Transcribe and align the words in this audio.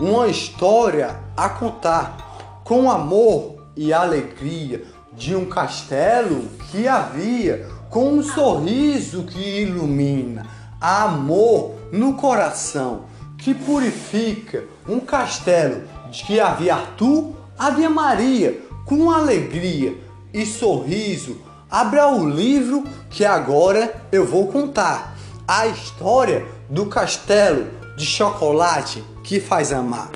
uma 0.00 0.28
história 0.28 1.16
a 1.36 1.48
contar 1.48 2.60
com 2.64 2.90
amor 2.90 3.56
e 3.76 3.92
alegria 3.92 4.84
de 5.12 5.34
um 5.34 5.44
castelo 5.44 6.48
que 6.70 6.88
havia 6.88 7.66
com 7.90 8.14
um 8.14 8.22
sorriso 8.22 9.24
que 9.24 9.62
ilumina, 9.62 10.46
amor 10.80 11.74
no 11.92 12.14
coração 12.14 13.04
que 13.42 13.52
purifica, 13.52 14.64
um 14.88 15.00
castelo 15.00 15.82
de 16.10 16.24
que 16.24 16.38
havia 16.38 16.76
Arthur, 16.76 17.32
havia 17.58 17.90
Maria, 17.90 18.60
com 18.86 19.10
alegria 19.10 19.96
e 20.32 20.46
sorriso. 20.46 21.38
Abra 21.68 22.06
o 22.08 22.28
livro 22.28 22.84
que 23.10 23.24
agora 23.24 24.02
eu 24.12 24.24
vou 24.24 24.46
contar 24.46 25.16
a 25.46 25.66
história 25.66 26.46
do 26.70 26.86
castelo 26.86 27.66
de 27.96 28.06
chocolate 28.06 29.04
que 29.22 29.40
faz 29.40 29.72
amar. 29.72 30.10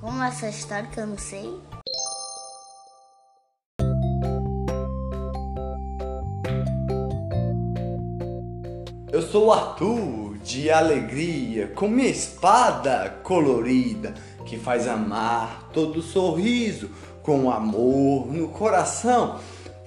Como 0.00 0.22
essa 0.22 0.48
história 0.48 0.88
que 0.88 1.00
eu 1.00 1.06
não 1.06 1.18
sei? 1.18 1.52
Eu 9.10 9.22
sou 9.22 9.46
o 9.46 9.52
Arthur 9.52 10.38
de 10.44 10.70
alegria, 10.70 11.68
com 11.68 11.88
minha 11.88 12.08
espada 12.08 13.18
colorida 13.22 14.14
que 14.46 14.56
faz 14.56 14.86
amar 14.86 15.68
todo 15.72 16.00
sorriso 16.00 16.90
com 17.22 17.50
amor 17.50 18.32
no 18.32 18.48
coração. 18.48 19.38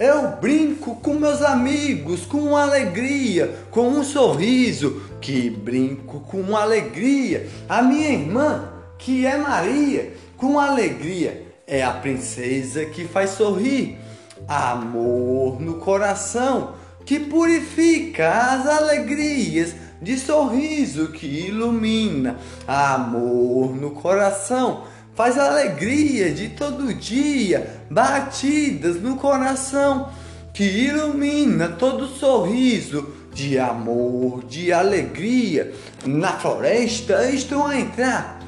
Eu 0.04 0.30
brinco 0.38 0.96
com 0.96 1.14
meus 1.14 1.44
amigos 1.44 2.26
com 2.26 2.58
alegria, 2.58 3.56
com 3.70 3.88
um 3.88 4.04
sorriso 4.04 5.00
que 5.22 5.48
brinco 5.48 6.22
com 6.22 6.58
alegria. 6.58 7.48
A 7.70 7.84
minha 7.84 8.10
irmã, 8.10 8.68
que 8.98 9.28
é 9.28 9.38
Maria, 9.38 10.12
com 10.38 10.60
alegria, 10.60 11.46
é 11.68 11.84
a 11.84 11.92
princesa 11.92 12.84
que 12.84 13.08
faz 13.08 13.30
sorrir. 13.30 14.00
Amor 14.48 15.62
no 15.62 15.76
coração 15.76 16.74
que 17.06 17.20
purifica 17.20 18.28
as 18.28 18.66
alegrias 18.66 19.76
de 20.02 20.18
sorriso 20.18 21.12
que 21.12 21.28
ilumina, 21.28 22.38
amor 22.68 23.76
no 23.76 23.92
coração, 23.92 24.84
faz 25.16 25.38
alegria 25.38 26.32
de 26.32 26.50
todo 26.50 26.94
dia, 26.94 27.82
batidas 27.90 28.96
no 29.02 29.16
coração, 29.18 30.10
que 30.54 30.64
ilumina 30.64 31.70
todo 31.70 32.08
sorriso 32.08 33.14
de 33.34 33.58
amor, 33.58 34.44
de 34.46 34.72
alegria. 34.72 35.74
Na 36.06 36.34
floresta 36.34 37.30
estou 37.30 37.66
a 37.66 37.78
entrar, 37.78 38.40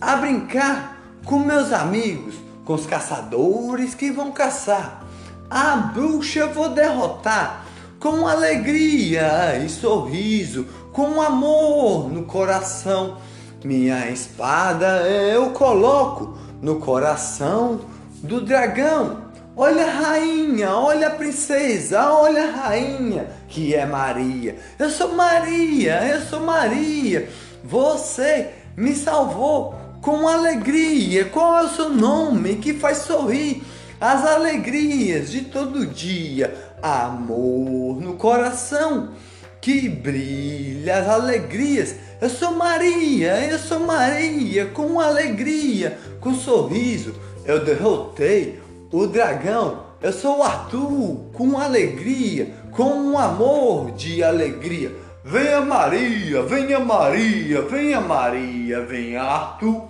a 0.00 0.16
brincar 0.16 1.00
com 1.24 1.38
meus 1.38 1.72
amigos, 1.72 2.34
com 2.64 2.74
os 2.74 2.86
caçadores 2.86 3.94
que 3.94 4.10
vão 4.10 4.32
caçar. 4.32 5.06
A 5.50 5.76
bruxa 5.76 6.46
vou 6.46 6.68
derrotar 6.68 7.66
com 7.98 8.26
alegria 8.26 9.58
e 9.64 9.68
sorriso, 9.68 10.66
com 10.92 11.20
amor 11.20 12.10
no 12.10 12.24
coração. 12.24 13.18
Minha 13.62 14.08
espada 14.08 15.02
eu 15.06 15.50
coloco 15.50 16.38
no 16.62 16.76
coração 16.76 17.80
do 18.22 18.40
dragão. 18.40 19.28
Olha 19.54 19.84
a 19.84 19.90
rainha, 19.90 20.74
olha 20.74 21.08
a 21.08 21.10
princesa, 21.10 22.10
olha 22.10 22.44
a 22.44 22.68
rainha, 22.68 23.28
que 23.48 23.74
é 23.74 23.84
Maria. 23.84 24.56
Eu 24.78 24.88
sou 24.88 25.14
Maria, 25.14 26.08
eu 26.08 26.22
sou 26.22 26.40
Maria. 26.40 27.28
Você 27.62 28.48
me 28.74 28.94
salvou 28.94 29.74
com 30.00 30.26
alegria. 30.26 31.26
Qual 31.26 31.58
é 31.58 31.64
o 31.64 31.68
seu 31.68 31.90
nome 31.90 32.56
que 32.56 32.72
faz 32.72 32.98
sorrir? 32.98 33.62
As 34.00 34.24
alegrias 34.24 35.30
de 35.30 35.42
todo 35.42 35.84
dia 35.86 36.54
amor 36.82 38.00
no 38.00 38.14
coração 38.14 39.10
que 39.60 39.88
brilha 39.88 40.98
as 40.98 41.08
alegrias. 41.08 41.96
Eu 42.20 42.28
sou 42.28 42.52
Maria, 42.52 43.38
eu 43.50 43.58
sou 43.58 43.80
Maria, 43.80 44.66
com 44.66 45.00
alegria, 45.00 45.98
com 46.20 46.34
sorriso. 46.34 47.14
Eu 47.44 47.64
derrotei 47.64 48.60
o 48.90 49.06
dragão. 49.06 49.90
Eu 50.02 50.12
sou 50.12 50.38
o 50.38 50.42
Arthur, 50.42 51.26
com 51.34 51.58
alegria, 51.58 52.54
com 52.70 52.84
um 52.84 53.18
amor 53.18 53.90
de 53.92 54.22
alegria. 54.22 54.90
Venha 55.22 55.60
Maria, 55.60 56.42
venha 56.42 56.80
Maria, 56.80 57.60
venha 57.62 58.00
Maria, 58.00 58.80
venha 58.82 59.22
Arthur. 59.22 59.88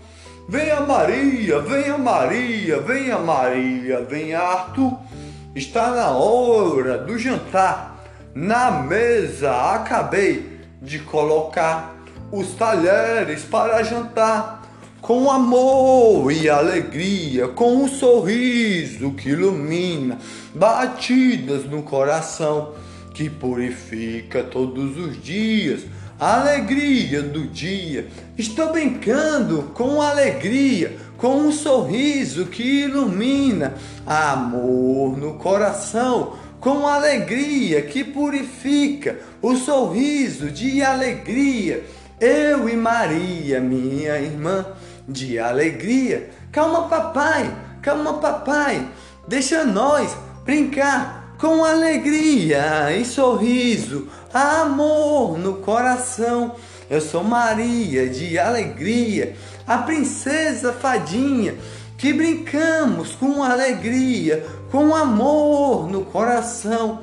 Venha 0.48 0.80
Maria, 0.80 1.60
venha 1.60 1.96
Maria, 1.96 2.80
venha 2.80 3.18
Maria, 3.20 4.04
venha 4.04 4.40
Arthur. 4.40 4.98
Está 5.54 5.90
na 5.90 6.10
hora 6.10 6.98
do 6.98 7.16
jantar. 7.16 7.89
Na 8.34 8.70
mesa 8.70 9.74
acabei 9.74 10.60
de 10.80 11.00
colocar 11.00 11.96
os 12.30 12.54
talheres 12.54 13.42
para 13.42 13.82
jantar. 13.82 14.60
Com 15.00 15.30
amor 15.30 16.30
e 16.30 16.48
alegria, 16.48 17.48
com 17.48 17.84
um 17.84 17.88
sorriso 17.88 19.12
que 19.12 19.30
ilumina, 19.30 20.18
batidas 20.54 21.64
no 21.64 21.82
coração 21.82 22.74
que 23.14 23.28
purifica 23.28 24.44
todos 24.44 24.96
os 24.98 25.20
dias 25.20 25.80
a 26.20 26.38
alegria 26.38 27.22
do 27.22 27.46
dia. 27.46 28.06
Estou 28.36 28.70
brincando 28.70 29.70
com 29.74 30.02
alegria, 30.02 30.96
com 31.16 31.36
um 31.36 31.50
sorriso 31.50 32.44
que 32.44 32.82
ilumina, 32.82 33.74
amor 34.06 35.16
no 35.16 35.34
coração, 35.34 36.34
com 36.60 36.86
alegria 36.86 37.82
que 37.82 38.04
purifica, 38.04 39.18
o 39.40 39.56
sorriso 39.56 40.50
de 40.50 40.82
alegria. 40.82 41.84
Eu 42.20 42.68
e 42.68 42.76
Maria, 42.76 43.60
minha 43.60 44.18
irmã, 44.20 44.66
de 45.08 45.38
alegria. 45.38 46.30
Calma, 46.52 46.86
papai, 46.88 47.50
calma, 47.80 48.18
papai, 48.18 48.86
deixa 49.26 49.64
nós 49.64 50.14
brincar 50.44 51.34
com 51.38 51.64
alegria 51.64 52.94
e 52.94 53.04
sorriso, 53.06 54.08
amor 54.34 55.38
no 55.38 55.54
coração. 55.54 56.54
Eu 56.90 57.00
sou 57.00 57.24
Maria 57.24 58.08
de 58.08 58.38
alegria, 58.38 59.34
a 59.66 59.78
princesa 59.78 60.72
fadinha, 60.72 61.54
que 61.96 62.12
brincamos 62.12 63.14
com 63.14 63.42
alegria, 63.42 64.44
com 64.70 64.94
amor 64.94 65.90
no 65.90 66.04
coração, 66.04 67.00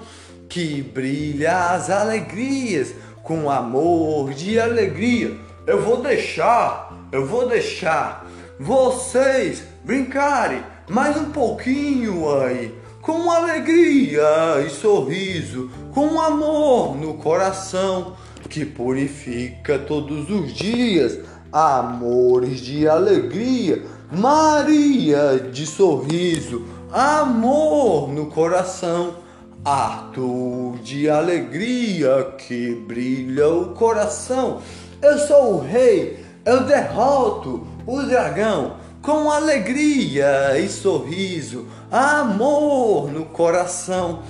que 0.47 0.81
brilha 0.81 1.71
as 1.71 1.89
alegrias, 1.89 2.93
com 3.23 3.49
amor 3.49 4.33
de 4.33 4.57
alegria. 4.57 5.37
Eu 5.65 5.81
vou 5.81 6.01
deixar, 6.01 7.07
eu 7.11 7.25
vou 7.25 7.47
deixar 7.47 8.25
vocês 8.57 9.63
brincarem 9.83 10.63
mais 10.89 11.17
um 11.17 11.31
pouquinho 11.31 12.33
aí 12.39 12.73
com 13.01 13.29
alegria 13.29 14.65
e 14.65 14.69
sorriso, 14.69 15.69
com 15.93 16.21
amor 16.21 16.95
no 16.95 17.15
coração, 17.15 18.15
que 18.49 18.65
purifica 18.65 19.77
todos 19.77 20.29
os 20.29 20.53
dias, 20.53 21.19
amores 21.51 22.61
de 22.61 22.87
alegria, 22.87 23.83
Maria 24.11 25.49
de 25.51 25.65
sorriso, 25.65 26.65
amor 26.91 28.09
no 28.09 28.27
coração, 28.27 29.15
Arthur 29.63 30.77
de 30.79 31.09
alegria 31.09 32.35
que 32.37 32.75
brilha 32.75 33.49
o 33.49 33.73
coração. 33.73 34.61
Eu 35.01 35.17
sou 35.19 35.55
o 35.55 35.59
rei, 35.59 36.23
eu 36.45 36.63
derroto 36.63 37.67
o 37.85 38.01
dragão 38.03 38.77
com 39.01 39.31
alegria 39.31 40.59
e 40.59 40.67
sorriso, 40.67 41.67
amor 41.91 43.11
no 43.11 43.25
coração, 43.25 44.23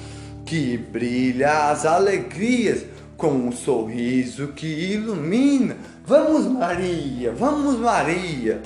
que 0.45 0.77
brilha 0.77 1.69
as 1.69 1.85
alegrias 1.85 2.85
com 3.17 3.29
um 3.29 3.51
sorriso 3.51 4.49
que 4.49 4.67
ilumina. 4.67 5.77
Vamos, 6.05 6.45
Maria, 6.45 7.31
vamos, 7.31 7.79
Maria. 7.79 8.61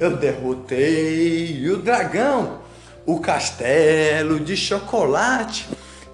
Eu 0.00 0.16
derrotei 0.16 1.68
o 1.70 1.76
dragão, 1.78 2.58
o 3.08 3.18
castelo 3.20 4.38
de 4.38 4.54
chocolate 4.54 5.66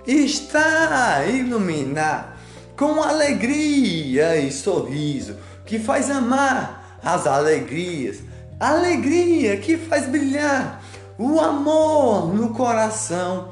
está 0.06 1.26
iluminar 1.26 2.38
com 2.76 3.02
alegria 3.02 4.36
e 4.36 4.52
sorriso 4.52 5.36
que 5.66 5.80
faz 5.80 6.08
amar 6.08 7.00
as 7.02 7.26
alegrias 7.26 8.18
alegria 8.60 9.56
que 9.56 9.76
faz 9.76 10.06
brilhar, 10.06 10.80
o 11.18 11.40
amor 11.40 12.32
no 12.32 12.50
coração 12.50 13.48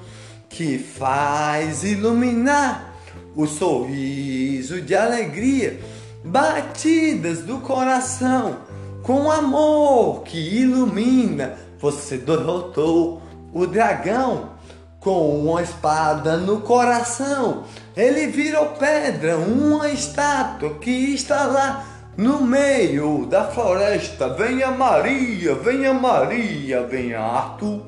que 0.48 0.78
faz 0.78 1.82
iluminar 1.82 2.94
o 3.34 3.44
sorriso 3.46 4.80
de 4.80 4.94
alegria, 4.94 5.80
batidas 6.22 7.40
do 7.40 7.58
coração, 7.58 8.58
com 9.02 9.32
amor 9.32 10.22
que 10.22 10.38
ilumina. 10.38 11.58
Você 11.80 12.18
derrotou 12.18 13.21
o 13.52 13.66
dragão 13.66 14.50
com 14.98 15.40
uma 15.40 15.62
espada 15.62 16.36
no 16.36 16.60
coração. 16.60 17.64
Ele 17.96 18.28
virou 18.28 18.66
pedra, 18.70 19.36
uma 19.36 19.88
estátua 19.88 20.74
que 20.74 21.14
está 21.14 21.44
lá 21.44 21.84
no 22.16 22.40
meio 22.40 23.26
da 23.26 23.44
floresta. 23.44 24.28
Venha 24.30 24.70
Maria, 24.70 25.54
venha 25.54 25.92
Maria, 25.92 26.86
venha 26.86 27.20
Arthur. 27.20 27.82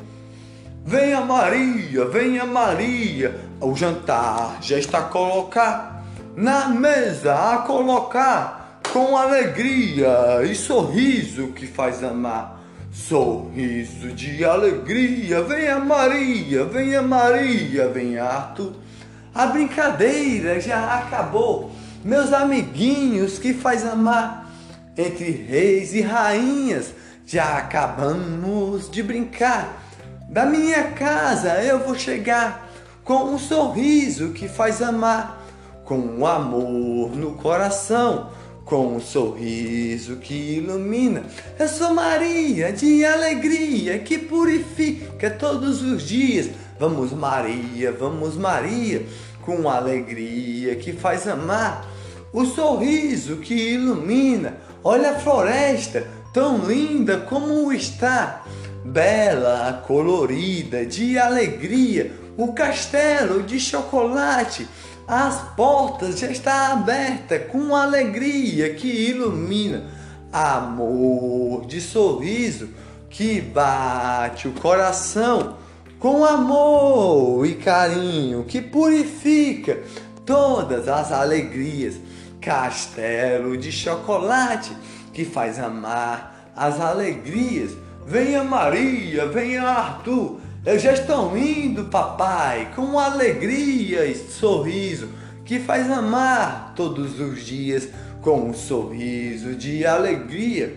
Venha 0.85 1.21
Maria, 1.21 2.05
venha 2.07 2.45
Maria. 2.45 3.41
O 3.61 3.75
jantar 3.75 4.59
já 4.61 4.79
está 4.79 5.03
colocado 5.03 5.95
na 6.37 6.69
mesa 6.69 7.55
a 7.55 7.59
colocar 7.59 8.81
com 8.93 9.17
alegria 9.17 10.43
e 10.45 10.55
sorriso 10.55 11.49
que 11.49 11.67
faz 11.67 12.03
amar. 12.03 12.54
Sorriso 12.95 14.13
de 14.13 14.45
alegria, 14.45 15.43
venha 15.43 15.81
Maria, 15.81 16.65
venha 16.65 17.03
Maria, 17.03 17.89
venha 17.89 18.23
Arthur. 18.23 18.75
A 19.35 19.47
brincadeira 19.47 20.61
já 20.61 20.95
acabou, 21.01 21.73
meus 22.05 22.33
amiguinhos 22.33 23.37
que 23.37 23.53
faz 23.53 23.85
amar. 23.85 24.49
Entre 24.97 25.29
reis 25.29 25.93
e 25.93 26.03
rainhas 26.03 26.95
já 27.27 27.59
acabamos 27.59 28.89
de 28.89 29.03
brincar. 29.03 29.83
Da 30.29 30.47
minha 30.47 30.93
casa 30.93 31.65
eu 31.65 31.81
vou 31.81 31.97
chegar 31.97 32.71
com 33.03 33.25
um 33.25 33.39
sorriso 33.41 34.31
que 34.31 34.47
faz 34.47 34.81
amar, 34.81 35.45
com 35.85 35.99
um 35.99 36.25
amor 36.25 37.11
no 37.17 37.33
coração 37.33 38.31
com 38.65 38.97
um 38.97 39.01
sorriso 39.01 40.17
que 40.17 40.57
ilumina. 40.57 41.25
Eu 41.59 41.69
sou 41.69 41.93
Maria 41.93 42.73
de 42.73 43.05
alegria 43.05 43.99
que 43.99 44.19
purifica 44.19 45.31
todos 45.31 45.83
os 45.83 46.03
dias. 46.03 46.51
Vamos, 46.79 47.13
Maria, 47.13 47.93
vamos, 47.93 48.37
Maria, 48.37 49.07
com 49.43 49.69
alegria 49.69 50.75
que 50.77 50.93
faz 50.93 51.29
amar. 51.29 51.89
O 52.33 52.45
sorriso 52.45 53.37
que 53.37 53.55
ilumina. 53.55 54.57
Olha 54.83 55.13
a 55.13 55.19
floresta, 55.19 56.07
tão 56.33 56.59
linda 56.67 57.19
como 57.19 57.73
está. 57.73 58.45
Bela, 58.85 59.83
colorida, 59.87 60.85
de 60.85 61.19
alegria. 61.19 62.13
O 62.37 62.53
castelo 62.53 63.43
de 63.43 63.61
chocolate 63.61 64.67
as 65.07 65.55
portas 65.55 66.19
já 66.19 66.31
está 66.31 66.73
aberta 66.73 67.39
com 67.39 67.77
alegria 67.77 68.75
que 68.75 68.89
ilumina, 68.89 69.85
amor 70.33 71.67
de 71.67 71.81
sorriso 71.81 72.69
que 73.11 73.41
bate 73.41 74.49
o 74.49 74.53
coração, 74.53 75.57
com 75.99 76.25
amor 76.25 77.47
e 77.47 77.55
carinho 77.55 78.45
que 78.45 78.61
purifica 78.61 79.83
todas 80.25 80.89
as 80.89 81.13
alegrias, 81.13 81.97
castelo 82.41 83.57
de 83.57 83.71
chocolate 83.71 84.77
que 85.13 85.25
faz 85.25 85.59
amar 85.59 86.51
as 86.57 86.81
alegrias. 86.81 87.73
Venha 88.07 88.45
Maria, 88.45 89.27
venha 89.27 89.63
Arthur, 89.63 90.41
eles 90.67 90.81
já 90.81 90.93
estão 90.93 91.37
indo, 91.37 91.85
papai, 91.85 92.73
com 92.75 92.99
alegria 92.99 94.07
e 94.07 94.15
sorriso 94.15 95.11
que 95.45 95.61
faz 95.61 95.91
amar 95.91 96.73
todos 96.75 97.21
os 97.21 97.45
dias 97.45 97.89
com 98.23 98.49
um 98.49 98.55
sorriso 98.55 99.55
de 99.55 99.85
alegria. 99.85 100.75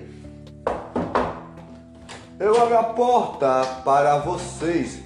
Eu 2.37 2.61
abro 2.61 2.77
a 2.77 2.83
porta 2.83 3.63
para 3.85 4.17
vocês. 4.17 4.99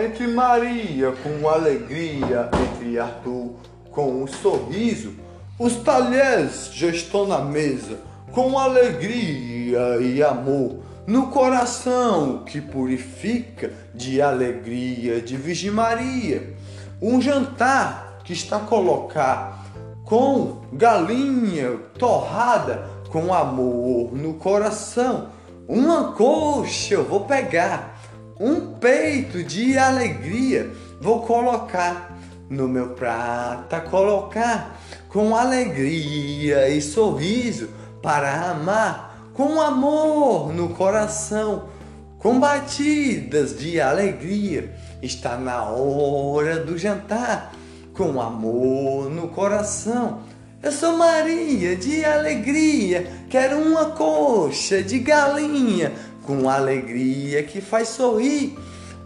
Entre 0.00 0.28
Maria 0.28 1.12
com 1.22 1.48
alegria, 1.48 2.48
entre 2.70 2.98
Arthur 3.00 3.56
com 3.90 4.22
um 4.22 4.26
sorriso. 4.28 5.14
Os 5.58 5.76
talheres 5.76 6.70
já 6.72 6.86
estão 6.86 7.26
na 7.26 7.40
mesa 7.40 7.98
com 8.30 8.56
alegria 8.56 9.98
e 10.00 10.22
amor 10.22 10.91
no 11.06 11.28
coração 11.28 12.44
que 12.44 12.60
purifica 12.60 13.72
de 13.94 14.22
alegria 14.22 15.20
de 15.20 15.36
Virgem 15.36 15.70
Maria. 15.70 16.54
Um 17.00 17.20
jantar 17.20 18.20
que 18.24 18.32
está 18.32 18.60
colocado 18.60 19.60
com 20.04 20.62
galinha 20.72 21.78
torrada 21.98 22.88
com 23.10 23.34
amor 23.34 24.12
no 24.12 24.34
coração. 24.34 25.28
Uma 25.68 26.12
coxa 26.12 26.94
eu 26.94 27.04
vou 27.04 27.24
pegar, 27.24 27.98
um 28.38 28.74
peito 28.74 29.42
de 29.42 29.76
alegria 29.76 30.70
vou 31.02 31.22
colocar 31.22 32.16
no 32.48 32.68
meu 32.68 32.90
prato, 32.90 33.90
colocar 33.90 34.80
com 35.08 35.34
alegria 35.34 36.68
e 36.68 36.80
sorriso 36.80 37.68
para 38.00 38.50
amar 38.50 39.11
com 39.34 39.60
amor 39.60 40.52
no 40.52 40.70
coração, 40.70 41.68
com 42.18 42.38
batidas 42.38 43.58
de 43.58 43.80
alegria. 43.80 44.74
Está 45.00 45.36
na 45.36 45.64
hora 45.64 46.60
do 46.60 46.76
jantar, 46.78 47.52
com 47.94 48.20
amor 48.20 49.10
no 49.10 49.28
coração. 49.28 50.20
Eu 50.62 50.70
sou 50.70 50.96
Maria 50.96 51.74
de 51.74 52.04
alegria, 52.04 53.10
quero 53.28 53.58
uma 53.58 53.86
coxa 53.86 54.82
de 54.82 55.00
galinha, 55.00 55.92
com 56.22 56.48
alegria 56.48 57.42
que 57.42 57.60
faz 57.60 57.88
sorrir. 57.88 58.56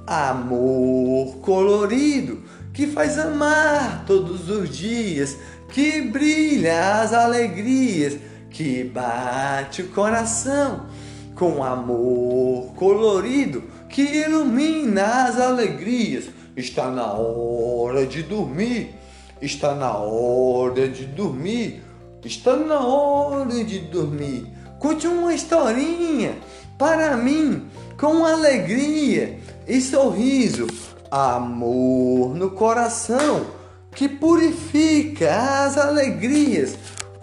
Amor 0.06 1.36
colorido 1.38 2.42
que 2.74 2.86
faz 2.86 3.18
amar 3.18 4.04
todos 4.06 4.50
os 4.50 4.68
dias, 4.68 5.36
que 5.70 6.02
brilha 6.02 7.00
as 7.00 7.14
alegrias 7.14 8.18
que 8.50 8.84
bate 8.84 9.82
o 9.82 9.88
coração 9.88 10.86
com 11.34 11.62
amor 11.62 12.72
colorido 12.74 13.62
que 13.88 14.02
ilumina 14.02 15.26
as 15.26 15.38
alegrias. 15.38 16.24
Está 16.56 16.90
na 16.90 17.12
hora 17.12 18.06
de 18.06 18.22
dormir, 18.22 18.94
está 19.42 19.74
na 19.74 19.96
hora 19.96 20.88
de 20.88 21.04
dormir, 21.04 21.82
está 22.24 22.56
na 22.56 22.80
hora 22.80 23.62
de 23.62 23.78
dormir. 23.80 24.46
Conte 24.78 25.06
uma 25.06 25.34
historinha 25.34 26.36
para 26.78 27.16
mim 27.16 27.66
com 27.98 28.24
alegria 28.24 29.38
e 29.66 29.80
sorriso, 29.80 30.66
amor 31.10 32.34
no 32.34 32.50
coração 32.50 33.46
que 33.94 34.08
purifica 34.08 35.64
as 35.64 35.78
alegrias 35.78 36.76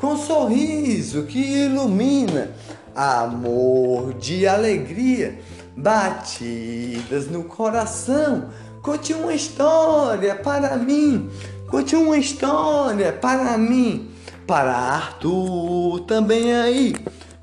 com 0.03 0.17
sorriso 0.17 1.24
que 1.24 1.39
ilumina, 1.39 2.51
amor 2.93 4.13
de 4.15 4.45
alegria, 4.45 5.39
batidas 5.77 7.31
no 7.31 7.45
coração. 7.45 8.50
Conte 8.81 9.13
uma 9.13 9.33
história 9.33 10.36
para 10.36 10.75
mim, 10.75 11.29
conte 11.69 11.95
uma 11.95 12.17
história 12.17 13.13
para 13.13 13.57
mim, 13.57 14.12
para 14.45 14.75
Arthur 14.75 16.01
também 16.01 16.53
aí. 16.53 16.93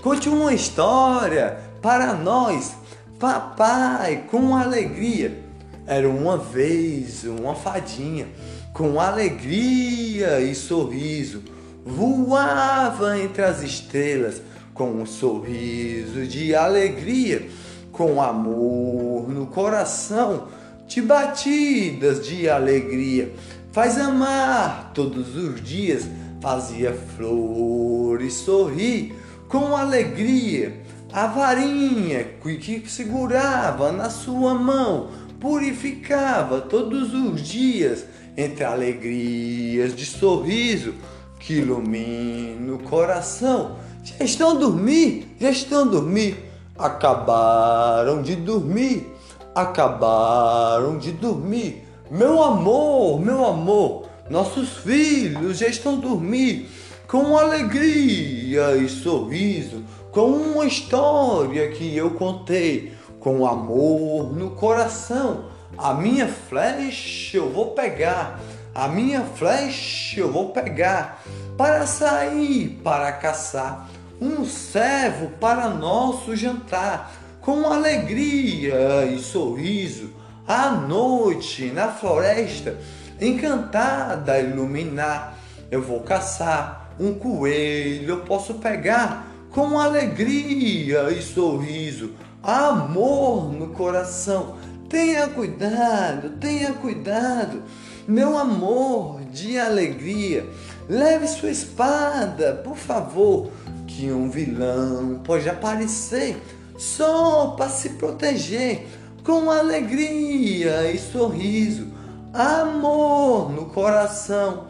Conte 0.03 0.29
uma 0.29 0.53
história 0.53 1.59
para 1.81 2.13
nós, 2.13 2.75
papai, 3.19 4.25
com 4.31 4.55
alegria. 4.55 5.43
Era 5.87 6.07
uma 6.07 6.37
vez 6.37 7.25
uma 7.25 7.55
fadinha 7.55 8.29
com 8.75 9.01
alegria 9.01 10.41
e 10.43 10.55
sorriso 10.55 11.43
voava 11.85 13.19
entre 13.19 13.43
as 13.43 13.63
estrelas 13.63 14.43
com 14.75 14.91
um 14.93 15.07
sorriso 15.07 16.27
de 16.27 16.55
alegria, 16.55 17.49
com 17.93 18.23
amor 18.23 19.29
no 19.29 19.47
coração, 19.47 20.49
de 20.87 21.03
batidas 21.03 22.27
de 22.27 22.49
alegria. 22.49 23.33
Faz 23.73 23.99
amar 23.99 24.93
todos 24.95 25.37
os 25.37 25.63
dias, 25.63 26.09
fazia 26.41 26.93
flores 27.17 28.35
sorrir 28.35 29.15
com 29.49 29.77
alegria. 29.77 30.83
A 31.13 31.27
varinha 31.27 32.25
que 32.25 32.89
segurava 32.89 33.91
na 33.93 34.09
sua 34.09 34.55
mão 34.55 35.11
purificava 35.41 36.61
todos 36.61 37.13
os 37.13 37.43
dias 37.43 38.05
entre 38.37 38.65
alegrias 38.65 39.95
de 39.95 40.07
sorriso 40.07 40.95
que 41.41 41.55
ilumina 41.55 42.75
o 42.75 42.79
coração. 42.79 43.77
Já 44.05 44.25
estão 44.25 44.51
a 44.51 44.55
dormir, 44.55 45.35
já 45.41 45.51
estão 45.51 45.83
a 45.83 45.87
dormir. 45.87 46.37
Acabaram 46.79 48.23
de 48.23 48.37
dormir, 48.37 49.13
acabaram 49.55 50.99
de 50.99 51.13
dormir. 51.13 51.83
Meu 52.11 52.43
amor, 52.43 53.21
meu 53.21 53.45
amor, 53.45 54.07
nossos 54.29 54.77
filhos 54.79 55.59
já 55.59 55.67
estão 55.67 55.95
a 55.95 56.01
dormir 56.01 56.69
com 57.11 57.37
alegria 57.37 58.77
e 58.77 58.89
sorriso, 58.89 59.83
com 60.13 60.29
uma 60.29 60.65
história 60.65 61.69
que 61.73 61.97
eu 61.97 62.13
contei, 62.13 62.93
com 63.19 63.45
amor 63.45 64.33
no 64.33 64.53
coração. 64.53 65.47
A 65.77 65.93
minha 65.93 66.29
flecha 66.29 67.37
eu 67.37 67.51
vou 67.51 67.73
pegar, 67.73 68.41
a 68.75 68.89
minha 68.89 69.23
flecha 69.23 70.21
eu 70.21 70.31
vou 70.31 70.51
pegar 70.51 71.23
para 71.57 71.87
sair 71.87 72.81
para 72.83 73.13
caçar 73.13 73.89
um 74.21 74.45
servo 74.45 75.31
para 75.41 75.71
nosso 75.71 76.37
jantar, 76.37 77.13
com 77.41 77.67
alegria 77.67 79.07
e 79.07 79.19
sorriso, 79.19 80.11
à 80.47 80.71
noite 80.71 81.67
na 81.67 81.89
floresta, 81.89 82.77
encantada 83.19 84.39
iluminar. 84.39 85.39
Eu 85.71 85.81
vou 85.81 86.01
caçar 86.01 86.91
um 87.01 87.15
coelho, 87.15 88.11
eu 88.11 88.21
posso 88.21 88.55
pegar 88.55 89.27
com 89.51 89.79
alegria 89.79 91.11
e 91.11 91.23
sorriso, 91.23 92.13
amor 92.43 93.51
no 93.53 93.69
coração. 93.69 94.57
Tenha 94.89 95.29
cuidado, 95.29 96.31
tenha 96.41 96.73
cuidado, 96.75 97.63
meu 98.11 98.37
amor 98.37 99.21
de 99.27 99.57
alegria. 99.57 100.45
Leve 100.89 101.29
sua 101.29 101.51
espada, 101.51 102.55
por 102.65 102.77
favor, 102.77 103.53
que 103.87 104.11
um 104.11 104.29
vilão 104.29 105.21
pode 105.23 105.49
aparecer 105.49 106.37
só 106.77 107.55
para 107.57 107.71
se 107.71 107.91
proteger 107.91 108.85
com 109.23 109.49
alegria 109.49 110.91
e 110.91 110.99
sorriso, 110.99 111.87
amor 112.35 113.53
no 113.53 113.67
coração 113.67 114.67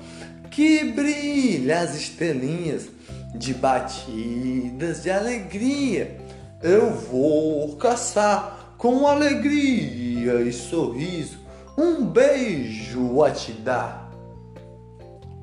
que 0.50 0.84
brilha 0.84 1.80
as 1.80 1.94
estrelinhas 1.94 2.88
de 3.34 3.54
batidas 3.54 5.02
de 5.02 5.10
alegria. 5.10 6.18
Eu 6.62 6.90
vou 6.90 7.74
caçar 7.76 8.74
com 8.76 9.06
alegria 9.06 10.42
e 10.42 10.52
sorriso 10.52 11.39
um 11.80 12.04
beijo 12.04 13.22
a 13.22 13.30
te 13.30 13.52
dar. 13.52 14.10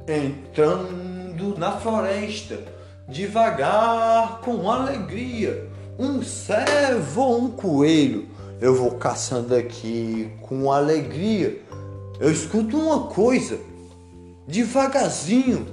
Entrando 0.08 1.58
na 1.58 1.72
floresta, 1.79 2.63
devagar, 3.10 4.41
com 4.41 4.70
alegria, 4.70 5.67
um 5.98 6.22
servo 6.22 7.22
ou 7.22 7.41
um 7.41 7.51
coelho. 7.51 8.29
Eu 8.62 8.75
vou 8.75 8.91
caçando 8.91 9.56
aqui 9.56 10.32
com 10.41 10.72
alegria. 10.72 11.60
Eu 12.20 12.32
escuto 12.32 12.77
uma 12.77 13.08
coisa, 13.08 13.60
devagarzinho, 14.48 15.67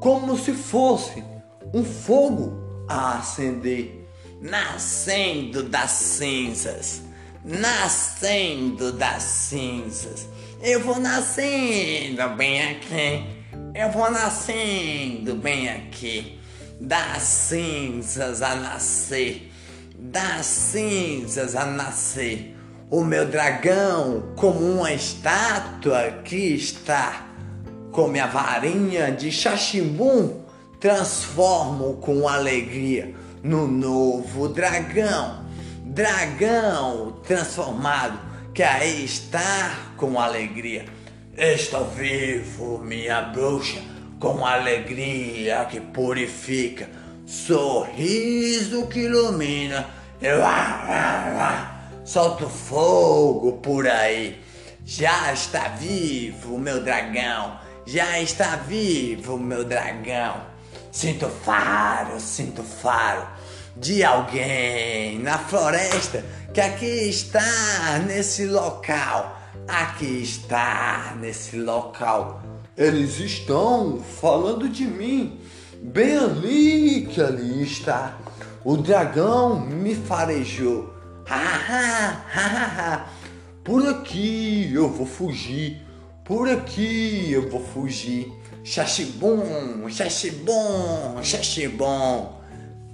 como 0.00 0.36
se 0.36 0.52
fosse 0.52 1.24
um 1.72 1.82
fogo 1.82 2.84
a 2.88 3.18
acender, 3.18 4.06
nascendo 4.40 5.62
das 5.62 5.90
cinzas, 5.90 7.02
nascendo 7.44 8.92
das 8.92 9.22
cinzas. 9.22 10.28
Eu 10.62 10.80
vou 10.80 10.98
nascendo 10.98 12.28
bem 12.36 12.62
aqui, 12.70 13.24
eu 13.74 13.90
vou 13.92 14.10
nascendo 14.10 15.36
bem 15.36 15.68
aqui, 15.68 16.38
das 16.80 17.22
cinzas 17.22 18.42
a 18.42 18.54
nascer, 18.56 19.52
das 19.96 20.46
cinzas 20.46 21.54
a 21.54 21.64
nascer. 21.64 22.56
O 22.90 23.04
meu 23.04 23.26
dragão, 23.26 24.32
como 24.34 24.58
uma 24.58 24.92
estátua 24.92 26.22
que 26.24 26.54
está 26.54 27.26
com 27.92 28.08
minha 28.08 28.26
varinha 28.26 29.12
de 29.12 29.30
xaximbum, 29.30 30.42
transformo 30.80 31.94
com 31.94 32.28
alegria 32.28 33.14
no 33.42 33.66
novo 33.66 34.48
dragão. 34.48 35.47
Dragão 35.88 37.20
transformado, 37.26 38.18
que 38.54 38.62
aí 38.62 39.04
está 39.04 39.74
com 39.96 40.20
alegria. 40.20 40.84
Estou 41.36 41.84
vivo, 41.86 42.78
minha 42.78 43.22
bruxa, 43.22 43.80
com 44.18 44.44
alegria 44.46 45.64
que 45.64 45.80
purifica, 45.80 46.88
sorriso 47.26 48.86
que 48.86 49.00
ilumina. 49.00 49.86
Eu 50.20 50.40
solto 52.04 52.48
fogo 52.48 53.52
por 53.58 53.86
aí. 53.86 54.40
Já 54.84 55.32
está 55.32 55.68
vivo, 55.68 56.58
meu 56.58 56.82
dragão 56.82 57.68
já 57.88 58.20
está 58.20 58.56
vivo, 58.56 59.38
meu 59.38 59.64
dragão. 59.64 60.42
Sinto 60.92 61.26
faro, 61.26 62.20
sinto 62.20 62.62
faro 62.62 63.26
de 63.80 64.04
alguém 64.04 65.18
na 65.20 65.38
floresta 65.38 66.24
que 66.52 66.60
aqui 66.60 67.08
está 67.08 67.98
nesse 68.06 68.46
local. 68.46 69.38
Aqui 69.66 70.22
está 70.22 71.16
nesse 71.20 71.58
local. 71.58 72.42
Eles 72.76 73.18
estão 73.18 74.02
falando 74.20 74.68
de 74.68 74.86
mim. 74.86 75.40
Bem 75.82 76.16
ali 76.16 77.06
que 77.06 77.20
ali 77.20 77.62
está. 77.62 78.16
O 78.64 78.76
dragão 78.76 79.60
me 79.60 79.94
farejou. 79.94 80.94
Ha, 81.28 81.36
ha, 81.36 82.24
ha. 82.34 83.06
Por 83.62 83.86
aqui 83.86 84.72
eu 84.72 84.88
vou 84.88 85.06
fugir 85.06 85.88
por 86.28 86.46
aqui 86.46 87.32
eu 87.32 87.48
vou 87.48 87.64
fugir. 87.64 88.30
Xaxibum, 88.62 89.88
xaxibum, 89.88 91.22
xaxibum. 91.22 92.28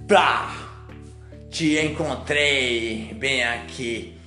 Plá! 0.07 0.64
Te 1.55 1.79
encontrei 1.79 3.15
bem 3.17 3.41
aqui. 3.41 4.19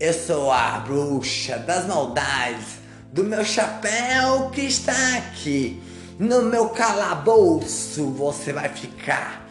Eu 0.00 0.12
sou 0.12 0.50
a 0.50 0.80
bruxa 0.80 1.56
das 1.58 1.86
maldades 1.86 2.80
do 3.12 3.22
meu 3.22 3.44
chapéu 3.44 4.50
que 4.50 4.62
está 4.62 5.16
aqui. 5.16 5.80
No 6.18 6.42
meu 6.42 6.70
calabouço 6.70 8.06
você 8.06 8.52
vai 8.52 8.68
ficar 8.68 9.48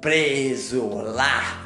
preso 0.00 0.88
lá. 0.88 1.60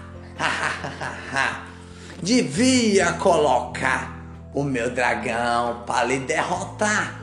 Devia 2.21 3.13
colocar 3.13 4.21
o 4.53 4.65
meu 4.65 4.91
dragão 4.91 5.85
para 5.87 6.07
lhe 6.07 6.19
derrotar 6.19 7.21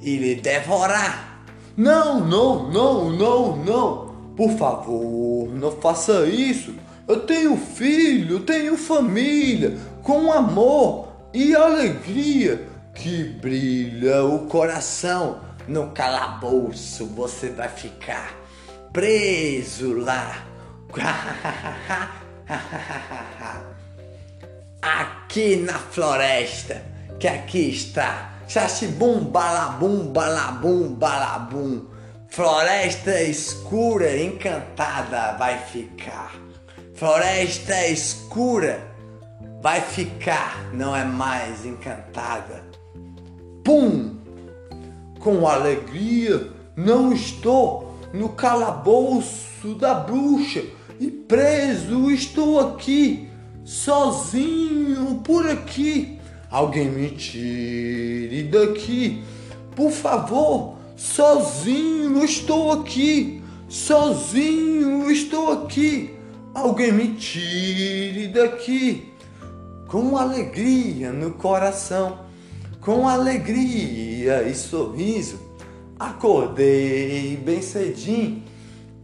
e 0.00 0.16
lhe 0.16 0.34
devorar. 0.36 1.44
Não, 1.76 2.20
não, 2.20 2.70
não, 2.70 3.10
não, 3.10 3.56
não. 3.56 4.14
Por 4.34 4.50
favor, 4.56 5.50
não 5.52 5.72
faça 5.72 6.24
isso. 6.24 6.83
Eu 7.06 7.20
tenho 7.20 7.56
filho, 7.56 8.40
tenho 8.40 8.76
família, 8.78 9.76
com 10.02 10.32
amor 10.32 11.08
e 11.34 11.54
alegria 11.54 12.66
que 12.94 13.24
brilha 13.24 14.24
o 14.24 14.46
coração. 14.46 15.40
No 15.68 15.90
calabouço 15.90 17.06
você 17.06 17.50
vai 17.50 17.68
ficar 17.68 18.34
preso 18.92 19.98
lá. 19.98 20.46
aqui 24.80 25.56
na 25.56 25.74
floresta, 25.74 26.82
que 27.18 27.26
aqui 27.26 27.70
está. 27.70 28.32
Xaxibum, 28.46 29.24
balabum, 29.24 30.12
balabum, 30.12 30.94
balabum. 30.94 31.86
Floresta 32.28 33.22
escura, 33.22 34.16
encantada 34.16 35.36
vai 35.38 35.58
ficar. 35.58 36.43
Floresta 36.94 37.88
escura 37.88 38.86
vai 39.60 39.80
ficar, 39.80 40.72
não 40.72 40.94
é 40.94 41.04
mais 41.04 41.66
encantada. 41.66 42.64
Pum! 43.64 44.14
Com 45.18 45.48
alegria, 45.48 46.52
não 46.76 47.12
estou 47.12 47.98
no 48.12 48.28
calabouço 48.28 49.74
da 49.74 49.94
bruxa 49.94 50.62
e 51.00 51.10
preso 51.10 52.12
estou 52.12 52.60
aqui 52.60 53.28
sozinho 53.64 55.20
por 55.24 55.48
aqui. 55.48 56.20
Alguém 56.48 56.88
me 56.88 57.10
tire 57.10 58.44
daqui, 58.44 59.24
por 59.74 59.90
favor. 59.90 60.76
Sozinho 60.96 62.24
estou 62.24 62.70
aqui, 62.70 63.42
sozinho 63.68 65.10
estou 65.10 65.50
aqui. 65.50 66.13
Alguém 66.54 66.92
me 66.92 67.14
tire 67.14 68.28
daqui. 68.28 69.12
Com 69.88 70.16
alegria 70.16 71.12
no 71.12 71.32
coração, 71.32 72.20
com 72.80 73.06
alegria 73.06 74.42
e 74.42 74.54
sorriso, 74.54 75.38
acordei 75.98 77.36
bem 77.36 77.62
cedinho, 77.62 78.42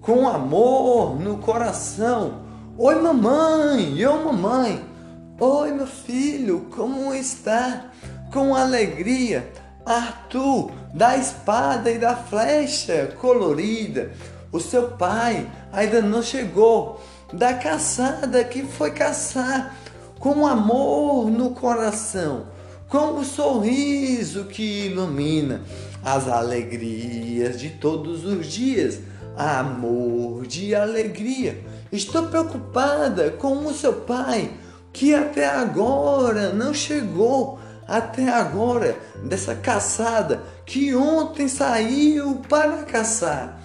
com 0.00 0.26
amor 0.26 1.20
no 1.20 1.38
coração 1.38 2.50
Oi, 2.82 2.94
mamãe! 2.94 3.98
Eu, 3.98 4.24
mamãe! 4.24 4.82
Oi, 5.38 5.70
meu 5.70 5.86
filho, 5.86 6.66
como 6.74 7.12
está? 7.12 7.90
Com 8.32 8.54
alegria, 8.54 9.52
Arthur, 9.84 10.70
da 10.94 11.14
espada 11.14 11.90
e 11.90 11.98
da 11.98 12.16
flecha 12.16 13.14
colorida. 13.20 14.12
O 14.50 14.58
seu 14.58 14.92
pai 14.92 15.46
ainda 15.70 16.00
não 16.00 16.22
chegou. 16.22 17.02
Da 17.32 17.54
caçada 17.54 18.42
que 18.44 18.62
foi 18.62 18.90
caçar, 18.90 19.76
com 20.18 20.46
amor 20.46 21.30
no 21.30 21.50
coração, 21.50 22.46
com 22.88 23.18
o 23.18 23.24
sorriso 23.24 24.44
que 24.44 24.86
ilumina 24.86 25.62
as 26.04 26.28
alegrias 26.28 27.58
de 27.58 27.70
todos 27.70 28.24
os 28.24 28.46
dias, 28.46 29.00
amor 29.36 30.46
de 30.46 30.74
alegria. 30.74 31.64
Estou 31.92 32.26
preocupada 32.26 33.30
com 33.30 33.66
o 33.66 33.72
seu 33.72 33.92
pai, 33.92 34.50
que 34.92 35.14
até 35.14 35.46
agora 35.46 36.52
não 36.52 36.74
chegou, 36.74 37.58
até 37.86 38.28
agora, 38.28 38.96
dessa 39.24 39.54
caçada, 39.54 40.42
que 40.66 40.94
ontem 40.94 41.48
saiu 41.48 42.42
para 42.48 42.84
caçar. 42.84 43.60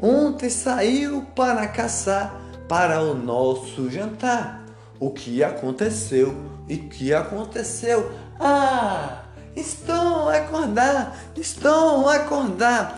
Ontem 0.00 0.50
saiu 0.50 1.22
para 1.34 1.66
caçar 1.68 2.49
para 2.70 3.02
o 3.02 3.14
nosso 3.14 3.90
jantar. 3.90 4.64
O 5.00 5.10
que 5.10 5.42
aconteceu 5.42 6.32
e 6.68 6.76
que 6.76 7.12
aconteceu? 7.12 8.12
Ah, 8.38 9.24
estou 9.56 10.28
a 10.28 10.36
acordar, 10.36 11.18
estou 11.34 12.08
a 12.08 12.14
acordar. 12.14 12.96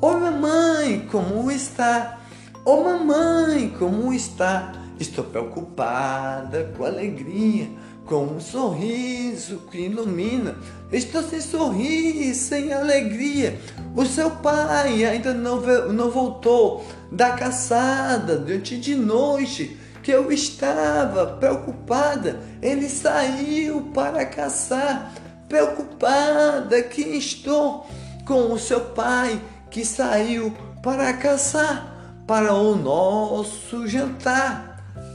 Ô 0.00 0.12
mamãe, 0.12 1.08
como 1.10 1.50
está? 1.50 2.20
Ô 2.64 2.84
mamãe, 2.84 3.74
como 3.76 4.12
está? 4.12 4.70
Estou 5.00 5.24
preocupada 5.24 6.72
com 6.76 6.84
alegria, 6.84 7.68
com 8.06 8.22
um 8.22 8.40
sorriso 8.40 9.62
que 9.68 9.78
ilumina. 9.78 10.54
Estou 10.92 11.22
sem 11.22 11.40
sorrir, 11.40 12.34
sem 12.34 12.70
alegria. 12.70 13.58
O 13.96 14.04
seu 14.04 14.30
pai 14.30 15.04
ainda 15.04 15.32
não, 15.32 15.60
não 15.90 16.10
voltou 16.10 16.84
da 17.10 17.30
caçada 17.30 18.36
durante 18.36 18.76
de 18.76 18.94
noite 18.94 19.78
que 20.02 20.10
eu 20.10 20.30
estava 20.30 21.26
preocupada. 21.38 22.40
Ele 22.60 22.90
saiu 22.90 23.90
para 23.94 24.26
caçar, 24.26 25.12
preocupada 25.48 26.82
que 26.82 27.00
estou 27.00 27.86
com 28.26 28.52
o 28.52 28.58
seu 28.58 28.80
pai 28.80 29.40
que 29.70 29.86
saiu 29.86 30.54
para 30.82 31.14
caçar 31.14 32.22
para 32.26 32.52
o 32.52 32.76
nosso 32.76 33.86
jantar. 33.86 34.72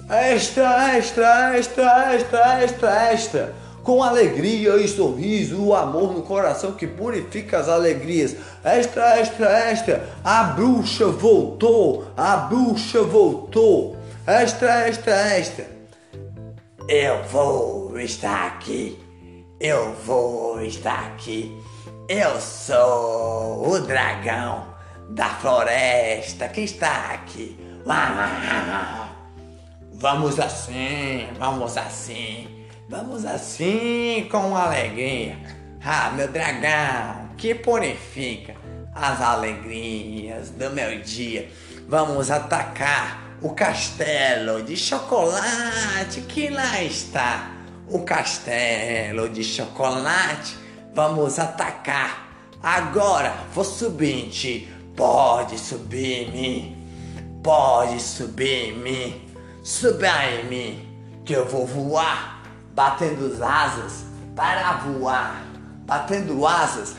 Extra, 0.10 0.98
extra, 0.98 1.57
extra, 1.57 2.15
extra, 2.15 2.63
extra, 2.63 3.13
extra. 3.13 3.66
Com 3.88 4.03
alegria 4.03 4.75
e 4.75 4.86
sorriso, 4.86 5.63
o 5.63 5.74
amor 5.74 6.13
no 6.13 6.22
coração 6.22 6.74
que 6.74 6.86
purifica 6.86 7.58
as 7.58 7.70
alegrias. 7.70 8.36
Extra, 8.62 9.17
extra, 9.17 9.50
extra. 9.72 10.10
A 10.25 10.44
bruxa 10.44 11.08
voltou, 11.08 12.06
a 12.17 12.36
bruxa 12.36 13.01
voltou. 13.03 13.96
Extra, 14.27 14.89
extra, 14.89 15.38
extra. 15.38 15.67
Eu 16.89 17.24
vou 17.32 17.98
estar 17.98 18.48
aqui. 18.48 19.00
Eu 19.58 19.94
vou 20.06 20.62
estar 20.63 21.06
aqui. 21.06 21.58
Eu 22.10 22.41
sou 22.41 23.70
o 23.70 23.79
dragão 23.79 24.67
da 25.12 25.29
floresta 25.29 26.50
que 26.50 26.60
está 26.60 27.13
aqui. 27.13 27.58
Vamos 29.94 30.38
assim, 30.41 31.29
vamos 31.39 31.77
assim, 31.77 32.57
vamos 32.88 33.25
assim 33.25 34.27
com 34.29 34.56
alegria. 34.56 35.38
Ah, 35.84 36.12
meu 36.15 36.27
dragão, 36.27 37.29
que 37.38 37.56
purifica 37.56 38.56
as 38.94 39.22
alegrias 39.22 40.50
do 40.50 40.70
meu 40.72 41.01
dia. 41.01 41.50
Vamos 41.88 42.29
atacar 42.32 43.38
o 43.41 43.51
castelo 43.51 44.63
de 44.63 44.75
chocolate 44.75 46.21
que 46.28 46.50
lá 46.50 46.82
está. 46.82 47.52
O 47.89 48.00
castelo 48.00 49.30
de 49.30 49.43
chocolate 49.43 50.67
Vamos 50.97 51.38
atacar. 51.38 52.28
Agora 52.60 53.32
vou 53.54 53.63
subir. 53.63 54.67
Pode 54.95 55.60
subir 55.60 56.23
em 56.23 56.32
mim. 56.32 57.39
Pode 57.43 58.02
subir 58.02 58.69
em 58.69 58.80
mim. 58.80 59.21
Suba 59.63 60.26
em 60.26 60.45
mim. 60.45 61.21
Que 61.23 61.34
eu 61.34 61.47
vou 61.47 61.67
voar. 61.67 62.37
Batendo 62.78 63.34
as 63.34 63.42
asas 63.42 64.06
para 64.36 64.74
voar. 64.74 65.42
Batendo 65.88 66.46
asas. 66.46 66.96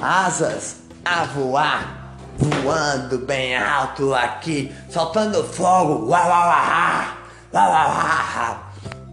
Asas 0.00 0.76
a 1.04 1.24
voar. 1.24 2.16
Voando 2.38 3.18
bem 3.18 3.54
alto 3.54 4.14
aqui. 4.14 4.74
Soltando 4.88 5.44
fogo. 5.44 6.08
Uau, 6.08 6.28
uau, 6.28 6.48
uau, 6.48 7.16
uau, 7.52 7.70
uau. 7.72 8.66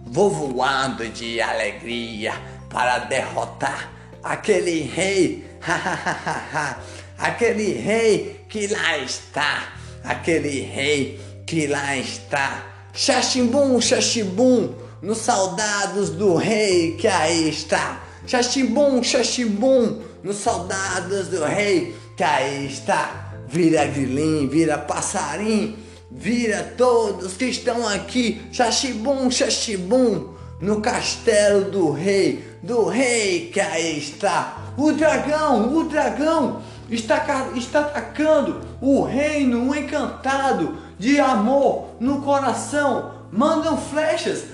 Vou 0.05 0.29
voando 0.29 1.05
de 1.09 1.41
alegria 1.41 2.33
para 2.69 2.99
derrotar 2.99 3.89
aquele 4.23 4.83
rei, 4.83 5.45
aquele 7.19 7.73
rei 7.73 8.45
que 8.47 8.67
lá 8.67 8.97
está, 8.99 9.67
aquele 10.01 10.61
rei 10.61 11.19
que 11.45 11.67
lá 11.67 11.97
está. 11.97 12.63
Xaximbum, 12.93 13.81
xaximbum, 13.81 14.82
nos 15.03 15.17
soldados 15.17 16.11
do 16.11 16.35
rei 16.35 16.95
que 16.95 17.07
aí 17.07 17.49
está. 17.49 18.01
Xaximbum, 18.25 19.03
xaximbum, 19.03 19.99
nos 20.23 20.37
soldados 20.37 21.27
do 21.27 21.43
rei 21.43 21.93
que 22.15 22.23
aí 22.23 22.65
está. 22.65 23.33
Vira 23.49 23.85
grilim, 23.85 24.47
vira 24.47 24.77
passarim, 24.77 25.75
vira 26.09 26.73
todos 26.77 27.33
que 27.33 27.45
estão 27.45 27.85
aqui. 27.85 28.41
Xaxibum, 28.53 29.29
xaxibum, 29.29 30.33
no 30.61 30.79
castelo 30.79 31.69
do 31.69 31.91
rei, 31.91 32.41
do 32.63 32.85
rei 32.85 33.49
que 33.53 33.59
aí 33.59 33.99
está. 33.99 34.73
O 34.77 34.93
dragão, 34.93 35.75
o 35.75 35.83
dragão 35.83 36.61
está, 36.89 37.49
está 37.55 37.81
atacando 37.81 38.61
o 38.79 39.03
reino 39.03 39.75
encantado 39.75 40.77
de 40.97 41.19
amor 41.19 41.89
no 41.99 42.21
coração. 42.21 43.11
Mandam 43.29 43.77
flechas. 43.77 44.52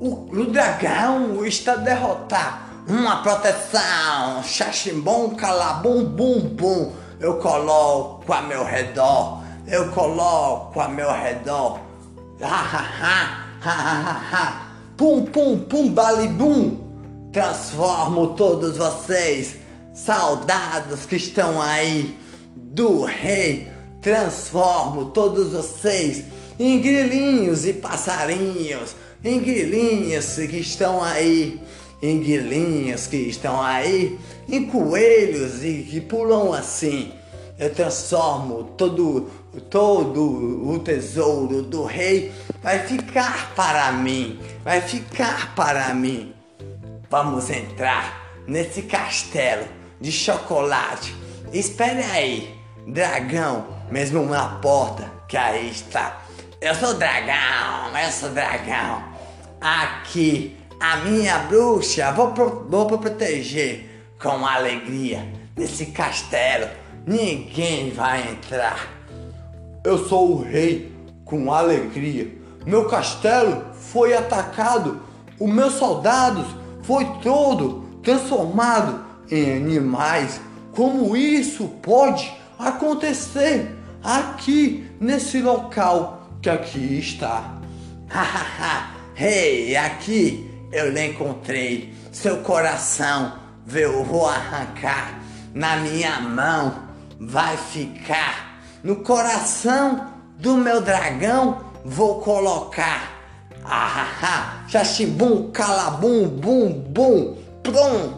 O, 0.00 0.44
dragão 0.46 1.44
está 1.44 1.72
a 1.72 1.76
derrotar 1.76 2.70
uma 2.86 3.22
proteção. 3.22 4.42
Xaximbom, 4.42 5.30
calabum, 5.30 6.04
bum, 6.04 6.40
bum. 6.40 6.92
Eu 7.20 7.38
coloco 7.38 8.32
a 8.32 8.42
meu 8.42 8.64
redor. 8.64 9.42
Eu 9.66 9.90
coloco 9.92 10.80
a 10.80 10.88
meu 10.88 11.10
redor. 11.10 11.80
Ha, 12.42 12.46
ha, 13.62 14.20
ha 14.32 14.66
pum, 14.96 15.24
pum, 15.24 15.58
pum, 15.58 15.88
balibum. 15.88 16.78
Transformo 17.32 18.28
todos 18.34 18.76
vocês, 18.76 19.56
soldados 19.94 21.06
que 21.06 21.16
estão 21.16 21.60
aí 21.60 22.18
do 22.54 23.04
rei. 23.04 23.68
Transformo 24.00 25.06
todos 25.06 25.52
vocês 25.52 26.24
em 26.58 26.80
grilinhos 26.80 27.66
e 27.66 27.72
passarinhos, 27.72 28.94
em 29.24 29.40
grilinhos 29.40 30.34
que 30.34 30.58
estão 30.58 31.02
aí, 31.02 31.60
em 32.02 32.20
grilinhos 32.20 33.06
que 33.06 33.16
estão 33.16 33.60
aí, 33.60 34.18
em 34.48 34.66
coelhos 34.66 35.64
e 35.64 35.86
que 35.90 36.00
pulam 36.00 36.52
assim. 36.52 37.12
Eu 37.58 37.72
transformo 37.72 38.64
todo 38.76 39.30
todo 39.70 40.68
o 40.68 40.78
tesouro 40.80 41.62
do 41.62 41.84
rei 41.84 42.32
vai 42.62 42.80
ficar 42.80 43.52
para 43.54 43.92
mim, 43.92 44.38
vai 44.64 44.80
ficar 44.80 45.54
para 45.54 45.94
mim. 45.94 46.34
Vamos 47.08 47.50
entrar 47.50 48.32
nesse 48.46 48.82
castelo 48.82 49.66
de 50.00 50.10
chocolate. 50.10 51.14
Espere 51.52 52.02
aí, 52.02 52.54
dragão, 52.86 53.66
mesmo 53.90 54.24
na 54.24 54.48
porta 54.60 55.10
que 55.28 55.36
aí 55.36 55.70
está. 55.70 56.22
Eu 56.60 56.74
sou 56.74 56.94
dragão, 56.94 57.96
eu 57.96 58.10
sou 58.10 58.30
dragão. 58.30 59.13
Aqui, 59.64 60.56
a 60.78 60.98
minha 60.98 61.38
bruxa, 61.40 62.12
vou, 62.12 62.34
vou 62.68 62.98
proteger 62.98 64.04
com 64.22 64.46
alegria 64.46 65.26
nesse 65.56 65.86
castelo. 65.86 66.68
Ninguém 67.06 67.90
vai 67.90 68.30
entrar 68.30 68.94
eu 69.84 70.08
sou 70.08 70.32
o 70.32 70.42
rei 70.42 70.90
com 71.26 71.52
alegria. 71.52 72.34
Meu 72.64 72.88
castelo 72.88 73.62
foi 73.74 74.16
atacado, 74.16 75.02
os 75.38 75.52
meus 75.52 75.74
soldados 75.74 76.46
foi 76.82 77.04
todo 77.22 78.00
transformado 78.02 79.04
em 79.30 79.58
animais. 79.58 80.40
Como 80.74 81.14
isso 81.14 81.68
pode 81.82 82.32
acontecer 82.58 83.76
aqui 84.02 84.90
nesse 84.98 85.42
local 85.42 86.30
que 86.40 86.48
aqui 86.48 86.98
está? 86.98 87.58
Rei, 89.14 89.68
hey, 89.68 89.76
aqui 89.76 90.50
eu 90.72 90.90
lhe 90.90 91.06
encontrei. 91.06 91.94
Seu 92.10 92.38
coração 92.38 93.38
eu 93.72 94.04
vou 94.04 94.26
arrancar 94.26 95.20
na 95.54 95.76
minha 95.76 96.20
mão. 96.20 96.82
Vai 97.20 97.56
ficar 97.56 98.60
no 98.82 98.96
coração 98.96 100.12
do 100.36 100.56
meu 100.56 100.80
dragão 100.80 101.64
vou 101.84 102.20
colocar. 102.20 103.12
Ah, 103.64 104.64
xaxibum, 104.68 105.50
calabum, 105.52 106.28
bum, 106.28 106.72
bum, 106.72 107.36
plum. 107.62 108.14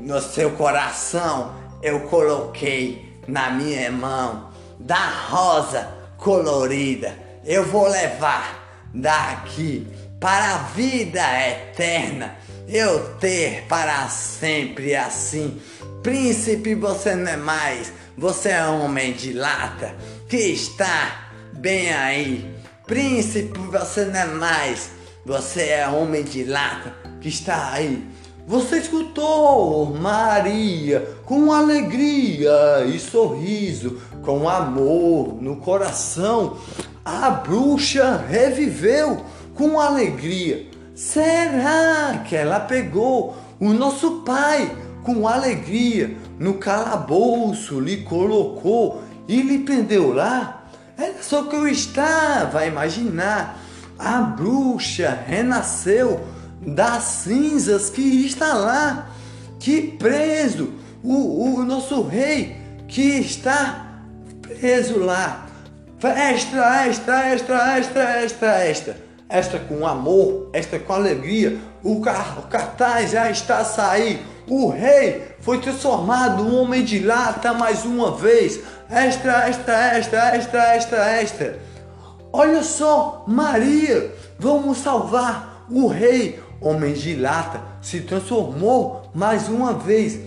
No 0.00 0.20
seu 0.20 0.50
coração 0.50 1.54
eu 1.82 2.00
coloquei 2.08 3.20
na 3.26 3.50
minha 3.50 3.90
mão 3.90 4.50
da 4.78 5.08
rosa 5.30 5.88
colorida. 6.18 7.16
Eu 7.44 7.64
vou 7.64 7.88
levar 7.88 8.64
daqui 8.92 9.86
para 10.24 10.54
a 10.54 10.58
vida 10.74 11.20
eterna. 11.50 12.38
Eu 12.66 13.16
ter 13.16 13.66
para 13.68 14.08
sempre 14.08 14.96
assim. 14.96 15.60
Príncipe, 16.02 16.74
você 16.74 17.14
não 17.14 17.30
é 17.30 17.36
mais. 17.36 17.92
Você 18.16 18.48
é 18.48 18.64
homem 18.64 19.12
de 19.12 19.34
lata 19.34 19.94
que 20.26 20.38
está 20.38 21.28
bem 21.52 21.92
aí. 21.92 22.50
Príncipe, 22.86 23.58
você 23.70 24.06
não 24.06 24.18
é 24.18 24.24
mais. 24.24 24.92
Você 25.26 25.68
é 25.68 25.86
homem 25.86 26.22
de 26.22 26.42
lata 26.44 26.94
que 27.20 27.28
está 27.28 27.72
aí. 27.72 28.02
Você 28.46 28.78
escutou 28.78 29.94
Maria 29.94 31.06
com 31.26 31.52
alegria 31.52 32.86
e 32.86 32.98
sorriso, 32.98 34.00
com 34.22 34.48
amor 34.48 35.34
no 35.42 35.56
coração. 35.56 36.56
A 37.04 37.28
bruxa 37.28 38.24
reviveu 38.26 39.22
com 39.54 39.80
alegria. 39.80 40.66
Será 40.94 42.22
que 42.26 42.36
ela 42.36 42.60
pegou 42.60 43.36
o 43.58 43.72
nosso 43.72 44.22
pai 44.22 44.70
com 45.02 45.26
alegria 45.26 46.16
no 46.38 46.54
calabouço, 46.54 47.80
lhe 47.80 47.98
colocou 47.98 49.02
e 49.26 49.42
lhe 49.42 49.58
prendeu 49.60 50.12
lá? 50.12 50.64
Era 50.96 51.22
só 51.22 51.44
que 51.44 51.56
eu 51.56 51.66
estava 51.66 52.60
a 52.60 52.66
imaginar. 52.66 53.58
A 53.98 54.20
bruxa 54.20 55.18
renasceu 55.26 56.20
das 56.60 57.02
cinzas 57.04 57.90
que 57.90 58.26
está 58.26 58.54
lá, 58.54 59.08
que 59.60 59.82
preso, 59.82 60.72
o, 61.02 61.54
o 61.58 61.64
nosso 61.64 62.02
rei 62.02 62.56
que 62.88 63.18
está 63.18 63.86
preso 64.42 64.98
lá. 64.98 65.46
Extra, 66.02 66.86
extra, 66.86 67.32
extra, 67.32 67.78
extra, 67.78 68.22
extra, 68.22 68.68
extra. 68.68 69.03
Esta 69.28 69.58
com 69.58 69.86
amor, 69.86 70.50
esta 70.52 70.78
com 70.78 70.92
alegria. 70.92 71.58
O, 71.82 72.00
car 72.00 72.38
o 72.38 72.42
cartaz 72.42 73.10
já 73.12 73.30
está 73.30 73.58
a 73.58 73.64
sair. 73.64 74.20
O 74.46 74.68
rei 74.68 75.22
foi 75.40 75.58
transformado 75.58 76.42
um 76.42 76.60
homem 76.60 76.84
de 76.84 76.98
lata 76.98 77.52
mais 77.54 77.84
uma 77.84 78.12
vez. 78.12 78.60
Extra, 78.90 79.48
extra, 79.48 79.98
extra, 79.98 80.36
extra, 80.36 80.76
extra, 80.76 81.22
extra. 81.22 81.58
Olha 82.32 82.62
só, 82.62 83.24
Maria, 83.26 84.12
vamos 84.38 84.78
salvar 84.78 85.66
o 85.70 85.86
rei. 85.86 86.42
Homem 86.60 86.92
de 86.92 87.14
lata 87.16 87.60
se 87.80 88.00
transformou 88.00 89.10
mais 89.14 89.48
uma 89.48 89.72
vez. 89.72 90.18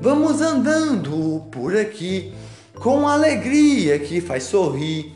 Vamos 0.00 0.40
andando 0.40 1.44
por 1.50 1.76
aqui 1.76 2.32
com 2.74 3.06
alegria 3.08 3.98
que 3.98 4.20
faz 4.20 4.44
sorrir, 4.44 5.14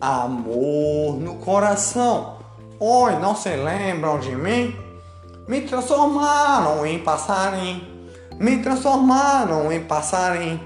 amor 0.00 1.18
no 1.18 1.36
coração. 1.36 2.35
Oi, 2.78 3.16
não 3.20 3.34
se 3.34 3.48
lembram 3.56 4.20
de 4.20 4.36
mim? 4.36 4.76
Me 5.48 5.62
transformaram 5.62 6.84
em 6.84 6.98
passarinho, 6.98 7.80
me 8.38 8.58
transformaram 8.58 9.72
em 9.72 9.80
passarinho, 9.80 10.60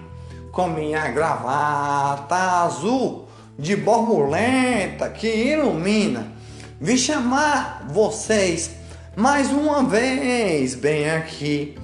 com 0.50 0.66
minha 0.66 1.06
gravata 1.06 2.64
azul 2.64 3.28
de 3.56 3.76
borboleta 3.76 5.08
que 5.08 5.28
ilumina. 5.28 6.32
Vim 6.80 6.96
chamar 6.96 7.86
vocês 7.88 8.72
mais 9.14 9.52
uma 9.52 9.84
vez 9.84 10.74
bem 10.74 11.08
aqui 11.08 11.78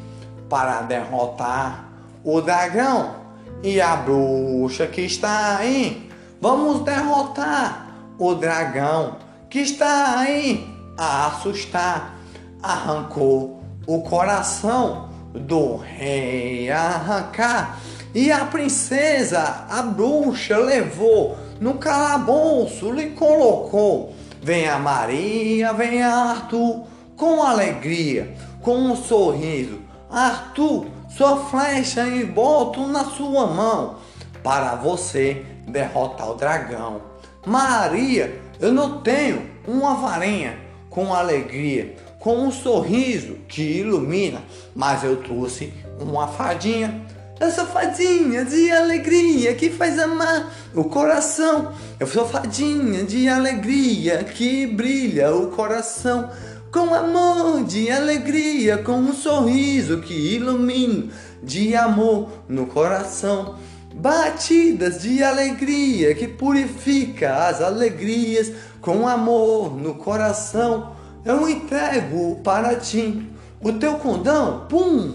para 0.49 0.83
derrotar 0.83 1.85
o 2.25 2.41
dragão 2.41 3.15
e 3.62 3.81
a 3.81 3.95
bruxa 3.95 4.89
que 4.89 5.03
está 5.03 5.59
aí. 5.59 6.11
Vamos 6.41 6.81
derrotar 6.81 7.95
o 8.19 8.35
dragão 8.35 9.25
que 9.49 9.61
está 9.61 10.19
aí 10.19 10.67
a 10.97 11.27
assustar. 11.27 12.17
Arrancou 12.63 13.63
o 13.87 14.03
coração 14.03 15.09
do 15.35 15.77
rei 15.77 16.71
arrancar 16.71 17.79
e 18.15 18.33
a 18.33 18.47
princesa, 18.47 19.67
a 19.69 19.83
bruxa, 19.83 20.57
levou 20.57 21.37
no 21.61 21.75
calabouço, 21.75 22.91
lhe 22.91 23.11
colocou. 23.11 24.15
Venha 24.43 24.79
Maria, 24.79 25.75
venha 25.75 26.09
Arthur, 26.09 26.87
com 27.15 27.43
alegria, 27.43 28.35
com 28.63 28.75
um 28.75 28.97
sorriso. 28.97 29.81
Arthur, 30.11 30.87
sua 31.11 31.37
flecha 31.45 32.07
e 32.07 32.25
boto 32.25 32.87
na 32.87 33.05
sua 33.05 33.49
mão 33.49 33.97
para 34.43 34.77
você 34.77 35.45
derrotar 35.69 36.31
o 36.31 36.37
dragão. 36.37 37.03
Maria, 37.45 38.41
eu 38.61 38.73
não 38.73 39.01
tenho 39.01 39.42
uma 39.66 39.95
varinha 39.95 40.59
com 40.88 41.14
alegria, 41.14 41.95
com 42.19 42.38
um 42.38 42.51
sorriso 42.51 43.37
que 43.49 43.62
ilumina, 43.62 44.42
mas 44.75 45.05
eu 45.05 45.16
trouxe 45.16 45.73
uma 46.01 46.27
fadinha. 46.27 47.03
Essa 47.38 47.66
fadinha 47.66 48.47
de 48.47 48.73
alegria 48.73 49.55
que 49.55 49.69
faz 49.69 49.99
amar 49.99 50.51
o 50.75 50.85
coração. 50.85 51.73
Eu 52.01 52.07
sou 52.07 52.27
fadinha 52.27 53.05
de 53.05 53.29
alegria 53.29 54.25
que 54.25 54.66
brilha 54.66 55.35
o 55.35 55.49
coração 55.49 56.31
com 56.77 56.95
amor 56.95 57.64
de 57.64 57.90
alegria, 57.90 58.77
com 58.77 58.99
um 58.99 59.14
sorriso 59.14 60.03
que 60.03 60.12
ilumina 60.12 61.07
de 61.42 61.75
amor 61.75 62.29
no 62.49 62.66
coração. 62.66 63.57
Batidas 63.97 65.01
de 65.01 65.23
alegria 65.23 66.15
que 66.15 66.29
purifica 66.29 67.47
as 67.49 67.63
alegrias, 67.63 68.53
com 68.81 69.09
amor 69.09 69.75
no 69.75 69.95
coração. 69.95 70.93
Eu 71.25 71.49
entrego 71.49 72.37
para 72.45 72.77
ti 72.77 73.27
o 73.59 73.73
teu 73.73 73.95
condão, 73.95 74.67
pum! 74.69 75.15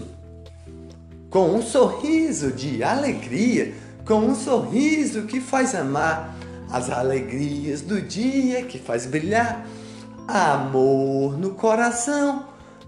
Com 1.30 1.50
um 1.50 1.62
sorriso 1.62 2.50
de 2.50 2.82
alegria, 2.82 3.72
com 4.04 4.18
um 4.18 4.34
sorriso 4.34 5.22
que 5.22 5.40
faz 5.40 5.76
amar 5.76 6.34
as 6.68 6.90
alegrias 6.90 7.82
do 7.82 8.02
dia 8.02 8.64
que 8.64 8.78
faz 8.78 9.06
brilhar 9.06 9.64
amor 10.26 11.38
no 11.38 11.50
coração 11.50 12.46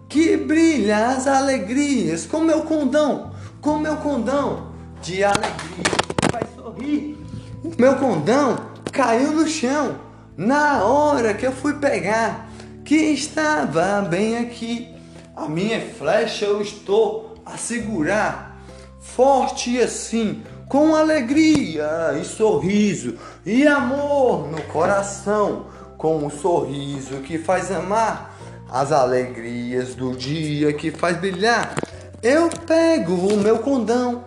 que 0.09 0.37
brilha 0.37 1.09
as 1.09 1.27
alegrias 1.27 2.27
com 2.27 2.41
meu 2.41 2.63
condão, 2.63 3.33
com 3.61 3.79
meu 3.79 3.97
condão 3.99 4.74
de 5.05 5.23
alegria 5.23 5.85
vai 6.33 6.43
sorrir. 6.57 7.19
O 7.62 7.71
meu 7.79 7.97
condão 7.97 8.59
caiu 8.90 9.33
no 9.33 9.47
chão 9.47 9.97
na 10.35 10.83
hora 10.83 11.35
que 11.35 11.47
eu 11.47 11.53
fui 11.53 11.75
pegar, 11.75 12.49
que 12.85 12.97
estava 12.97 14.01
bem 14.01 14.38
aqui. 14.38 14.88
A 15.37 15.47
minha 15.47 15.81
flecha 15.81 16.47
eu 16.47 16.62
estou 16.62 17.35
a 17.45 17.59
segurar, 17.59 18.59
forte 18.99 19.79
assim, 19.79 20.43
com 20.69 20.97
alegria 20.97 22.19
e 22.19 22.25
sorriso 22.25 23.19
e 23.45 23.67
amor 23.67 24.49
no 24.51 24.62
coração 24.62 25.67
com 25.99 26.25
um 26.25 26.31
sorriso 26.31 27.17
que 27.19 27.37
faz 27.37 27.71
amar, 27.71 28.35
as 28.71 28.90
alegrias 28.90 29.95
do 29.95 30.17
dia 30.17 30.73
que 30.73 30.90
faz 30.90 31.19
brilhar. 31.19 31.75
Eu 32.23 32.49
pego 32.49 33.12
o 33.12 33.37
meu 33.37 33.59
condão 33.59 34.25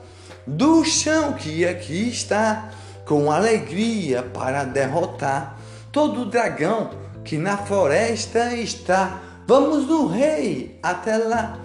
do 0.47 0.83
chão 0.85 1.33
que 1.33 1.65
aqui 1.65 2.09
está, 2.09 2.69
com 3.05 3.29
alegria 3.31 4.23
para 4.23 4.63
derrotar 4.63 5.59
todo 5.91 6.25
dragão 6.25 6.89
que 7.23 7.37
na 7.37 7.57
floresta 7.57 8.55
está. 8.55 9.21
Vamos 9.45 9.87
no 9.87 10.07
rei 10.07 10.77
até 10.81 11.17
lá. 11.17 11.59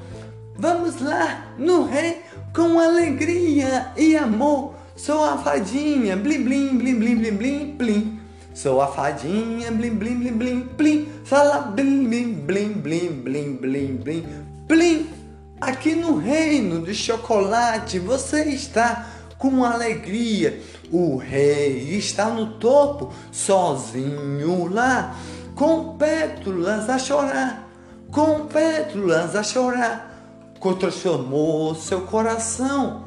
Vamos 0.57 1.01
lá 1.01 1.55
no 1.59 1.85
rei 1.85 2.21
com 2.55 2.79
alegria 2.79 3.93
e 3.97 4.17
amor. 4.17 4.75
Sou 4.97 5.25
a 5.25 5.39
fadinha, 5.39 6.17
blim 6.17 6.43
blim 6.45 6.79
blim 6.79 6.99
blim 6.99 7.17
blim 7.19 7.37
blim 7.37 7.77
blim. 7.77 8.21
Sou 8.55 8.81
a 8.81 8.87
fadinha, 8.87 9.71
blim 9.71 9.97
blim 9.97 10.19
blim 10.19 10.39
blim 10.39 10.69
blim, 10.77 11.09
sala 11.25 11.63
blim 11.63 12.09
blim 12.09 12.35
blim 12.47 12.73
blim 12.75 13.23
blim 13.23 13.57
blim 13.57 13.97
blim 13.97 14.25
blim. 14.69 15.22
Aqui 15.63 15.95
no 15.95 16.19
reino 16.19 16.83
de 16.85 16.93
chocolate 16.93 17.97
você 18.01 18.47
está 18.47 19.07
com 19.39 19.65
alegria. 19.65 20.61
O 20.91 21.17
rei 21.17 21.97
está 21.97 22.25
no 22.31 22.55
topo, 22.55 23.13
sozinho 23.31 24.67
lá, 24.67 25.15
com 25.55 25.97
pétalas 25.97 26.91
a 26.91 26.99
chorar, 26.99 27.71
com 28.11 28.47
pétalas 28.47 29.37
a 29.37 29.45
chorar. 29.45 30.35
Transformou 30.81 31.77
seu 31.77 32.01
coração 32.01 33.05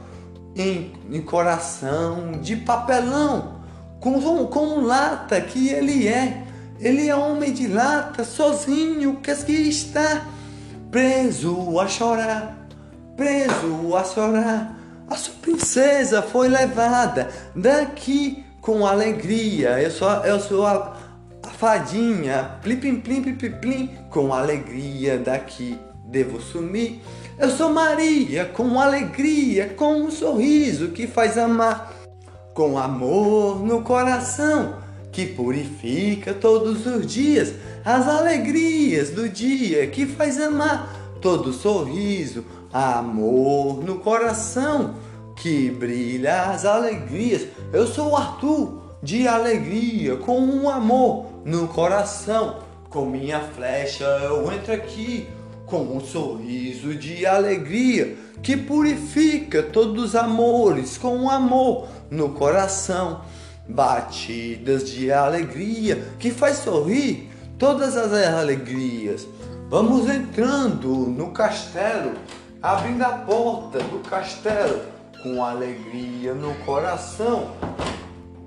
em, 0.56 0.94
em 1.12 1.22
coração 1.22 2.40
de 2.42 2.56
papelão 2.56 3.60
com, 4.00 4.48
com 4.48 4.80
lata 4.80 5.42
que 5.42 5.68
ele 5.68 6.08
é. 6.08 6.46
Ele 6.80 7.10
é 7.10 7.16
homem 7.18 7.52
de 7.52 7.68
lata, 7.68 8.24
sozinho, 8.24 9.18
que 9.18 9.52
está 9.52 10.35
preso 10.96 11.78
a 11.78 11.90
chorar, 11.90 12.70
preso 13.18 13.98
a 13.98 14.04
chorar. 14.06 14.80
A 15.10 15.18
sua 15.18 15.34
princesa 15.42 16.22
foi 16.22 16.48
levada 16.48 17.30
daqui 17.54 18.46
com 18.62 18.88
alegria. 18.88 19.78
Eu 19.82 19.92
sou, 19.92 20.10
eu 20.24 20.40
sou 20.40 20.66
a, 20.66 20.96
a 21.44 21.50
fadinha, 21.50 22.60
plim, 22.62 22.78
plim, 22.78 23.02
plim, 23.02 23.22
plim, 23.22 23.52
plim, 23.60 23.98
com 24.10 24.34
alegria 24.34 25.18
daqui 25.18 25.78
devo 26.06 26.40
sumir. 26.40 27.02
Eu 27.38 27.50
sou 27.50 27.74
Maria, 27.74 28.46
com 28.46 28.80
alegria, 28.80 29.74
com 29.76 29.96
um 29.96 30.10
sorriso 30.10 30.92
que 30.92 31.08
faz 31.08 31.38
amar, 31.38 31.92
com 32.54 32.78
amor 32.78 33.60
no 33.60 33.82
coração 33.82 34.85
que 35.16 35.26
purifica 35.26 36.34
todos 36.34 36.86
os 36.86 37.08
dias 37.08 37.54
as 37.86 38.06
alegrias 38.06 39.12
do 39.12 39.30
dia 39.30 39.88
que 39.88 40.06
faz 40.06 40.38
amar 40.42 40.94
todo 41.22 41.54
sorriso, 41.54 42.44
amor 42.74 43.82
no 43.82 44.00
coração 44.00 44.96
que 45.38 45.72
brilha 45.72 46.52
as 46.52 46.66
alegrias. 46.66 47.48
Eu 47.72 47.88
sou 47.88 48.12
o 48.12 48.16
Arthur 48.18 48.82
de 49.02 49.26
alegria, 49.26 50.18
com 50.18 50.38
um 50.38 50.70
amor 50.70 51.28
no 51.46 51.70
coração. 51.70 52.58
Com 52.90 53.06
minha 53.06 53.40
flecha 53.40 54.04
eu 54.04 54.52
entro 54.52 54.74
aqui 54.74 55.30
com 55.66 55.96
um 55.96 56.02
sorriso 56.02 56.94
de 56.94 57.26
alegria 57.26 58.18
que 58.44 58.58
purifica 58.58 59.64
todos 59.64 60.04
os 60.04 60.16
amores 60.16 60.98
com 60.98 61.16
um 61.16 61.30
amor 61.30 61.88
no 62.12 62.32
coração 62.32 63.22
batidas 63.68 64.90
de 64.90 65.12
alegria 65.12 66.04
que 66.20 66.32
faz 66.32 66.58
sorrir 66.58 67.30
todas 67.58 67.98
as 67.98 68.14
alegrias. 68.14 69.28
Vamos 69.70 70.10
entrando 70.10 70.90
no 70.90 71.32
castelo, 71.32 72.14
abrindo 72.62 73.02
a 73.04 73.10
porta 73.10 73.80
do 73.80 74.00
castelo 74.08 74.82
com 75.24 75.44
alegria 75.44 76.34
no 76.34 76.54
coração. 76.66 77.52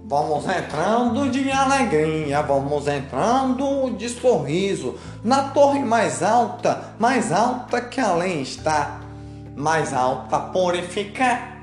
Vamos 0.05 0.45
entrando 0.49 1.29
de 1.31 1.51
alegria, 1.51 2.41
vamos 2.41 2.87
entrando 2.89 3.91
de 3.91 4.09
sorriso 4.09 4.95
na 5.23 5.51
torre 5.51 5.81
mais 5.81 6.23
alta, 6.23 6.95
mais 6.99 7.31
alta 7.31 7.81
que 7.81 8.01
além 8.01 8.41
está, 8.41 9.01
mais 9.55 9.93
alta 9.93 10.39
purificar 10.39 11.58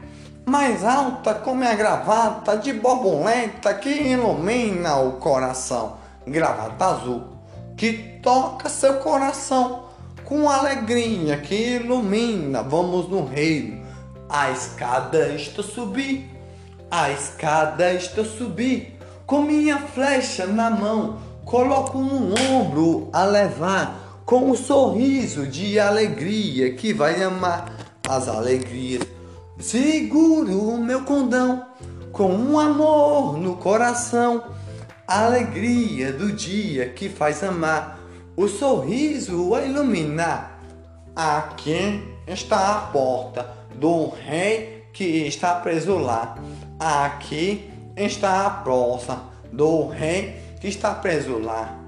mais 0.46 0.86
alta 0.86 1.34
como 1.34 1.64
é 1.64 1.72
a 1.72 1.76
gravata 1.76 2.56
de 2.56 2.72
borboleta 2.72 3.74
que 3.74 3.90
ilumina 3.90 4.98
o 4.98 5.14
coração. 5.14 5.98
Gravata 6.28 6.86
azul 6.86 7.24
que 7.76 8.20
toca 8.22 8.70
seu 8.70 8.96
coração 8.96 9.86
com 10.24 10.50
alegria 10.50 11.38
que 11.38 11.76
ilumina. 11.76 12.62
Vamos 12.62 13.10
no 13.10 13.26
reino. 13.26 13.84
A 14.30 14.52
escada 14.52 15.30
estou 15.30 15.64
subir, 15.64 16.30
a 16.90 17.12
escada 17.12 17.94
estou 17.94 18.26
subir, 18.26 18.98
com 19.26 19.42
minha 19.42 19.78
flecha 19.78 20.48
na 20.48 20.70
mão, 20.70 21.20
coloco 21.44 22.00
no 22.00 22.34
ombro 22.52 23.10
a 23.14 23.24
levar, 23.24 24.22
com 24.26 24.50
um 24.50 24.56
sorriso 24.56 25.46
de 25.46 25.80
alegria 25.80 26.74
que 26.74 26.92
vai 26.92 27.22
amar 27.22 27.72
as 28.10 28.28
alegrias 28.28 29.15
Seguro 29.60 30.70
o 30.70 30.78
meu 30.78 31.06
condão 31.06 31.66
com 32.12 32.30
um 32.30 32.60
amor 32.60 33.38
no 33.38 33.56
coração, 33.56 34.44
a 35.08 35.26
alegria 35.26 36.12
do 36.12 36.34
dia 36.34 36.90
que 36.90 37.08
faz 37.08 37.42
amar, 37.42 38.00
o 38.36 38.50
sorriso 38.50 39.56
a 39.56 39.62
iluminar. 39.62 40.60
Aqui 41.16 42.04
está 42.28 42.76
a 42.76 42.80
porta 42.88 43.50
do 43.74 44.10
rei 44.10 44.84
que 44.92 45.26
está 45.26 45.56
preso 45.56 45.98
lá. 45.98 46.38
Aqui 46.78 47.72
está 47.96 48.46
a 48.46 48.50
prosa 48.50 49.22
do 49.54 49.88
rei 49.88 50.36
que 50.60 50.68
está 50.68 50.94
preso 50.94 51.40
lá. 51.40 51.80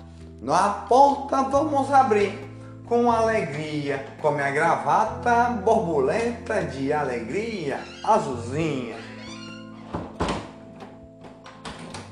Na 0.42 0.70
porta 0.70 1.44
vamos 1.44 1.92
abrir 1.92 2.47
com 2.88 3.12
alegria, 3.12 4.06
com 4.22 4.32
minha 4.32 4.50
gravata 4.50 5.50
borboleta 5.62 6.64
de 6.64 6.94
alegria, 6.94 7.82
azulzinha. 8.02 8.96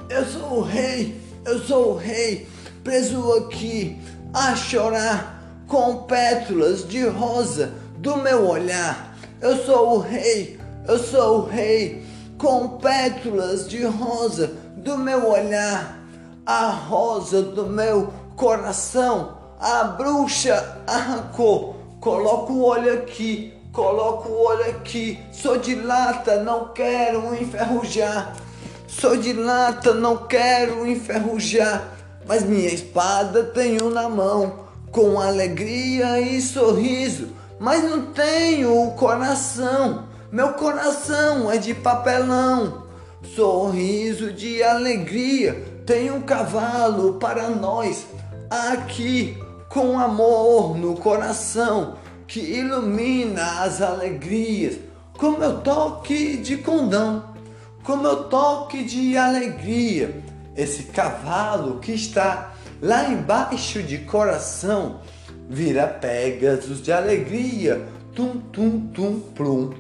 Eu 0.09 0.25
sou 0.25 0.57
o 0.57 0.61
rei, 0.61 1.21
eu 1.45 1.59
sou 1.59 1.93
o 1.93 1.97
rei, 1.97 2.47
preso 2.83 3.33
aqui 3.33 3.97
a 4.33 4.53
chorar 4.53 5.41
com 5.65 6.03
pétalas 6.03 6.85
de 6.85 7.07
rosa 7.07 7.73
do 7.97 8.17
meu 8.17 8.45
olhar. 8.45 9.15
Eu 9.41 9.55
sou 9.65 9.95
o 9.95 9.99
rei, 9.99 10.59
eu 10.87 10.99
sou 10.99 11.39
o 11.39 11.45
rei, 11.45 12.05
com 12.37 12.77
pétalas 12.79 13.69
de 13.69 13.85
rosa 13.85 14.47
do 14.75 14.97
meu 14.97 15.29
olhar, 15.29 15.97
a 16.45 16.67
rosa 16.67 17.41
do 17.41 17.65
meu 17.65 18.13
coração 18.35 19.44
a 19.59 19.83
bruxa 19.85 20.81
arrancou. 20.85 21.75
Coloca 21.99 22.51
o 22.51 22.63
olho 22.63 22.93
aqui, 22.93 23.53
coloca 23.71 24.29
o 24.29 24.43
olho 24.43 24.69
aqui. 24.69 25.19
Sou 25.31 25.57
de 25.57 25.75
lata, 25.75 26.43
não 26.43 26.69
quero 26.69 27.33
enferrujar. 27.35 28.35
Sou 28.87 29.17
de 29.17 29.33
lata, 29.33 29.93
não 29.93 30.17
quero 30.17 30.85
enferrujar. 30.87 31.83
Mas 32.27 32.43
minha 32.43 32.69
espada 32.69 33.43
tenho 33.43 33.89
na 33.89 34.09
mão, 34.09 34.65
com 34.91 35.19
alegria 35.19 36.19
e 36.19 36.41
sorriso. 36.41 37.29
Mas 37.59 37.83
não 37.83 38.07
tenho 38.07 38.87
o 38.87 38.91
coração, 38.91 40.05
meu 40.31 40.53
coração 40.53 41.49
é 41.49 41.57
de 41.57 41.73
papelão. 41.73 42.83
Sorriso 43.35 44.31
de 44.31 44.61
alegria, 44.61 45.53
tenho 45.85 46.15
um 46.15 46.21
cavalo 46.21 47.13
para 47.13 47.49
nós 47.49 48.05
aqui 48.49 49.37
com 49.75 49.99
amor 49.99 50.77
no 50.77 50.95
coração 50.95 51.97
que 52.25 52.39
ilumina 52.39 53.61
as 53.61 53.81
alegrias, 53.81 54.79
com 55.17 55.31
meu 55.31 55.59
toque 55.59 56.37
de 56.37 56.55
condão, 56.55 57.25
com 57.83 57.97
meu 57.97 58.23
toque 58.29 58.85
de 58.85 59.17
alegria. 59.17 60.23
Esse 60.55 60.83
cavalo 60.83 61.81
que 61.81 61.91
está 61.91 62.53
lá 62.81 63.09
embaixo 63.09 63.83
de 63.83 63.97
coração 63.97 65.01
vira 65.49 65.85
Pegasus 65.87 66.81
de 66.81 66.93
alegria, 66.93 67.85
tum 68.15 68.39
tum 68.53 68.79
tum 68.93 69.19
plum. 69.35 69.73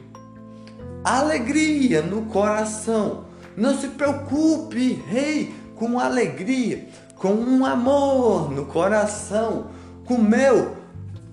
Alegria 1.05 2.01
no 2.01 2.23
coração. 2.23 3.27
Não 3.55 3.79
se 3.79 3.87
preocupe, 3.87 5.01
rei, 5.07 5.55
com 5.73 5.97
alegria, 5.97 6.85
com 7.15 7.31
um 7.31 7.65
amor 7.65 8.51
no 8.51 8.65
coração 8.65 9.73
com 10.05 10.17
meu, 10.17 10.77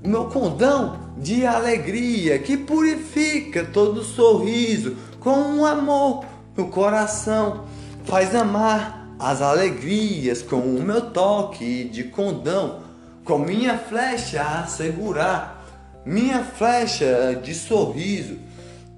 meu 0.03 0.25
condão 0.25 0.99
de 1.19 1.47
alegria 1.47 2.39
que 2.39 2.57
purifica 2.57 3.65
todo 3.65 4.03
sorriso 4.03 4.97
com 5.21 5.31
um 5.31 5.65
amor 5.65 6.25
no 6.57 6.69
coração. 6.69 7.65
Faz 8.05 8.35
amar 8.35 9.15
as 9.19 9.41
alegrias 9.41 10.43
com 10.43 10.57
o 10.57 10.83
meu 10.83 11.11
toque 11.11 11.85
de 11.85 12.05
condão, 12.05 12.81
com 13.25 13.39
minha 13.39 13.79
flecha 13.79 14.43
a 14.43 14.67
segurar, 14.67 15.65
minha 16.05 16.43
flecha 16.43 17.39
de 17.41 17.55
sorriso 17.55 18.37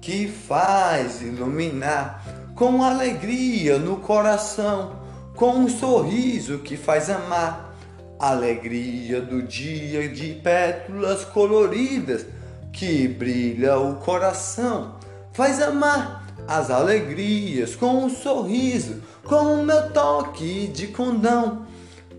que 0.01 0.27
faz 0.27 1.21
iluminar 1.21 2.23
com 2.55 2.81
alegria 2.81 3.77
no 3.77 3.97
coração, 3.97 4.93
com 5.35 5.51
um 5.51 5.69
sorriso 5.69 6.59
que 6.59 6.77
faz 6.77 7.09
amar 7.09 7.64
alegria 8.19 9.21
do 9.21 9.41
dia 9.41 10.07
de 10.07 10.33
pétalas 10.35 11.25
coloridas 11.25 12.25
que 12.71 13.07
brilha 13.07 13.77
o 13.77 13.95
coração, 13.95 14.95
faz 15.31 15.61
amar 15.61 16.25
as 16.47 16.69
alegrias 16.69 17.75
com 17.75 18.05
um 18.05 18.09
sorriso, 18.09 19.01
com 19.23 19.55
o 19.55 19.63
meu 19.63 19.91
toque 19.91 20.67
de 20.67 20.87
condão, 20.87 21.65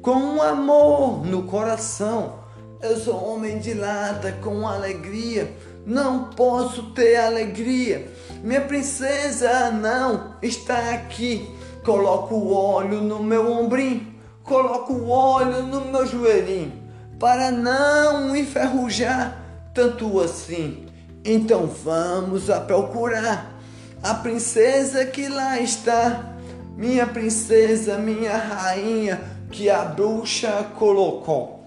com 0.00 0.14
um 0.14 0.42
amor 0.42 1.24
no 1.26 1.42
coração. 1.42 2.40
Eu 2.80 2.96
sou 2.96 3.34
homem 3.34 3.58
de 3.58 3.74
lata 3.74 4.32
com 4.42 4.66
alegria, 4.66 5.52
não 5.84 6.24
posso 6.30 6.90
ter 6.90 7.16
alegria. 7.16 8.10
Minha 8.42 8.62
princesa 8.62 9.70
não 9.70 10.36
está 10.42 10.94
aqui. 10.94 11.48
Coloco 11.84 12.34
o 12.34 12.52
óleo 12.52 13.00
no 13.00 13.22
meu 13.22 13.52
ombrinho 13.52 14.15
coloco 14.46 14.92
o 14.92 15.10
óleo 15.10 15.62
no 15.62 15.80
meu 15.82 16.06
joelhinho 16.06 16.72
para 17.18 17.50
não 17.50 18.34
enferrujar 18.34 19.42
tanto 19.74 20.20
assim. 20.20 20.86
Então 21.24 21.66
vamos 21.66 22.48
a 22.48 22.60
procurar 22.60 23.54
a 24.02 24.14
princesa 24.14 25.04
que 25.04 25.28
lá 25.28 25.58
está. 25.60 26.32
minha 26.76 27.06
princesa, 27.06 27.98
minha 27.98 28.36
rainha, 28.36 29.20
que 29.50 29.68
a 29.68 29.84
bruxa 29.84 30.70
colocou. 30.78 31.64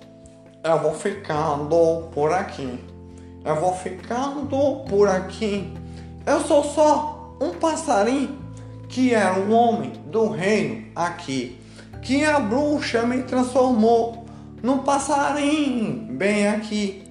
Eu 0.63 0.79
vou 0.79 0.93
ficando 0.93 2.09
por 2.13 2.31
aqui. 2.31 2.79
Eu 3.43 3.55
vou 3.55 3.73
ficando 3.73 4.85
por 4.87 5.07
aqui. 5.07 5.73
Eu 6.25 6.41
sou 6.41 6.63
só 6.63 7.35
um 7.41 7.51
passarinho 7.51 8.37
que 8.87 9.13
era 9.13 9.39
um 9.39 9.53
homem 9.53 9.93
do 10.07 10.29
reino 10.29 10.85
aqui. 10.95 11.59
Que 12.01 12.23
a 12.23 12.39
bruxa 12.39 13.03
me 13.03 13.23
transformou 13.23 14.25
num 14.63 14.79
passarinho 14.79 16.07
bem 16.15 16.47
aqui. 16.47 17.03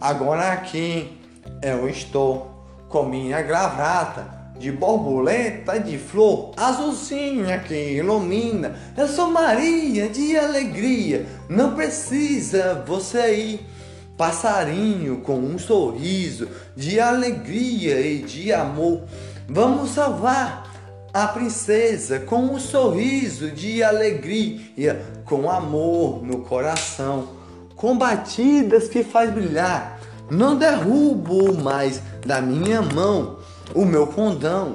Agora 0.00 0.52
aqui 0.52 1.18
eu 1.62 1.88
estou 1.88 2.64
com 2.88 3.04
minha 3.04 3.42
gravata 3.42 4.36
de 4.58 4.72
borboleta 4.72 5.78
de 5.78 5.98
flor 5.98 6.52
azulzinha 6.56 7.58
que 7.58 7.74
ilumina. 7.74 8.76
Eu 8.96 9.08
sou 9.08 9.30
Maria 9.30 10.08
de 10.08 10.36
alegria, 10.36 11.26
não 11.48 11.74
precisa 11.74 12.84
você 12.86 13.34
ir. 13.34 13.66
Passarinho 14.16 15.18
com 15.18 15.38
um 15.38 15.58
sorriso 15.58 16.48
de 16.74 16.98
alegria 16.98 18.00
e 18.00 18.22
de 18.22 18.50
amor. 18.50 19.02
Vamos 19.46 19.90
salvar 19.90 20.65
a 21.22 21.28
princesa 21.28 22.20
com 22.20 22.42
um 22.42 22.60
sorriso 22.60 23.50
de 23.50 23.82
alegria, 23.82 25.02
com 25.24 25.50
amor 25.50 26.22
no 26.22 26.40
coração, 26.40 27.28
com 27.74 27.96
batidas 27.96 28.86
que 28.86 29.02
faz 29.02 29.32
brilhar. 29.32 29.98
Não 30.30 30.58
derrubo 30.58 31.54
mais 31.54 32.02
da 32.26 32.42
minha 32.42 32.82
mão 32.82 33.38
o 33.74 33.86
meu 33.86 34.08
condão, 34.08 34.74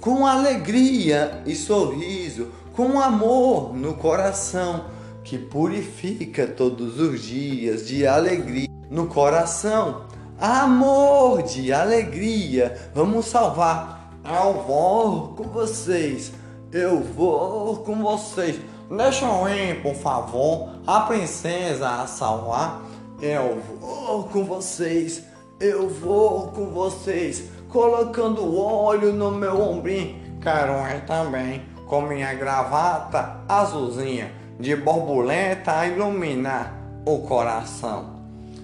com 0.00 0.24
alegria 0.24 1.42
e 1.44 1.56
sorriso, 1.56 2.50
com 2.72 3.00
amor 3.00 3.74
no 3.74 3.94
coração, 3.94 4.84
que 5.24 5.36
purifica 5.36 6.46
todos 6.46 7.00
os 7.00 7.20
dias 7.20 7.88
de 7.88 8.06
alegria 8.06 8.68
no 8.88 9.08
coração. 9.08 10.02
Amor 10.38 11.42
de 11.42 11.72
alegria, 11.72 12.90
vamos 12.94 13.26
salvar. 13.26 14.03
Eu 14.24 14.54
vou 14.66 15.34
com 15.34 15.44
vocês, 15.44 16.32
eu 16.72 17.00
vou 17.00 17.76
com 17.78 18.02
vocês. 18.02 18.58
Deixa 18.96 19.26
eu 19.26 19.48
ir, 19.48 19.82
por 19.82 19.94
favor, 19.94 20.70
a 20.86 21.00
princesa 21.00 21.90
a 21.90 22.06
salvar. 22.06 22.80
Eu 23.20 23.60
vou 23.78 24.24
com 24.24 24.44
vocês, 24.44 25.22
eu 25.60 25.90
vou 25.90 26.48
com 26.48 26.70
vocês 26.70 27.50
colocando 27.68 28.58
óleo 28.58 29.12
no 29.12 29.30
meu 29.30 29.60
ombrinho. 29.60 30.38
Quero 30.40 30.72
ir 30.88 31.04
também 31.06 31.62
com 31.86 32.00
minha 32.00 32.32
gravata 32.32 33.40
azulzinha 33.46 34.32
de 34.58 34.74
borboleta 34.74 35.80
a 35.80 35.86
iluminar 35.86 36.72
o 37.04 37.18
coração. 37.18 38.14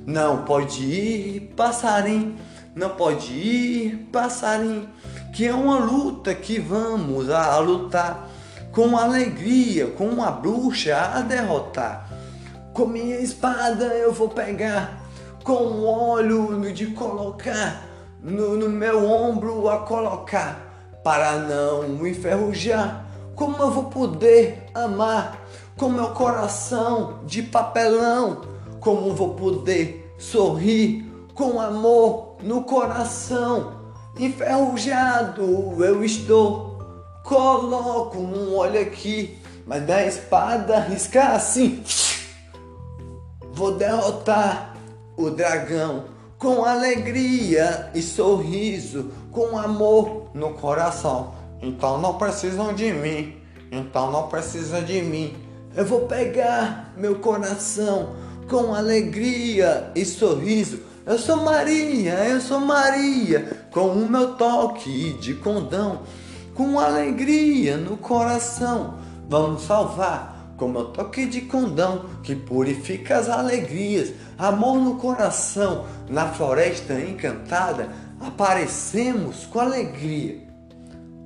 Não 0.06 0.44
pode 0.44 0.82
ir, 0.84 1.52
passarinho, 1.54 2.36
não 2.74 2.90
pode 2.90 3.32
ir, 3.32 4.08
passarinho, 4.10 4.88
que 5.32 5.46
é 5.46 5.54
uma 5.54 5.78
luta 5.78 6.34
que 6.34 6.58
vamos 6.58 7.30
a 7.30 7.58
lutar 7.58 8.28
com 8.72 8.96
alegria, 8.96 9.86
com 9.88 10.06
uma 10.06 10.30
bruxa 10.30 10.96
a 10.96 11.20
derrotar. 11.20 12.08
Com 12.72 12.86
minha 12.86 13.16
espada 13.16 13.84
eu 13.86 14.12
vou 14.12 14.28
pegar, 14.28 15.02
com 15.42 15.84
óleo 15.84 16.72
de 16.72 16.86
colocar 16.88 17.84
no, 18.22 18.56
no 18.56 18.68
meu 18.68 19.08
ombro 19.08 19.68
a 19.68 19.78
colocar 19.78 20.98
para 21.02 21.38
não 21.38 22.06
enferrujar. 22.06 23.06
Como 23.34 23.56
eu 23.56 23.70
vou 23.70 23.84
poder 23.84 24.66
amar 24.74 25.40
com 25.76 25.88
meu 25.88 26.10
coração 26.10 27.20
de 27.24 27.42
papelão? 27.42 28.42
Como 28.80 29.14
vou 29.14 29.34
poder 29.34 30.14
sorrir 30.18 31.04
com 31.34 31.60
amor 31.60 32.36
no 32.42 32.64
coração? 32.64 33.79
Enferrujado 34.20 35.82
eu 35.82 36.04
estou. 36.04 36.78
Coloco 37.24 38.18
um 38.18 38.54
olho 38.54 38.78
aqui, 38.78 39.38
mas 39.66 39.82
da 39.86 40.04
espada 40.04 40.78
riscar 40.78 41.36
assim. 41.36 41.82
Vou 43.54 43.76
derrotar 43.76 44.76
o 45.16 45.30
dragão 45.30 46.04
com 46.38 46.66
alegria 46.66 47.90
e 47.94 48.02
sorriso, 48.02 49.10
com 49.32 49.56
amor 49.56 50.26
no 50.34 50.52
coração. 50.52 51.32
Então 51.62 51.96
não 51.96 52.18
precisam 52.18 52.74
de 52.74 52.92
mim, 52.92 53.40
então 53.72 54.12
não 54.12 54.28
precisa 54.28 54.82
de 54.82 55.00
mim. 55.00 55.34
Eu 55.74 55.86
vou 55.86 56.00
pegar 56.00 56.92
meu 56.94 57.20
coração 57.20 58.10
com 58.50 58.74
alegria 58.74 59.90
e 59.94 60.04
sorriso. 60.04 60.89
Eu 61.10 61.18
sou 61.18 61.38
Maria, 61.38 62.24
eu 62.28 62.40
sou 62.40 62.60
Maria, 62.60 63.66
com 63.72 63.88
o 63.88 64.08
meu 64.08 64.36
toque 64.36 65.14
de 65.14 65.34
condão, 65.34 66.02
com 66.54 66.78
alegria 66.78 67.76
no 67.76 67.96
coração. 67.96 68.94
Vamos 69.28 69.62
salvar 69.62 70.54
como 70.56 70.78
o 70.78 70.84
toque 70.84 71.26
de 71.26 71.40
condão 71.40 72.04
que 72.22 72.36
purifica 72.36 73.18
as 73.18 73.28
alegrias, 73.28 74.12
amor 74.38 74.78
no 74.78 74.98
coração, 74.98 75.84
na 76.08 76.28
floresta 76.28 76.94
encantada, 77.00 77.88
aparecemos 78.20 79.46
com 79.46 79.58
alegria. 79.58 80.46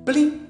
Plim! 0.03 0.47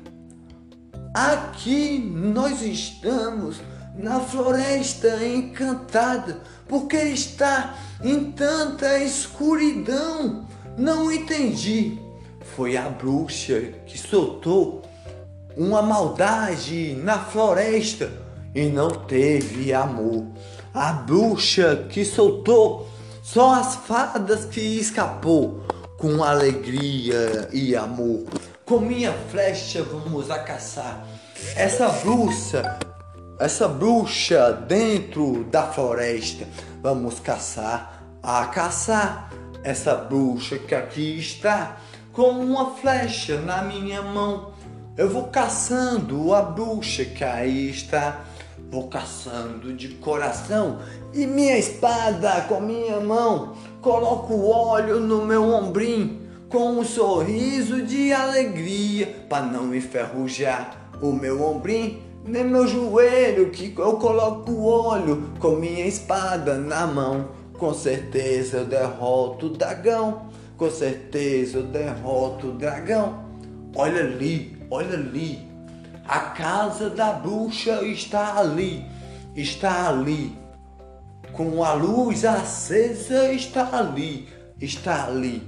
Aqui 1.14 2.00
nós 2.00 2.62
estamos 2.62 3.60
na 3.98 4.20
floresta 4.20 5.26
encantada, 5.26 6.42
porque 6.68 6.98
está 6.98 7.76
em 8.04 8.32
tanta 8.32 9.00
escuridão. 9.00 10.46
Não 10.78 11.12
entendi. 11.12 12.00
Foi 12.56 12.78
a 12.78 12.90
bruxa 12.90 13.74
que 13.86 13.98
soltou 13.98 14.82
uma 15.56 15.82
maldade 15.82 16.96
na 17.02 17.20
floresta 17.20 18.12
e 18.54 18.66
não 18.66 18.90
teve 18.90 19.74
amor. 19.74 20.26
A 20.74 20.92
bruxa 20.92 21.88
que 21.90 22.04
soltou, 22.04 22.88
só 23.24 23.56
as 23.56 23.76
fadas 23.76 24.46
que 24.46 24.60
escapou 24.60 25.64
com 25.98 26.24
alegria 26.24 27.50
e 27.52 27.76
amor. 27.76 28.26
Com 28.66 28.80
minha 28.80 29.14
flecha 29.32 29.84
vamos 29.84 30.30
a 30.30 30.40
caçar 30.40 31.06
essa 31.56 31.90
bruxa, 31.90 32.80
essa 33.40 33.68
bruxa 33.68 34.52
dentro 34.68 35.44
da 35.46 35.64
floresta. 35.64 36.48
Vamos 36.82 37.20
caçar, 37.20 38.04
a 38.22 38.46
caçar 38.46 39.32
essa 39.64 39.96
bruxa 39.96 40.58
que 40.58 40.76
aqui 40.76 41.20
está 41.20 41.78
com 42.14 42.30
uma 42.30 42.76
flecha 42.76 43.40
na 43.42 43.62
minha 43.62 44.02
mão. 44.02 44.54
Eu 44.98 45.10
vou 45.10 45.24
caçando 45.26 46.34
a 46.34 46.42
bruxa 46.42 47.04
que 47.04 47.24
aí 47.24 47.70
está 47.70 48.26
Vou 48.72 48.88
caçando 48.88 49.74
de 49.74 49.90
coração 49.90 50.80
e 51.14 51.26
minha 51.26 51.58
espada 51.58 52.42
com 52.42 52.60
minha 52.60 53.00
mão. 53.00 53.56
Coloco 53.82 54.50
óleo 54.50 55.00
no 55.00 55.26
meu 55.26 55.44
ombrim 55.44 56.22
com 56.50 56.80
um 56.80 56.84
sorriso 56.84 57.84
de 57.84 58.12
alegria 58.12 59.08
para 59.30 59.46
não 59.46 59.74
enferrujar 59.74 60.90
o 61.02 61.12
meu 61.12 61.44
ombrim 61.44 62.02
nem 62.26 62.44
meu 62.44 62.68
joelho 62.68 63.52
que 63.52 63.74
eu 63.78 63.98
coloco 63.98 64.52
o 64.52 64.66
óleo 64.68 65.30
com 65.40 65.52
minha 65.52 65.86
espada 65.86 66.58
na 66.58 66.88
mão. 66.88 67.30
Com 67.54 67.74
certeza 67.74 68.58
eu 68.58 68.66
derroto 68.66 69.46
o 69.46 69.50
dragão. 69.50 70.30
Com 70.58 70.70
certeza 70.70 71.60
eu 71.60 71.64
derroto 71.64 72.48
o 72.48 72.52
dragão. 72.54 73.24
Olha 73.76 74.02
ali, 74.02 74.58
olha 74.72 74.94
ali. 74.94 75.48
A 76.08 76.20
casa 76.20 76.90
da 76.90 77.14
bruxa 77.14 77.84
está 77.84 78.40
ali, 78.40 78.86
está 79.36 79.90
ali. 79.90 80.36
Com 81.32 81.64
a 81.64 81.74
luz 81.74 82.26
acesa 82.26 83.32
está 83.32 83.78
ali, 83.78 84.28
está 84.60 85.06
ali. 85.06 85.44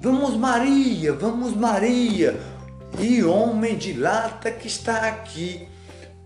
Vamos 0.00 0.36
Maria, 0.36 1.12
vamos 1.12 1.54
Maria. 1.54 2.40
E 2.98 3.22
homem 3.22 3.76
de 3.76 3.94
lata 3.94 4.50
que 4.50 4.66
está 4.66 5.08
aqui, 5.08 5.66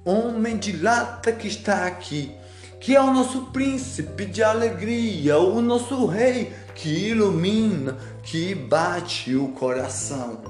homem 0.07 0.57
de 0.57 0.71
lata 0.71 1.33
que 1.33 1.49
está 1.49 1.85
aqui, 1.85 2.33
que 2.81 2.95
é 2.95 3.01
o 3.01 3.13
nosso 3.13 3.47
príncipe 3.47 4.25
de 4.25 4.41
alegria, 4.41 5.37
o 5.37 5.61
nosso 5.61 6.07
rei 6.07 6.53
que 6.77 7.09
ilumina, 7.09 7.99
que 8.23 8.55
bate 8.55 9.35
o 9.35 9.49
coração. 9.49 10.41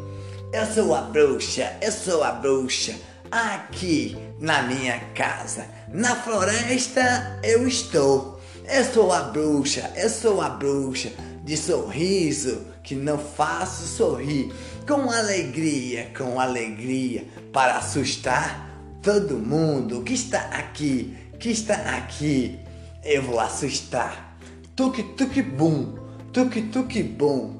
Eu 0.52 0.66
sou 0.66 0.94
a 0.94 1.00
bruxa, 1.00 1.74
eu 1.80 1.90
sou 1.90 2.22
a 2.22 2.32
bruxa 2.32 2.94
aqui 3.30 4.14
na 4.38 4.62
minha 4.62 5.00
casa. 5.14 5.66
Na 5.88 6.14
floresta 6.16 7.40
eu 7.42 7.66
estou. 7.66 8.38
Eu 8.68 8.84
sou 8.84 9.10
a 9.10 9.22
bruxa, 9.22 9.90
eu 9.96 10.10
sou 10.10 10.42
a 10.42 10.50
bruxa 10.50 11.12
de 11.44 11.56
sorriso 11.56 12.66
que 12.82 12.94
não 12.94 13.16
faço 13.16 13.86
sorrir 13.86 14.52
com 14.86 15.10
alegria, 15.10 16.10
com 16.16 16.38
alegria 16.38 17.24
para 17.52 17.76
assustar 17.76 18.65
todo 19.06 19.38
mundo 19.38 20.02
que 20.02 20.14
está 20.14 20.40
aqui, 20.50 21.16
que 21.38 21.50
está 21.50 21.96
aqui, 21.96 22.58
eu 23.04 23.22
vou 23.22 23.38
assustar. 23.38 24.36
Tuk 24.74 25.00
tuk 25.16 25.42
bum, 25.42 25.94
tuk 26.32 26.60
tuk 26.72 27.02
bum, 27.04 27.54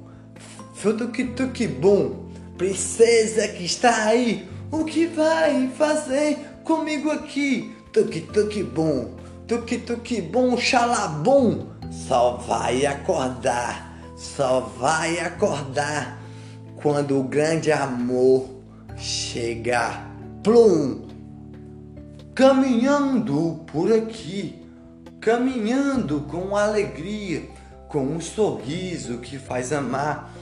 tuk 0.83 1.25
tuk 1.37 1.69
bum, 1.69 2.33
princesa 2.59 3.47
que 3.47 3.65
está 3.65 4.07
aí, 4.07 4.49
o 4.73 4.85
que 4.85 5.07
vai 5.07 5.71
fazer 5.79 6.37
comigo 6.65 7.13
aqui? 7.13 7.73
Tuk 7.93 8.21
tuk 8.33 8.65
bum, 8.65 9.15
tuk 9.47 9.79
tuk 9.87 10.23
bum, 10.23 10.57
xalabum, 10.57 11.69
só 12.09 12.39
vai 12.39 12.85
acordar, 12.87 13.97
só 14.17 14.63
vai 14.81 15.21
acordar 15.21 16.21
quando 16.75 17.21
o 17.21 17.23
grande 17.23 17.71
amor 17.71 18.51
chegar. 18.97 20.11
Plum! 20.43 21.06
Caminhando 22.37 23.65
por 23.67 23.91
aqui, 23.91 24.63
caminhando 25.19 26.21
com 26.31 26.55
alegria, 26.55 27.49
com 27.89 28.03
um 28.05 28.21
sorriso 28.21 29.17
que 29.21 29.39
faz 29.39 29.73
amar, 29.73 30.35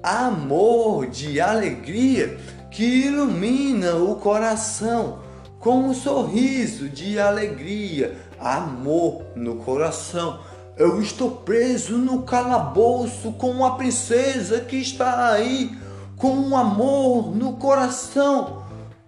amor 0.00 1.08
de 1.08 1.40
alegria 1.40 2.38
que 2.70 2.84
ilumina 2.84 3.96
o 3.96 4.14
coração, 4.14 5.18
com 5.58 5.88
um 5.88 5.92
sorriso 5.92 6.88
de 6.88 7.18
alegria, 7.18 8.16
amor 8.38 9.24
no 9.34 9.56
coração. 9.56 10.38
Eu 10.76 11.02
estou 11.02 11.32
preso 11.32 11.98
no 11.98 12.22
calabouço 12.22 13.32
com 13.32 13.66
a 13.66 13.72
princesa 13.72 14.60
que 14.60 14.76
está 14.76 15.32
aí 15.32 15.76
com 16.16 16.32
um 16.32 16.56
amor 16.56 17.34
no 17.34 17.54
coração, 17.54 18.59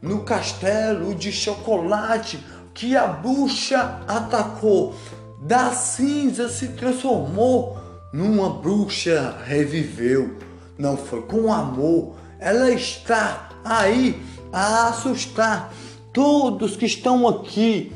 no 0.03 0.25
castelo 0.25 1.15
de 1.15 1.31
chocolate 1.31 2.45
que 2.75 2.97
a 2.97 3.07
bruxa 3.07 4.01
atacou. 4.09 4.95
Da 5.41 5.71
cinza 5.71 6.49
se 6.49 6.69
transformou 6.69 7.79
numa 8.13 8.51
bruxa 8.51 9.37
reviveu. 9.45 10.37
Não 10.77 10.97
foi 10.97 11.23
com 11.23 11.53
amor, 11.53 12.17
ela 12.39 12.71
está 12.71 13.51
aí 13.65 14.21
a 14.53 14.89
assustar 14.89 15.73
todos 16.13 16.77
que 16.77 16.87
estão 16.87 17.29
aqui, 17.29 17.93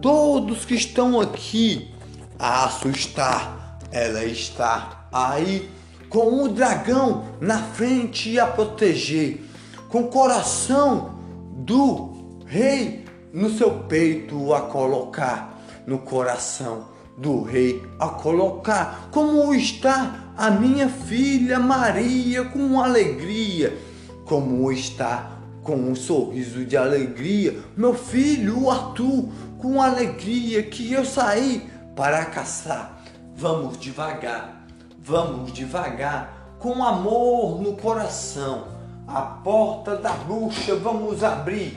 todos 0.00 0.64
que 0.64 0.74
estão 0.74 1.20
aqui 1.20 1.92
a 2.38 2.66
assustar. 2.66 3.78
Ela 3.90 4.24
está 4.24 5.08
aí 5.12 5.68
com 6.08 6.44
o 6.44 6.48
dragão 6.48 7.24
na 7.40 7.58
frente 7.58 8.38
a 8.38 8.46
proteger, 8.46 9.44
com 9.88 10.02
o 10.02 10.08
coração 10.08 11.19
do 11.64 12.38
rei 12.46 13.04
no 13.32 13.50
seu 13.50 13.70
peito 13.84 14.52
a 14.52 14.62
colocar, 14.62 15.60
no 15.86 15.98
coração 15.98 16.88
do 17.16 17.42
rei 17.42 17.82
a 17.98 18.08
colocar, 18.08 19.08
como 19.10 19.54
está 19.54 20.32
a 20.36 20.50
minha 20.50 20.88
filha 20.88 21.58
Maria 21.58 22.44
com 22.44 22.80
alegria, 22.80 23.76
como 24.24 24.70
está 24.72 25.38
com 25.62 25.76
um 25.76 25.94
sorriso 25.94 26.64
de 26.64 26.76
alegria, 26.76 27.58
meu 27.76 27.94
filho 27.94 28.70
Arthur 28.70 29.28
com 29.58 29.80
alegria 29.82 30.62
que 30.62 30.92
eu 30.92 31.04
saí 31.04 31.68
para 31.94 32.24
caçar. 32.24 33.02
Vamos 33.36 33.78
devagar 33.78 34.60
Vamos 35.02 35.52
devagar, 35.52 36.54
com 36.58 36.84
amor 36.84 37.60
no 37.60 37.74
coração. 37.74 38.68
A 39.12 39.22
porta 39.22 39.96
da 39.96 40.12
bruxa 40.12 40.76
vamos 40.76 41.24
abrir. 41.24 41.76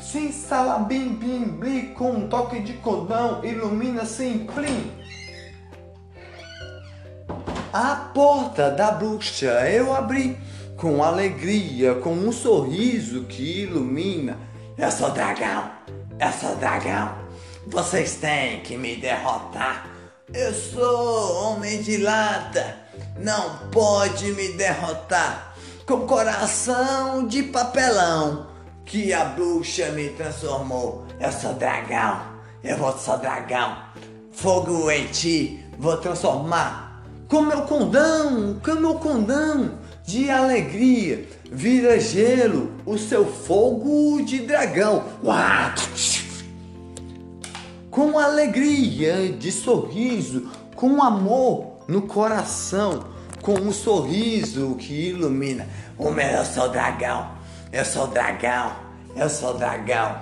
Sim, 0.00 0.30
salabim, 0.30 1.08
bim, 1.08 1.42
blim, 1.42 1.92
com 1.92 2.12
um 2.12 2.28
toque 2.28 2.60
de 2.60 2.74
cordão, 2.74 3.44
ilumina 3.44 4.04
sem 4.04 4.46
plim. 4.46 4.92
A 7.72 7.96
porta 8.14 8.70
da 8.70 8.92
bruxa 8.92 9.68
eu 9.68 9.92
abri 9.92 10.38
com 10.76 11.02
alegria, 11.02 11.96
com 11.96 12.12
um 12.12 12.30
sorriso 12.30 13.24
que 13.24 13.62
ilumina. 13.62 14.38
Eu 14.78 14.92
sou 14.92 15.10
dragão, 15.10 15.68
eu 16.20 16.32
sou 16.32 16.54
dragão. 16.54 17.12
Vocês 17.66 18.18
têm 18.18 18.60
que 18.60 18.76
me 18.76 18.94
derrotar. 18.94 19.88
Eu 20.32 20.54
sou 20.54 21.54
homem 21.54 21.82
de 21.82 21.96
lata, 21.96 22.76
não 23.18 23.68
pode 23.72 24.30
me 24.32 24.52
derrotar. 24.52 25.55
Com 25.86 26.06
coração 26.06 27.26
de 27.26 27.44
papelão, 27.44 28.48
que 28.84 29.12
a 29.12 29.24
bruxa 29.24 29.90
me 29.90 30.08
transformou. 30.10 31.04
Eu 31.20 31.30
sou 31.30 31.54
dragão, 31.54 32.22
eu 32.64 32.76
vou 32.76 32.96
ser 32.98 33.18
dragão. 33.18 33.76
Fogo 34.32 34.90
em 34.90 35.06
ti, 35.06 35.64
vou 35.78 35.96
transformar. 35.96 37.04
Com 37.28 37.42
meu 37.42 37.62
condão, 37.62 38.60
com 38.64 38.74
meu 38.74 38.94
condão 38.96 39.78
de 40.04 40.28
alegria, 40.28 41.28
vira 41.50 41.98
gelo 42.00 42.72
o 42.84 42.98
seu 42.98 43.24
fogo 43.24 44.22
de 44.22 44.40
dragão. 44.40 45.04
Uau! 45.24 45.72
com 47.96 48.18
alegria 48.18 49.32
de 49.32 49.50
sorriso, 49.50 50.50
com 50.74 51.02
amor 51.02 51.78
no 51.88 52.02
coração, 52.02 53.04
com 53.46 53.52
um 53.60 53.72
sorriso 53.72 54.74
que 54.74 55.10
ilumina. 55.10 55.68
O 55.96 56.10
meu 56.10 56.26
eu 56.26 56.44
sou 56.44 56.68
dragão, 56.68 57.30
eu 57.72 57.84
sou 57.84 58.08
dragão, 58.08 58.72
eu 59.14 59.30
sou 59.30 59.54
dragão. 59.54 60.16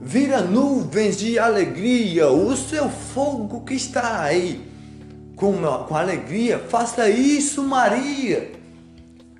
Vira 0.00 0.40
nuvens 0.40 1.16
de 1.16 1.38
alegria 1.38 2.28
o 2.28 2.56
seu 2.56 2.90
fogo 2.90 3.60
que 3.60 3.74
está 3.74 4.22
aí. 4.22 4.68
Com, 5.36 5.52
com 5.86 5.96
alegria, 5.96 6.58
faça 6.68 7.08
isso, 7.08 7.62
Maria. 7.62 8.50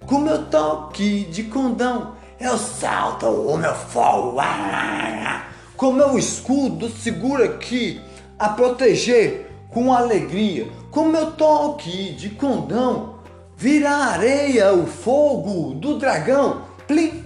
Com 0.07 0.21
meu 0.21 0.47
toque 0.47 1.25
de 1.25 1.43
condão, 1.43 2.15
eu 2.39 2.57
salto 2.57 3.27
o 3.27 3.59
meu 3.59 3.75
fogo. 3.75 4.39
Ah, 4.39 5.49
com 5.77 5.93
meu 5.93 6.17
escudo 6.17 6.89
seguro 6.89 7.43
aqui 7.43 8.01
a 8.39 8.51
proteger 8.51 9.51
com 9.73 9.93
alegria, 9.93 10.69
com 10.93 11.07
meu 11.07 11.33
toque 11.33 12.13
de 12.13 12.31
condão, 12.31 13.14
vira 13.57 13.91
areia 13.91 14.73
o 14.73 14.87
fogo 14.87 15.75
do 15.75 15.99
dragão, 15.99 16.63
plim. 16.87 17.25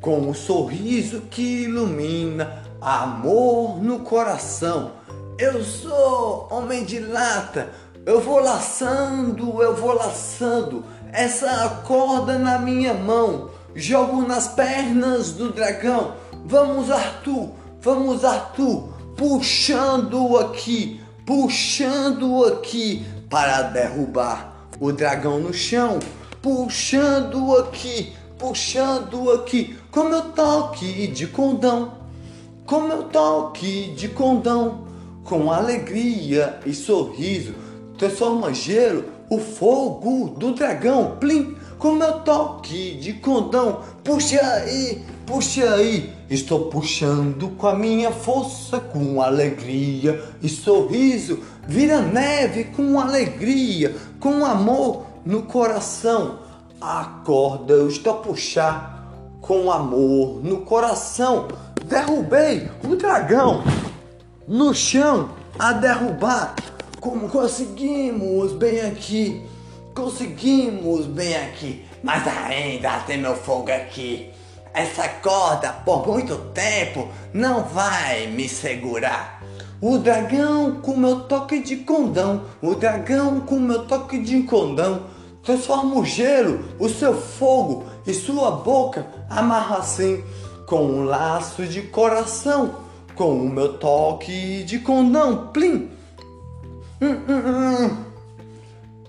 Com 0.00 0.20
o 0.20 0.30
um 0.30 0.34
sorriso 0.34 1.22
que 1.22 1.64
ilumina 1.64 2.62
amor 2.80 3.82
no 3.82 4.00
coração. 4.00 4.92
Eu 5.38 5.62
sou 5.64 6.48
homem 6.50 6.84
de 6.84 6.98
lata, 6.98 7.70
eu 8.04 8.20
vou 8.20 8.40
laçando, 8.40 9.62
eu 9.62 9.74
vou 9.74 9.94
laçando 9.94 10.84
essa 11.12 11.82
corda 11.86 12.38
na 12.38 12.58
minha 12.58 12.94
mão, 12.94 13.50
jogo 13.74 14.22
nas 14.22 14.48
pernas 14.48 15.32
do 15.32 15.52
dragão 15.52 16.14
Vamos, 16.48 16.92
Arthur, 16.92 17.50
vamos, 17.80 18.24
Arthur, 18.24 18.88
puxando 19.16 20.38
aqui, 20.38 21.00
puxando 21.26 22.44
aqui 22.44 23.04
para 23.28 23.62
derrubar 23.62 24.68
o 24.80 24.92
dragão 24.92 25.38
no 25.38 25.52
chão, 25.52 25.98
puxando 26.40 27.56
aqui, 27.56 28.12
puxando 28.38 29.30
aqui, 29.32 29.76
com 29.90 30.04
meu 30.04 30.22
toque 30.32 31.06
de 31.08 31.26
condão, 31.26 31.92
com 32.66 32.82
meu 32.82 33.04
toque 33.04 33.92
de 33.96 34.08
condão, 34.08 34.86
com 35.24 35.50
alegria 35.50 36.60
e 36.64 36.72
sorriso, 36.72 37.54
transforma 37.98 38.52
gelo 38.52 39.04
o 39.28 39.38
fogo 39.38 40.28
do 40.38 40.52
dragão, 40.52 41.16
plim, 41.18 41.56
com 41.78 41.92
meu 41.92 42.20
toque 42.20 42.94
de 42.94 43.14
condão, 43.14 43.80
puxa 44.04 44.40
aí, 44.40 45.02
puxa 45.26 45.74
aí, 45.74 46.12
estou 46.30 46.66
puxando 46.66 47.48
com 47.56 47.66
a 47.66 47.74
minha 47.74 48.12
força, 48.12 48.78
com 48.78 49.20
alegria 49.20 50.22
e 50.42 50.48
sorriso, 50.48 51.40
vira 51.66 52.00
neve 52.00 52.64
com 52.64 52.98
alegria, 52.98 53.94
com 54.20 54.44
amor 54.44 55.06
no 55.24 55.42
coração. 55.42 56.38
A 56.80 57.22
corda 57.24 57.72
eu 57.72 57.88
estou 57.88 58.14
a 58.14 58.16
puxar 58.18 58.96
com 59.40 59.70
amor 59.70 60.42
no 60.44 60.58
coração. 60.58 61.48
Derrubei 61.84 62.70
o 62.84 62.96
dragão 62.96 63.62
no 64.46 64.74
chão 64.74 65.30
a 65.58 65.72
derrubar. 65.72 66.54
Como 67.00 67.28
conseguimos 67.28 68.52
bem 68.52 68.80
aqui, 68.80 69.42
conseguimos 69.94 71.06
bem 71.06 71.36
aqui, 71.36 71.84
mas 72.02 72.26
ainda 72.26 72.98
tem 73.00 73.18
meu 73.18 73.36
fogo 73.36 73.70
aqui. 73.70 74.30
Essa 74.74 75.08
corda 75.08 75.72
por 75.72 76.06
muito 76.06 76.36
tempo 76.52 77.08
não 77.32 77.64
vai 77.64 78.26
me 78.26 78.48
segurar. 78.48 79.35
O 79.80 79.98
dragão 79.98 80.80
com 80.80 80.96
meu 80.96 81.20
toque 81.20 81.62
de 81.62 81.76
condão, 81.76 82.44
o 82.62 82.74
dragão 82.74 83.40
com 83.40 83.58
meu 83.58 83.86
toque 83.86 84.18
de 84.18 84.42
condão, 84.44 85.02
transforma 85.42 85.96
o 85.96 86.04
gelo, 86.04 86.64
o 86.78 86.88
seu 86.88 87.14
fogo 87.14 87.84
e 88.06 88.14
sua 88.14 88.52
boca 88.52 89.06
amarra 89.28 89.78
assim, 89.78 90.24
com 90.66 90.82
um 90.82 91.04
laço 91.04 91.66
de 91.66 91.82
coração, 91.82 92.76
com 93.14 93.38
o 93.38 93.48
meu 93.50 93.74
toque 93.78 94.64
de 94.64 94.78
condão, 94.78 95.48
plim. 95.48 95.90
Hum, 97.02 97.20
hum, 97.28 97.42
hum. 97.46 97.96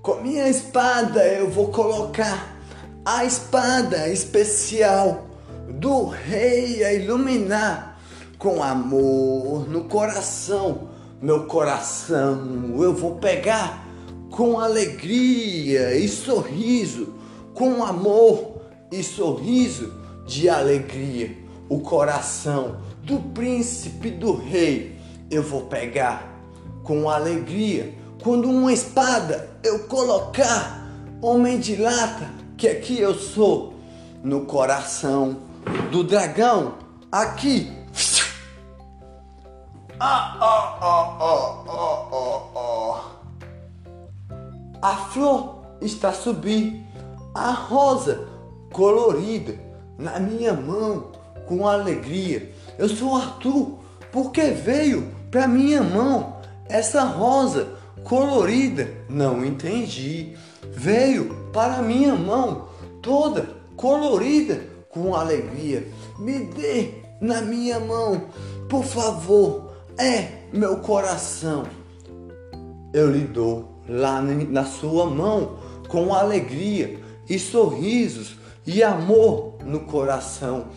Com 0.01 0.15
minha 0.21 0.49
espada 0.49 1.25
eu 1.25 1.49
vou 1.49 1.69
colocar 1.69 2.57
a 3.05 3.23
espada 3.23 4.09
especial 4.09 5.27
do 5.69 6.05
rei 6.05 6.83
a 6.83 6.91
iluminar 6.91 7.96
com 8.37 8.61
amor 8.61 9.67
no 9.69 9.85
coração. 9.85 10.89
Meu 11.21 11.45
coração 11.45 12.75
eu 12.81 12.93
vou 12.93 13.15
pegar 13.15 13.87
com 14.29 14.59
alegria 14.59 15.95
e 15.95 16.07
sorriso, 16.07 17.13
com 17.53 17.83
amor 17.83 18.61
e 18.91 19.01
sorriso 19.03 19.93
de 20.25 20.47
alegria. 20.49 21.35
O 21.69 21.79
coração 21.79 22.77
do 23.03 23.19
príncipe 23.33 24.11
do 24.11 24.35
rei 24.35 24.95
eu 25.29 25.41
vou 25.41 25.61
pegar 25.63 26.37
com 26.83 27.09
alegria. 27.09 27.93
Quando 28.23 28.49
uma 28.49 28.71
espada 28.71 29.49
eu 29.63 29.79
colocar, 29.87 30.87
homem 31.21 31.59
de 31.59 31.75
lata, 31.75 32.29
que 32.55 32.67
aqui 32.67 32.99
eu 32.99 33.13
sou, 33.15 33.73
no 34.23 34.41
coração 34.41 35.37
do 35.91 36.03
dragão, 36.03 36.75
aqui. 37.11 37.76
Ah, 39.99 40.37
ah, 40.39 40.77
ah, 40.79 41.17
ah, 41.19 41.65
ah, 41.67 42.07
ah, 42.13 42.41
ah. 42.55 43.01
A 44.79 44.95
flor 44.95 45.63
está 45.81 46.13
subindo, 46.13 46.85
a 47.33 47.49
rosa 47.49 48.27
colorida 48.71 49.55
na 49.97 50.19
minha 50.19 50.53
mão 50.53 51.11
com 51.47 51.67
alegria. 51.67 52.53
Eu 52.77 52.87
sou 52.87 53.15
Arthur, 53.15 53.79
porque 54.11 54.51
veio 54.51 55.11
para 55.31 55.47
minha 55.47 55.81
mão 55.81 56.37
essa 56.69 57.03
rosa 57.03 57.67
colorida. 58.03 58.87
Não 59.09 59.43
entendi. 59.43 60.37
Veio 60.61 61.49
para 61.51 61.81
minha 61.81 62.13
mão 62.13 62.67
toda 63.01 63.49
colorida 63.75 64.61
com 64.89 65.15
alegria. 65.15 65.91
Me 66.19 66.45
dê 66.45 67.01
na 67.19 67.41
minha 67.41 67.79
mão, 67.79 68.29
por 68.69 68.83
favor. 68.83 69.66
É 69.97 70.43
meu 70.53 70.77
coração. 70.77 71.65
Eu 72.93 73.11
lhe 73.11 73.25
dou 73.25 73.81
lá 73.89 74.21
na 74.21 74.63
sua 74.63 75.07
mão 75.09 75.57
com 75.87 76.13
alegria 76.13 76.99
e 77.27 77.39
sorrisos 77.39 78.37
e 78.65 78.83
amor 78.83 79.55
no 79.65 79.81
coração. 79.81 80.67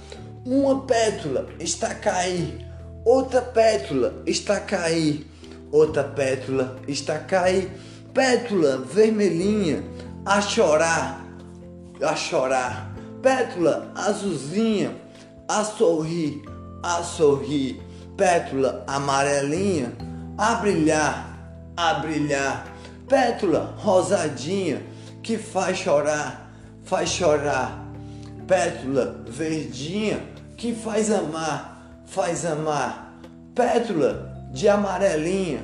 Uma 0.45 0.81
pétula 0.83 1.49
está 1.59 1.89
a 1.89 1.95
cair, 1.95 2.67
outra 3.05 3.43
pétula 3.43 4.23
está 4.27 4.57
a 4.57 4.61
cair, 4.61 5.27
outra 5.71 6.03
pétula 6.03 6.79
está 6.89 7.17
a 7.17 7.19
cair, 7.19 7.71
pétula 8.15 8.79
vermelhinha 8.79 9.85
a 10.25 10.41
chorar, 10.41 11.27
a 12.01 12.17
chorar, 12.17 12.95
pétula 13.21 13.93
azulzinha 13.95 14.97
a 15.47 15.65
sorrir, 15.65 16.43
a 16.83 17.03
sorrir, 17.03 17.83
pétula 18.21 18.85
amarelinha 18.87 19.93
a 20.37 20.55
brilhar, 20.57 21.39
a 21.77 21.95
brilhar, 21.95 22.67
pétula 23.09 23.75
rosadinha 23.79 24.83
que 25.23 25.39
faz 25.39 25.79
chorar, 25.79 26.53
faz 26.85 27.09
chorar 27.09 27.81
pétula 28.51 29.23
verdinha 29.29 30.21
que 30.57 30.75
faz 30.75 31.09
amar, 31.09 32.03
faz 32.05 32.45
amar. 32.45 33.17
Pétula 33.55 34.51
de 34.53 34.69
amarelinha 34.69 35.61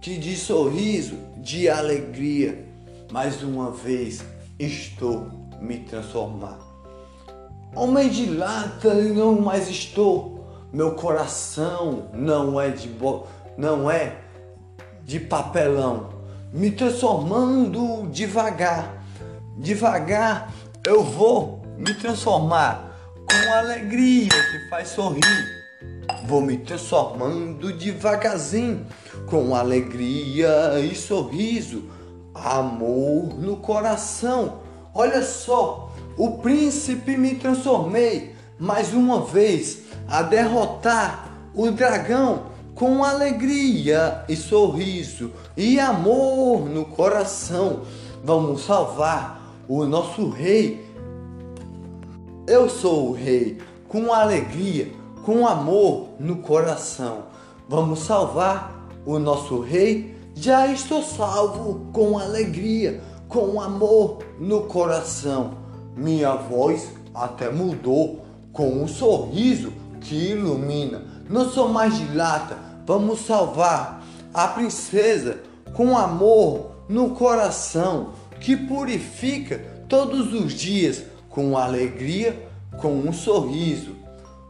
que 0.00 0.16
de 0.16 0.34
sorriso, 0.38 1.18
de 1.36 1.68
alegria. 1.68 2.66
Mais 3.12 3.42
uma 3.42 3.70
vez 3.70 4.24
estou 4.58 5.28
me 5.60 5.80
transformar. 5.80 6.58
Homem 7.76 8.08
de 8.08 8.24
lata, 8.24 8.94
não 8.94 9.38
mais 9.38 9.68
estou. 9.68 10.39
Meu 10.72 10.92
coração 10.92 12.08
não 12.12 12.60
é 12.60 12.68
de 12.68 12.88
bo... 12.88 13.26
não 13.56 13.90
é 13.90 14.16
de 15.04 15.18
papelão. 15.18 16.10
Me 16.52 16.70
transformando 16.70 18.08
devagar. 18.10 19.04
Devagar 19.58 20.52
eu 20.86 21.02
vou 21.02 21.60
me 21.76 21.92
transformar 21.94 22.96
com 23.28 23.52
alegria 23.52 24.28
que 24.28 24.68
faz 24.68 24.88
sorrir. 24.88 25.60
Vou 26.26 26.40
me 26.40 26.56
transformando 26.56 27.72
devagarzinho 27.72 28.86
com 29.26 29.54
alegria 29.54 30.78
e 30.80 30.94
sorriso, 30.94 31.90
amor 32.34 33.34
no 33.38 33.56
coração. 33.56 34.60
Olha 34.94 35.22
só, 35.22 35.92
o 36.16 36.38
príncipe 36.38 37.16
me 37.16 37.34
transformei 37.34 38.34
mais 38.58 38.92
uma 38.92 39.24
vez 39.24 39.89
a 40.10 40.22
derrotar 40.22 41.30
o 41.54 41.70
dragão 41.70 42.50
com 42.74 43.02
alegria 43.04 44.24
e 44.28 44.36
sorriso 44.36 45.30
e 45.56 45.80
amor 45.80 46.68
no 46.68 46.84
coração. 46.84 47.82
Vamos 48.22 48.64
salvar 48.64 49.40
o 49.68 49.86
nosso 49.86 50.28
rei 50.28 50.90
eu 52.50 52.68
sou 52.68 53.10
o 53.10 53.12
rei, 53.12 53.58
com 53.86 54.12
alegria, 54.12 54.90
com 55.22 55.46
amor 55.46 56.08
no 56.18 56.38
coração. 56.38 57.26
Vamos 57.68 58.00
salvar 58.00 58.88
o 59.06 59.20
nosso 59.20 59.60
rei? 59.60 60.16
Já 60.34 60.66
estou 60.66 61.00
salvo 61.00 61.86
com 61.92 62.18
alegria, 62.18 63.00
com 63.28 63.60
amor 63.60 64.18
no 64.36 64.62
coração. 64.62 65.52
Minha 65.96 66.34
voz 66.34 66.88
até 67.14 67.48
mudou 67.52 68.20
com 68.52 68.82
um 68.82 68.88
sorriso 68.88 69.72
que 70.00 70.30
ilumina. 70.30 71.02
Não 71.28 71.50
sou 71.50 71.68
mais 71.68 71.96
de 71.96 72.16
lata, 72.16 72.58
vamos 72.86 73.20
salvar 73.20 74.02
a 74.32 74.48
princesa 74.48 75.40
com 75.74 75.96
amor 75.96 76.72
no 76.88 77.10
coração 77.10 78.14
que 78.40 78.56
purifica 78.56 79.58
todos 79.88 80.32
os 80.32 80.52
dias 80.52 81.04
com 81.28 81.56
alegria, 81.56 82.48
com 82.78 82.92
um 82.94 83.12
sorriso. 83.12 83.96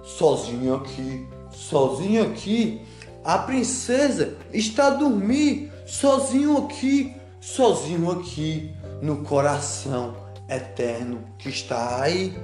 Sozinho 0.02 0.76
aqui, 0.76 1.26
sozinho 1.52 2.22
aqui. 2.24 2.82
A 3.22 3.38
princesa 3.38 4.36
está 4.52 4.86
a 4.86 4.90
dormir, 4.90 5.70
sozinho 5.86 6.56
aqui, 6.56 7.14
sozinho 7.40 8.10
aqui, 8.10 8.70
no 9.02 9.18
coração 9.18 10.14
eterno 10.48 11.22
que 11.38 11.48
está 11.48 12.02
aí. 12.02 12.34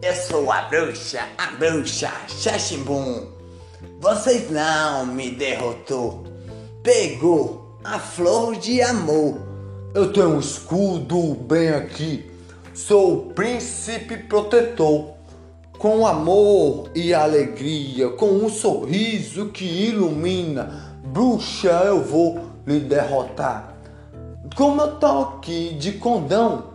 Eu 0.00 0.14
sou 0.14 0.50
a 0.50 0.62
bruxa, 0.62 1.20
a 1.36 1.52
bruxa 1.56 2.12
Xaximbum. 2.28 3.26
Vocês 4.00 4.50
não 4.50 5.06
me 5.06 5.30
derrotou. 5.30 6.24
Pegou 6.82 7.78
a 7.84 7.98
flor 7.98 8.56
de 8.56 8.80
amor. 8.80 9.38
Eu 9.94 10.12
tenho 10.12 10.36
um 10.36 10.40
escudo 10.40 11.34
bem 11.34 11.70
aqui 11.70 12.28
Sou 12.78 13.12
o 13.12 13.34
príncipe 13.34 14.16
protetor, 14.18 15.14
com 15.80 16.06
amor 16.06 16.88
e 16.94 17.12
alegria, 17.12 18.08
com 18.10 18.26
um 18.26 18.48
sorriso 18.48 19.48
que 19.48 19.64
ilumina. 19.64 20.96
Bruxa, 21.04 21.82
eu 21.86 22.04
vou 22.04 22.38
lhe 22.64 22.78
derrotar. 22.78 23.74
Como 24.56 24.80
eu 24.80 24.94
tô 24.94 25.06
aqui 25.06 25.74
de 25.74 25.94
condão, 25.94 26.66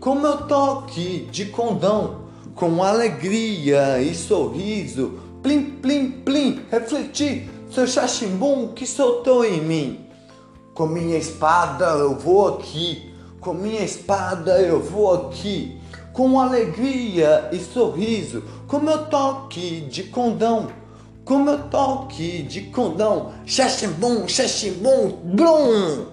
como 0.00 0.26
eu 0.26 0.38
tô 0.46 0.78
aqui 0.78 1.28
de 1.30 1.44
condão, 1.44 2.21
com 2.54 2.82
alegria 2.82 4.00
e 4.00 4.14
sorriso, 4.14 5.18
plim, 5.42 5.62
plim, 5.62 6.10
plim, 6.10 6.60
refleti, 6.70 7.48
seu 7.70 7.86
chachimbum 7.86 8.68
que 8.68 8.86
soltou 8.86 9.44
em 9.44 9.60
mim. 9.60 10.06
Com 10.74 10.86
minha 10.86 11.18
espada 11.18 11.86
eu 11.86 12.16
vou 12.16 12.48
aqui 12.48 13.12
com 13.42 13.52
minha 13.52 13.82
espada 13.82 14.60
eu 14.60 14.80
vou 14.80 15.12
aqui, 15.12 15.76
com 16.12 16.38
alegria 16.38 17.48
e 17.50 17.58
sorriso, 17.58 18.44
com 18.68 18.78
meu 18.78 19.06
toque 19.06 19.80
de 19.80 20.04
condão, 20.04 20.68
com 21.24 21.38
meu 21.38 21.58
toque 21.64 22.44
de 22.44 22.62
condão, 22.62 23.32
xaximbum, 23.44 24.28
xaximbum, 24.28 25.10
blum! 25.24 26.06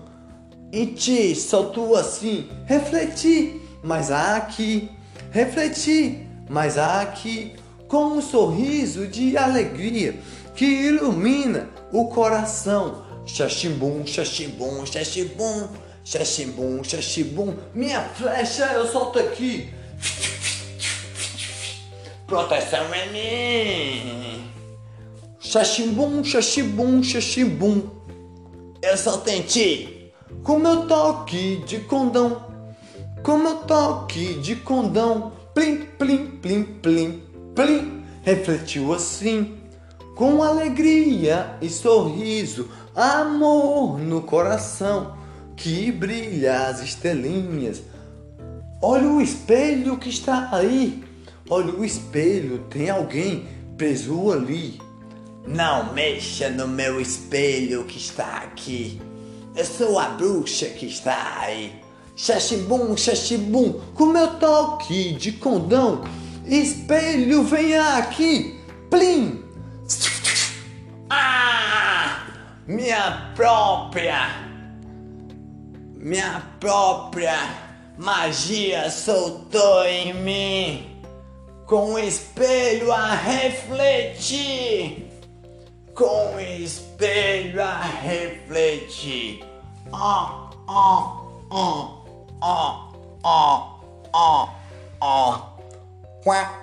Em 0.74 0.88
ti 0.88 1.36
solto 1.36 1.96
assim, 1.96 2.50
refleti, 2.66 3.62
mas 3.84 4.10
aqui, 4.10 4.90
refleti, 5.30 6.28
mas 6.50 6.78
aqui, 6.78 7.56
com 7.88 8.18
um 8.18 8.22
sorriso 8.22 9.08
de 9.08 9.38
alegria 9.38 10.20
que 10.56 10.66
ilumina 10.66 11.70
o 11.92 12.08
coração. 12.08 13.06
Xaximbum, 13.26 14.06
xaximbum, 14.06 14.86
xaximbum. 14.86 15.70
Xaxibum, 16.04 16.84
xaxibum, 16.84 17.56
minha 17.76 18.02
flecha 18.02 18.66
eu 18.74 18.88
solto 18.88 19.20
aqui. 19.20 19.70
proteção 22.26 22.92
é 22.94 23.06
minha. 23.12 24.40
Xaximbum, 25.40 26.24
xaxibum, 26.24 27.04
xaxibum. 27.04 27.90
Eu 28.82 28.98
sou 28.98 29.20
Tenti. 29.20 30.12
Com 30.44 30.58
meu 30.58 30.88
toque 30.88 31.58
de 31.68 31.80
condão, 31.80 32.44
com 33.24 33.38
meu 33.38 33.56
toque 33.58 34.36
de 34.36 34.56
condão, 34.56 35.34
plim, 35.60 35.86
plim, 35.98 36.26
plim, 36.42 36.64
plim, 36.64 37.24
plim, 37.54 38.04
refletiu 38.24 38.94
assim, 38.94 39.58
com 40.16 40.42
alegria 40.42 41.58
e 41.62 41.70
sorriso, 41.70 42.70
amor 42.96 44.00
no 44.00 44.22
coração, 44.22 45.18
que 45.58 45.92
brilha 45.92 46.68
as 46.68 46.82
estrelinhas. 46.82 47.82
Olha 48.82 49.10
o 49.10 49.20
espelho 49.20 49.98
que 49.98 50.08
está 50.08 50.48
aí, 50.54 51.04
olha 51.50 51.74
o 51.74 51.84
espelho, 51.84 52.60
tem 52.70 52.90
alguém 52.90 53.46
preso 53.78 54.32
ali. 54.32 54.80
Não 55.46 55.92
mexa 55.94 56.50
no 56.50 56.70
meu 56.70 57.02
espelho 57.02 57.84
que 57.84 57.98
está 57.98 58.38
aqui. 58.38 59.02
Eu 59.54 59.66
sou 59.66 60.00
a 60.00 60.08
bruxa 60.10 60.68
que 60.68 60.86
está 60.86 61.42
aí. 61.42 61.89
Xaxibum, 62.22 62.98
xaxibum, 62.98 63.80
com 63.96 64.08
meu 64.08 64.36
toque 64.40 65.14
de 65.14 65.32
condão. 65.32 66.04
Espelho, 66.46 67.44
venha 67.44 67.96
aqui. 67.96 68.60
Plim! 68.90 69.42
Ah! 71.10 72.26
Minha 72.68 73.32
própria. 73.34 74.36
Minha 75.96 76.44
própria 76.60 77.38
magia 77.98 78.90
soltou 78.90 79.86
em 79.86 80.14
mim. 80.14 81.02
Com 81.66 81.94
o 81.94 82.00
espelho 82.00 82.92
a 82.92 83.16
refletir. 83.16 85.10
Com 85.96 86.36
o 86.36 86.40
espelho 86.42 87.64
a 87.64 87.80
refletir. 87.80 89.42
Ó, 89.94 90.50
ó, 90.68 91.24
ó, 91.50 91.99
ó, 92.42 92.92
ó, 93.24 93.80
ó, 94.14 94.50
ó. 95.00 95.40
Quá, 96.24 96.54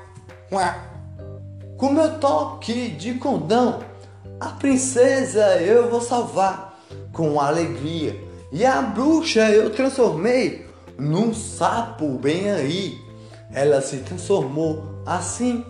quá. 0.51 0.77
Com 1.77 1.93
meu 1.93 2.18
toque 2.18 2.89
de 2.91 3.14
condão, 3.14 3.81
a 4.41 4.49
princesa 4.49 5.57
eu 5.61 5.91
vou 5.91 6.01
salvar 6.01 6.79
com 7.12 7.41
alegria. 7.41 8.18
E 8.53 8.64
a 8.64 8.81
bruxa 8.81 9.51
eu 9.51 9.70
transformei 9.70 10.66
num 10.99 11.35
sapo 11.35 12.18
bem 12.18 12.51
aí. 12.51 12.99
Ela 13.53 13.81
se 13.81 13.99
transformou 13.99 14.85
assim. 15.05 15.64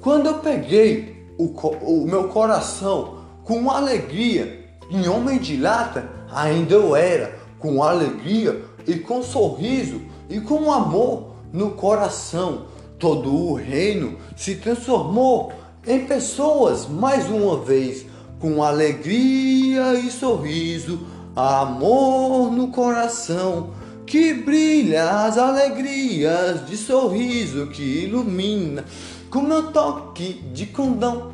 Quando 0.00 0.26
eu 0.26 0.38
peguei 0.38 1.26
o, 1.38 1.44
o 1.44 2.06
meu 2.06 2.28
coração 2.28 3.24
com 3.44 3.70
alegria 3.70 4.64
em 4.90 5.08
homem 5.08 5.38
de 5.38 5.56
lata, 5.56 6.08
ainda 6.30 6.74
eu 6.74 6.94
era 6.94 7.38
com 7.58 7.82
alegria 7.82 8.62
e 8.86 8.94
com 8.94 9.22
sorriso 9.22 10.00
e 10.28 10.40
com 10.40 10.72
amor 10.72 11.34
no 11.52 11.72
coração. 11.72 12.66
Todo 12.98 13.34
o 13.34 13.54
reino 13.54 14.16
se 14.36 14.56
transformou 14.56 15.52
em 15.86 16.06
pessoas 16.06 16.86
mais 16.88 17.28
uma 17.28 17.58
vez, 17.58 18.06
com 18.40 18.62
alegria 18.62 19.94
e 19.94 20.10
sorriso, 20.10 21.00
amor 21.34 22.50
no 22.50 22.68
coração, 22.68 23.70
que 24.06 24.32
brilha 24.32 25.24
as 25.24 25.36
alegrias 25.36 26.66
de 26.66 26.76
sorriso 26.76 27.66
que 27.68 28.04
ilumina, 28.04 28.84
com 29.30 29.42
meu 29.42 29.70
toque 29.72 30.34
de 30.54 30.66
condão, 30.66 31.32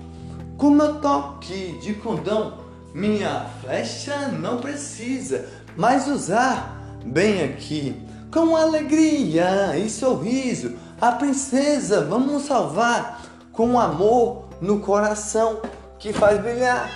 com 0.56 0.70
meu 0.70 0.94
toque 0.94 1.78
de 1.80 1.94
condão, 1.94 2.58
minha 2.94 3.46
flecha 3.60 4.28
não 4.28 4.58
precisa 4.58 5.48
mais 5.76 6.08
usar 6.08 6.81
bem 7.04 7.44
aqui. 7.44 8.00
Com 8.32 8.56
alegria 8.56 9.76
e 9.76 9.90
sorriso, 9.90 10.76
a 11.00 11.12
princesa 11.12 12.04
vamos 12.04 12.44
salvar 12.44 13.22
com 13.52 13.78
amor 13.78 14.44
no 14.60 14.80
coração 14.80 15.60
que 15.98 16.12
faz 16.12 16.40
brilhar. 16.40 16.90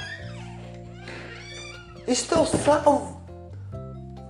Estou 2.07 2.47
salvo. 2.47 3.21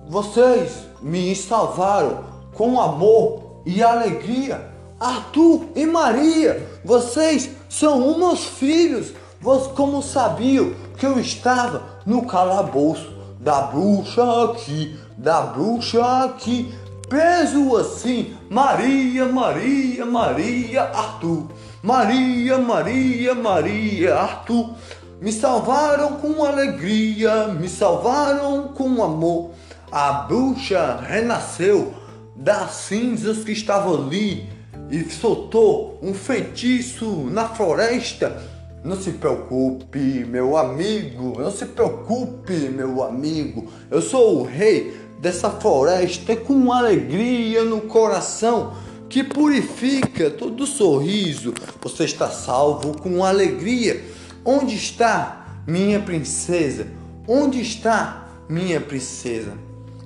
Vocês 0.07 0.85
me 1.01 1.35
salvaram 1.35 2.23
com 2.53 2.79
amor 2.79 3.61
e 3.65 3.83
alegria. 3.83 4.69
Arthur 4.99 5.67
e 5.75 5.85
Maria, 5.85 6.67
vocês 6.83 7.51
são 7.69 8.09
os 8.09 8.17
meus 8.17 8.45
filhos. 8.45 9.13
Vocês 9.39 9.71
como 9.73 10.01
sabiam 10.01 10.73
que 10.97 11.05
eu 11.05 11.19
estava 11.19 11.83
no 12.05 12.25
calabouço 12.25 13.15
da 13.39 13.61
bruxa 13.61 14.45
aqui, 14.45 14.97
da 15.17 15.41
bruxa 15.41 16.25
aqui, 16.25 16.73
preso 17.09 17.75
assim. 17.75 18.35
Maria, 18.49 19.25
Maria, 19.25 20.05
Maria, 20.05 20.83
Arthur. 20.83 21.47
Maria, 21.81 22.57
Maria, 22.57 23.33
Maria, 23.33 24.15
Arthur. 24.15 24.75
Me 25.19 25.31
salvaram 25.31 26.17
com 26.17 26.45
alegria, 26.45 27.47
me 27.47 27.67
salvaram 27.67 28.67
com 28.69 29.03
amor. 29.03 29.51
A 29.91 30.11
bruxa 30.13 30.99
renasceu 31.01 31.93
das 32.35 32.71
cinzas 32.71 33.43
que 33.43 33.51
estavam 33.51 33.95
ali 33.95 34.47
e 34.91 35.03
soltou 35.09 35.97
um 36.03 36.13
feitiço 36.13 37.27
na 37.31 37.47
floresta. 37.47 38.37
Não 38.83 38.95
se 38.95 39.11
preocupe, 39.11 40.23
meu 40.25 40.55
amigo, 40.55 41.41
não 41.41 41.51
se 41.51 41.65
preocupe, 41.65 42.53
meu 42.69 43.03
amigo. 43.03 43.67
Eu 43.89 44.01
sou 44.01 44.39
o 44.39 44.43
rei 44.43 45.06
dessa 45.19 45.49
floresta 45.49 46.35
com 46.35 46.71
alegria 46.71 47.63
no 47.63 47.81
coração 47.81 48.73
que 49.09 49.23
purifica 49.23 50.29
todo 50.29 50.65
sorriso. 50.65 51.53
Você 51.81 52.03
está 52.03 52.29
salvo 52.29 52.99
com 53.01 53.23
alegria. 53.23 54.03
Onde 54.43 54.75
está 54.75 55.61
minha 55.65 55.99
princesa? 55.99 56.87
Onde 57.27 57.61
está 57.61 58.27
minha 58.49 58.79
princesa? 58.79 59.53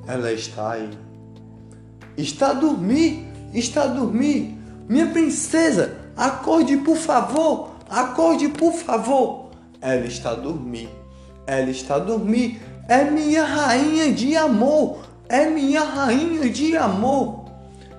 Ela 0.07 0.31
está 0.31 0.71
aí. 0.71 0.89
Está 2.17 2.49
a 2.49 2.53
dormir, 2.53 3.25
está 3.53 3.83
a 3.83 3.87
dormir. 3.87 4.57
Minha 4.87 5.07
princesa, 5.07 5.97
acorde 6.17 6.77
por 6.77 6.97
favor, 6.97 7.71
acorde 7.89 8.49
por 8.49 8.73
favor. 8.73 9.51
Ela 9.79 10.05
está 10.05 10.31
a 10.31 10.35
dormir, 10.35 10.89
ela 11.47 11.69
está 11.69 11.95
a 11.95 11.99
dormir. 11.99 12.61
É 12.87 13.03
minha 13.03 13.43
rainha 13.43 14.11
de 14.11 14.35
amor, 14.35 14.99
é 15.29 15.49
minha 15.49 15.83
rainha 15.83 16.49
de 16.49 16.75
amor. 16.75 17.45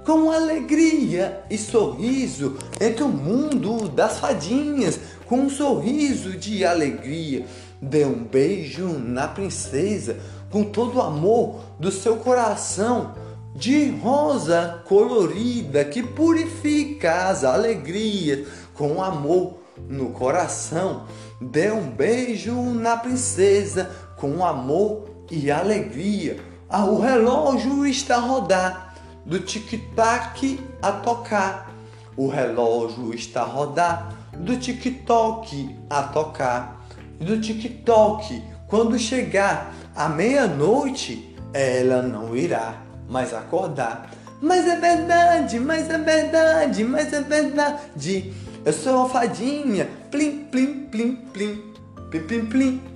Com 0.05 0.30
alegria 0.30 1.41
e 1.49 1.57
sorriso 1.57 2.57
entre 2.80 3.05
o 3.05 3.09
mundo 3.09 3.89
das 3.89 4.18
fadinhas, 4.18 4.99
com 5.26 5.43
um 5.43 5.51
sorriso 5.51 6.37
de 6.37 6.64
alegria. 6.64 7.47
Dê 7.80 8.05
um 8.05 8.24
beijo 8.24 8.89
na 8.89 9.28
princesa 9.28 10.18
com 10.51 10.64
todo 10.64 10.97
o 10.99 11.03
amor 11.03 11.61
do 11.78 11.91
seu 11.91 12.16
coração 12.16 13.14
de 13.55 13.91
rosa 13.91 14.83
colorida 14.87 15.85
que 15.85 16.03
purifica 16.03 17.28
as 17.28 17.45
alegrias 17.45 18.47
com 18.74 19.03
amor 19.03 19.59
no 19.89 20.11
coração. 20.11 21.07
Dê 21.41 21.70
um 21.70 21.91
beijo 21.91 22.55
na 22.55 22.97
princesa 22.97 23.91
com 24.23 24.45
amor 24.45 25.11
e 25.29 25.51
alegria. 25.51 26.37
Ah, 26.70 26.85
o 26.85 27.01
relógio 27.01 27.85
está 27.85 28.18
a 28.18 28.20
rodar, 28.20 28.95
do 29.27 29.41
tic-tac 29.41 30.61
a 30.81 30.93
tocar. 30.93 31.75
O 32.16 32.29
relógio 32.29 33.12
está 33.12 33.41
a 33.41 33.47
rodar, 33.47 34.14
do 34.33 34.57
tic-toc 34.57 35.77
a 35.91 36.05
tocar. 36.05 36.87
Do 37.18 37.41
tic-toc, 37.41 38.41
quando 38.68 38.97
chegar 38.97 39.75
a 39.97 40.09
meia-noite, 40.09 41.37
ela 41.53 42.01
não 42.01 42.37
irá 42.37 42.77
mais 43.09 43.35
acordar. 43.35 44.09
Mas 44.41 44.68
é 44.68 44.77
verdade, 44.77 45.59
mas 45.59 45.91
é 45.91 45.99
verdade, 45.99 46.85
mas 46.85 47.12
é 47.12 47.23
verdade. 47.23 48.33
Eu 48.64 48.73
sou 48.73 49.07
a 49.07 49.09
fadinha, 49.09 49.89
plim, 50.12 50.45
plim, 50.45 50.87
plim, 50.87 51.16
plim, 51.33 51.75
plim, 52.09 52.20
plim, 52.20 52.47
plim, 52.47 52.91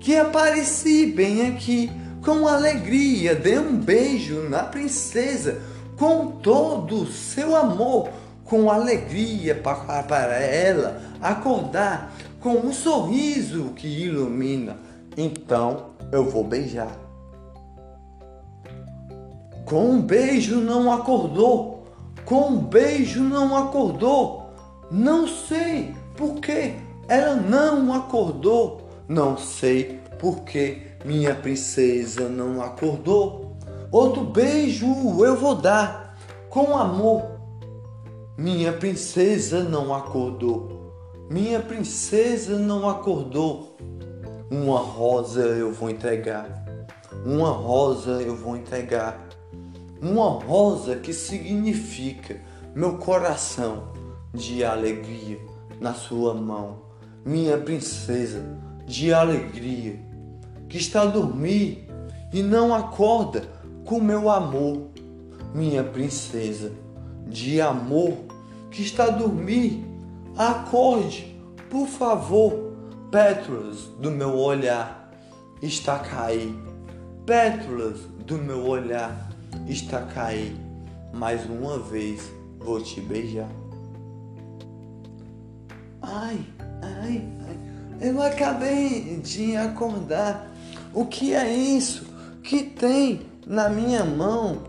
que 0.00 0.16
apareci 0.16 1.06
bem 1.06 1.46
aqui 1.46 1.92
com 2.24 2.48
alegria. 2.48 3.34
Dei 3.34 3.58
um 3.58 3.76
beijo 3.76 4.48
na 4.48 4.64
princesa 4.64 5.60
com 5.98 6.28
todo 6.28 7.02
o 7.02 7.06
seu 7.06 7.54
amor, 7.54 8.08
com 8.44 8.70
alegria 8.70 9.54
para, 9.54 10.02
para 10.02 10.38
ela 10.38 11.00
acordar 11.20 12.12
com 12.40 12.54
um 12.54 12.72
sorriso 12.72 13.72
que 13.76 13.86
ilumina. 13.86 14.78
Então 15.16 15.90
eu 16.10 16.24
vou 16.24 16.42
beijar. 16.42 16.96
Com 19.66 19.90
um 19.90 20.00
beijo 20.00 20.56
não 20.56 20.90
acordou, 20.90 21.84
com 22.24 22.48
um 22.48 22.56
beijo 22.56 23.22
não 23.22 23.56
acordou. 23.56 24.50
Não 24.90 25.28
sei 25.28 25.94
por 26.16 26.40
que 26.40 26.74
ela 27.06 27.36
não 27.36 27.92
acordou. 27.92 28.89
Não 29.10 29.36
sei 29.36 29.98
por 30.20 30.42
que 30.42 30.82
minha 31.04 31.34
princesa 31.34 32.28
não 32.28 32.62
acordou. 32.62 33.56
Outro 33.90 34.22
beijo 34.22 34.86
eu 35.24 35.34
vou 35.36 35.56
dar 35.56 36.16
com 36.48 36.76
amor. 36.78 37.24
Minha 38.38 38.72
princesa 38.72 39.64
não 39.64 39.92
acordou. 39.92 40.94
Minha 41.28 41.58
princesa 41.58 42.56
não 42.56 42.88
acordou. 42.88 43.76
Uma 44.48 44.78
rosa 44.78 45.40
eu 45.40 45.72
vou 45.72 45.90
entregar. 45.90 46.64
Uma 47.26 47.50
rosa 47.50 48.22
eu 48.22 48.36
vou 48.36 48.56
entregar. 48.56 49.26
Uma 50.00 50.38
rosa 50.38 50.94
que 50.94 51.12
significa 51.12 52.40
meu 52.76 52.96
coração 52.96 53.92
de 54.32 54.62
alegria 54.64 55.40
na 55.80 55.94
sua 55.94 56.32
mão. 56.32 56.82
Minha 57.24 57.58
princesa 57.58 58.69
de 58.90 59.14
alegria 59.14 60.00
que 60.68 60.76
está 60.76 61.02
a 61.02 61.06
dormir 61.06 61.88
e 62.32 62.42
não 62.42 62.74
acorda 62.74 63.42
com 63.84 64.00
meu 64.00 64.28
amor. 64.28 64.88
Minha 65.54 65.84
princesa 65.84 66.72
de 67.26 67.60
amor 67.60 68.16
que 68.70 68.82
está 68.82 69.04
a 69.04 69.10
dormir, 69.10 69.84
acorde, 70.36 71.36
por 71.70 71.86
favor. 71.86 72.68
Pétalas 73.10 73.78
do 74.00 74.10
meu 74.10 74.36
olhar 74.36 75.12
está 75.62 75.96
a 75.96 75.98
cair. 76.00 76.54
Pétalas 77.26 78.00
do 78.26 78.38
meu 78.38 78.66
olhar 78.66 79.30
está 79.68 79.98
a 79.98 80.06
cair. 80.06 80.56
Mais 81.12 81.48
uma 81.48 81.78
vez 81.78 82.32
vou 82.58 82.80
te 82.80 83.00
beijar. 83.00 83.48
Ai, 86.02 86.38
ai, 86.82 86.82
ai, 87.02 87.39
eu 88.00 88.22
acabei 88.22 89.20
de 89.22 89.56
acordar. 89.56 90.50
O 90.92 91.04
que 91.04 91.34
é 91.34 91.52
isso 91.52 92.06
que 92.42 92.62
tem 92.62 93.22
na 93.46 93.68
minha 93.68 94.04
mão? 94.04 94.64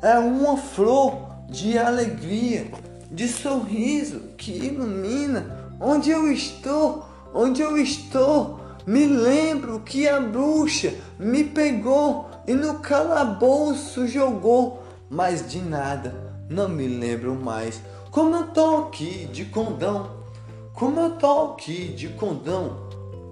É 0.00 0.18
uma 0.18 0.56
flor 0.56 1.28
de 1.50 1.76
alegria, 1.76 2.70
de 3.10 3.26
sorriso 3.26 4.20
que 4.36 4.52
ilumina 4.52 5.74
onde 5.80 6.10
eu 6.10 6.30
estou, 6.30 7.04
onde 7.34 7.60
eu 7.60 7.76
estou. 7.76 8.60
Me 8.86 9.06
lembro 9.06 9.80
que 9.80 10.08
a 10.08 10.20
bruxa 10.20 10.94
me 11.18 11.44
pegou 11.44 12.30
e 12.46 12.54
no 12.54 12.78
calabouço 12.78 14.06
jogou, 14.06 14.82
mas 15.10 15.46
de 15.50 15.60
nada 15.60 16.14
não 16.48 16.68
me 16.68 16.86
lembro 16.86 17.34
mais. 17.34 17.82
Como 18.10 18.44
tô 18.44 18.78
aqui 18.78 19.28
de 19.30 19.44
condão, 19.44 20.17
como 20.78 21.00
eu 21.00 21.10
tô 21.16 21.54
aqui 21.54 21.88
de 21.88 22.08
condão. 22.10 22.76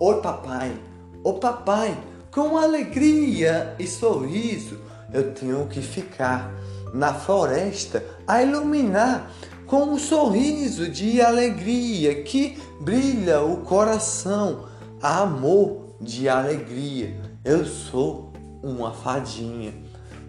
Oi 0.01 0.21
papai, 0.21 0.77
ô 1.23 1.35
papai, 1.35 1.97
com 2.33 2.59
alegria 2.59 3.77
e 3.79 3.87
sorriso 3.87 4.81
eu 5.15 5.33
tenho 5.33 5.65
que 5.69 5.81
ficar 5.81 6.53
na 6.93 7.15
floresta 7.15 8.05
a 8.27 8.43
iluminar 8.43 9.31
com 9.65 9.85
um 9.85 9.99
sorriso 9.99 10.89
de 10.89 11.21
alegria 11.21 12.25
que 12.25 12.61
brilha 12.81 13.41
o 13.41 13.59
coração, 13.59 14.67
amor 15.01 15.95
de 16.01 16.29
alegria. 16.29 17.17
Eu 17.45 17.65
sou 17.65 18.33
uma 18.61 18.93
fadinha. 18.93 19.73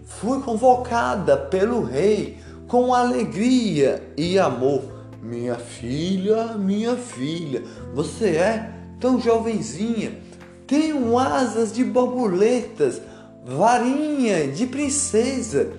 Fui 0.04 0.40
convocada 0.40 1.36
pelo 1.36 1.82
rei 1.82 2.38
com 2.68 2.94
alegria 2.94 4.12
e 4.16 4.38
amor. 4.38 4.97
Minha 5.22 5.56
filha, 5.56 6.54
minha 6.54 6.96
filha, 6.96 7.62
você 7.92 8.36
é 8.36 8.70
tão 9.00 9.20
jovenzinha. 9.20 10.18
Tenho 10.66 11.18
asas 11.18 11.72
de 11.72 11.84
borboletas, 11.84 13.00
varinha 13.44 14.48
de 14.48 14.66
princesa. 14.66 15.72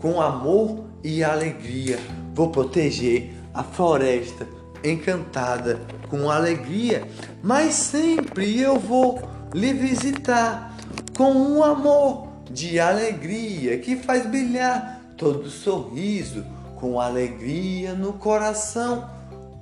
Com 0.00 0.20
amor 0.20 0.84
e 1.02 1.22
alegria, 1.22 1.98
vou 2.34 2.50
proteger 2.50 3.32
a 3.54 3.62
floresta 3.62 4.46
encantada 4.84 5.80
com 6.08 6.28
alegria, 6.30 7.06
mas 7.42 7.74
sempre 7.74 8.60
eu 8.60 8.78
vou 8.78 9.22
lhe 9.54 9.72
visitar 9.72 10.76
com 11.16 11.30
um 11.32 11.62
amor 11.62 12.28
de 12.50 12.80
alegria 12.80 13.78
que 13.78 13.96
faz 13.96 14.26
brilhar 14.26 15.00
todo 15.16 15.48
sorriso, 15.48 16.44
com 16.82 17.00
alegria 17.00 17.94
no 17.94 18.14
coração, 18.14 19.08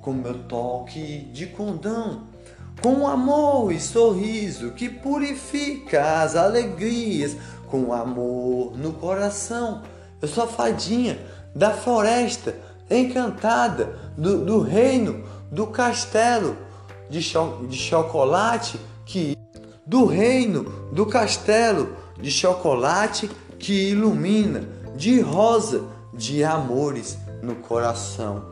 com 0.01 0.11
meu 0.11 0.39
toque 0.45 1.19
de 1.31 1.45
condão, 1.45 2.23
com 2.81 3.07
amor 3.07 3.71
e 3.71 3.79
sorriso 3.79 4.71
que 4.71 4.89
purifica 4.89 6.23
as 6.23 6.35
alegrias, 6.35 7.37
com 7.67 7.93
amor 7.93 8.75
no 8.75 8.93
coração. 8.93 9.83
Eu 10.19 10.27
sou 10.27 10.45
a 10.45 10.47
fadinha 10.47 11.19
da 11.55 11.69
floresta 11.69 12.55
encantada, 12.89 13.99
do, 14.17 14.43
do 14.43 14.59
reino, 14.59 15.23
do 15.51 15.67
castelo 15.67 16.57
de, 17.07 17.21
cho 17.21 17.67
de 17.69 17.77
chocolate 17.77 18.79
que 19.05 19.37
do 19.85 20.05
reino, 20.05 20.63
do 20.91 21.05
castelo 21.05 21.95
de 22.19 22.31
chocolate 22.31 23.29
que 23.59 23.91
ilumina, 23.91 24.67
de 24.95 25.21
rosa, 25.21 26.00
de 26.21 26.43
amores 26.43 27.17
no 27.41 27.55
coração. 27.55 28.45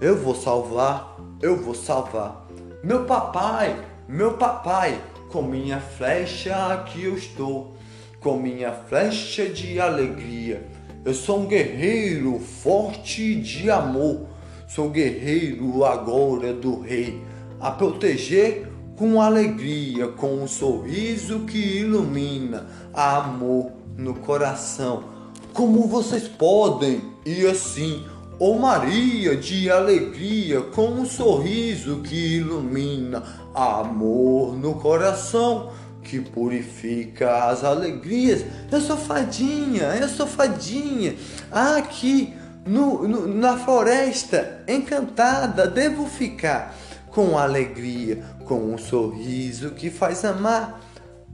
Eu 0.00 0.16
vou 0.16 0.32
salvar, 0.32 1.16
eu 1.42 1.56
vou 1.56 1.74
salvar. 1.74 2.46
Meu 2.84 3.04
papai, 3.04 3.84
meu 4.08 4.34
papai, 4.34 5.00
com 5.28 5.42
minha 5.42 5.80
flecha 5.80 6.54
aqui 6.72 7.02
eu 7.02 7.16
estou, 7.16 7.74
com 8.20 8.38
minha 8.38 8.70
flecha 8.70 9.48
de 9.48 9.80
alegria. 9.80 10.68
Eu 11.04 11.12
sou 11.12 11.40
um 11.40 11.46
guerreiro 11.46 12.38
forte 12.38 13.34
de 13.34 13.68
amor, 13.72 14.28
sou 14.68 14.88
guerreiro 14.88 15.84
agora 15.84 16.52
do 16.54 16.80
rei, 16.80 17.20
a 17.58 17.72
proteger 17.72 18.68
com 18.96 19.20
alegria, 19.20 20.06
com 20.06 20.32
um 20.36 20.46
sorriso 20.46 21.40
que 21.40 21.58
ilumina, 21.80 22.68
amor 22.94 23.72
no 23.96 24.14
coração. 24.14 25.15
Como 25.56 25.86
vocês 25.86 26.28
podem 26.28 27.00
e 27.24 27.46
assim, 27.46 28.04
ó 28.38 28.50
oh 28.50 28.58
Maria 28.58 29.34
de 29.34 29.70
alegria, 29.70 30.60
com 30.60 30.88
um 30.88 31.06
sorriso 31.06 32.02
que 32.02 32.36
ilumina, 32.36 33.22
amor 33.54 34.54
no 34.54 34.74
coração 34.74 35.72
que 36.02 36.20
purifica 36.20 37.46
as 37.46 37.64
alegrias. 37.64 38.44
Eu 38.70 38.82
sou 38.82 38.98
fadinha, 38.98 39.94
eu 39.98 40.10
sou 40.10 40.26
fadinha. 40.26 41.16
Aqui 41.50 42.34
no, 42.66 43.08
no, 43.08 43.26
na 43.26 43.56
floresta 43.56 44.62
encantada 44.68 45.66
devo 45.66 46.04
ficar 46.06 46.76
com 47.06 47.38
alegria, 47.38 48.22
com 48.44 48.74
um 48.74 48.76
sorriso 48.76 49.70
que 49.70 49.88
faz 49.88 50.22
amar, 50.22 50.82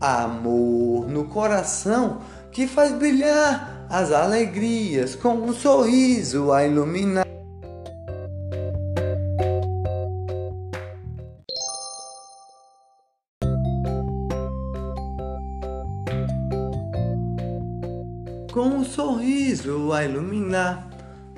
amor 0.00 1.08
no 1.08 1.24
coração 1.24 2.20
que 2.52 2.66
faz 2.66 2.92
brilhar 2.92 3.81
as 3.92 4.10
alegrias, 4.10 5.14
com 5.14 5.34
um 5.34 5.52
sorriso 5.52 6.50
a 6.50 6.66
iluminar. 6.66 7.26
Com 18.50 18.62
um 18.62 18.82
sorriso 18.82 19.92
a 19.92 20.04
iluminar, 20.06 20.88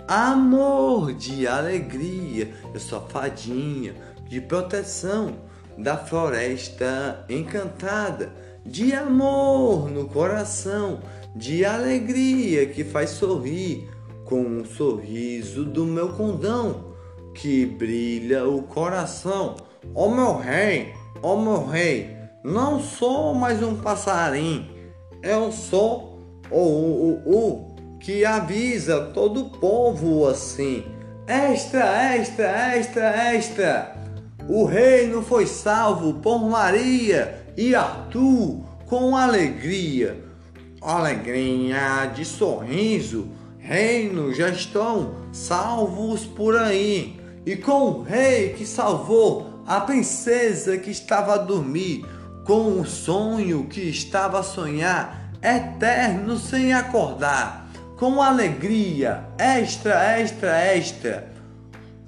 amor 0.07 1.13
de 1.13 1.49
alegria, 1.49 2.55
eu 2.73 2.79
sou 2.79 3.01
fadinha 3.09 3.97
de 4.29 4.41
proteção 4.41 5.39
da 5.77 5.97
floresta 5.97 7.25
encantada, 7.29 8.33
de 8.65 8.93
amor 8.95 9.91
no 9.91 10.07
coração, 10.07 11.01
de 11.35 11.65
alegria 11.65 12.67
que 12.67 12.85
faz 12.85 13.11
sorrir 13.11 13.91
com 14.25 14.41
um 14.41 14.65
sorriso 14.65 15.65
do 15.65 15.85
meu 15.85 16.11
condão 16.11 16.95
que 17.35 17.67
brilha 17.67 18.47
o 18.47 18.63
coração. 18.63 19.57
Ó 19.95 20.07
oh, 20.07 20.11
meu 20.11 20.39
rei, 20.39 20.95
ó 21.23 21.35
oh, 21.35 21.41
meu 21.41 21.67
rei, 21.67 22.17
não 22.43 22.81
sou 22.81 23.35
mais 23.35 23.63
um 23.63 23.75
passarinho, 23.75 24.67
eu 25.23 25.51
sou 25.51 26.21
o, 26.51 26.59
o, 26.59 27.23
o, 27.25 27.35
o 27.35 27.99
que 27.99 28.25
avisa 28.25 29.11
todo 29.13 29.41
o 29.41 29.51
povo 29.51 30.27
assim. 30.27 30.85
Extra, 31.27 32.15
extra, 32.15 32.77
extra, 32.77 33.35
extra. 33.35 33.97
O 34.49 34.65
reino 34.65 35.23
foi 35.23 35.47
salvo 35.47 36.15
por 36.15 36.39
Maria 36.39 37.47
e 37.57 37.75
Arthur 37.75 38.63
com 38.87 39.17
alegria. 39.17 40.24
Alegria 40.85 42.13
de 42.15 42.27
sorriso, 42.27 43.29
reino 43.59 44.35
já 44.35 44.51
estão 44.51 45.15
salvos 45.33 46.27
por 46.27 46.55
aí. 46.59 47.19
e 47.47 47.57
com 47.57 47.85
o 47.85 48.03
rei 48.03 48.51
que 48.51 48.67
salvou 48.67 49.63
a 49.67 49.81
princesa 49.81 50.77
que 50.77 50.91
estava 50.91 51.35
a 51.35 51.39
dormir, 51.39 52.05
com 52.45 52.81
o 52.81 52.85
sonho 52.85 53.65
que 53.65 53.81
estava 53.81 54.41
a 54.41 54.43
sonhar, 54.43 55.31
eterno 55.43 56.37
sem 56.37 56.75
acordar, 56.75 57.67
com 57.99 58.21
alegria 58.21 59.25
extra, 59.39 60.19
extra, 60.19 60.75
extra. 60.75 61.33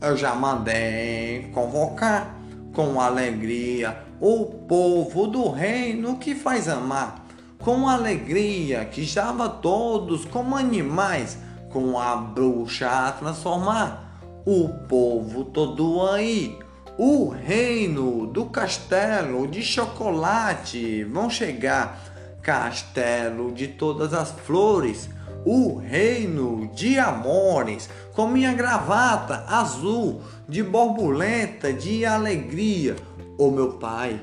Eu 0.02 0.18
já 0.18 0.34
mandei 0.34 1.50
convocar 1.54 2.36
com 2.74 3.00
alegria 3.00 3.96
o 4.20 4.44
povo 4.44 5.26
do 5.26 5.48
reino 5.50 6.18
que 6.18 6.34
faz 6.34 6.68
amar, 6.68 7.25
com 7.58 7.88
alegria 7.88 8.84
que 8.84 9.02
estava 9.02 9.48
todos 9.48 10.24
como 10.24 10.56
animais, 10.56 11.38
com 11.70 11.98
a 11.98 12.16
bruxa 12.16 12.88
a 12.88 13.12
transformar 13.12 14.06
o 14.46 14.68
povo 14.88 15.44
todo 15.44 16.06
aí. 16.08 16.58
O 16.96 17.28
reino 17.28 18.26
do 18.26 18.46
castelo 18.46 19.46
de 19.46 19.60
chocolate 19.60 21.04
vão 21.04 21.28
chegar, 21.28 22.00
castelo 22.40 23.52
de 23.52 23.68
todas 23.68 24.14
as 24.14 24.30
flores, 24.30 25.10
o 25.44 25.76
reino 25.76 26.70
de 26.74 26.98
amores, 26.98 27.90
com 28.14 28.28
minha 28.28 28.54
gravata 28.54 29.44
azul 29.48 30.22
de 30.48 30.62
borboleta 30.62 31.72
de 31.72 32.06
alegria. 32.06 32.96
O 33.38 33.50
meu 33.50 33.74
pai, 33.74 34.18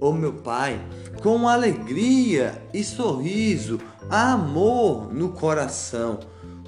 o 0.00 0.12
meu 0.12 0.34
pai, 0.34 0.80
com 1.22 1.48
alegria 1.48 2.62
e 2.72 2.84
sorriso, 2.84 3.80
amor 4.10 5.12
no 5.12 5.30
coração, 5.30 6.20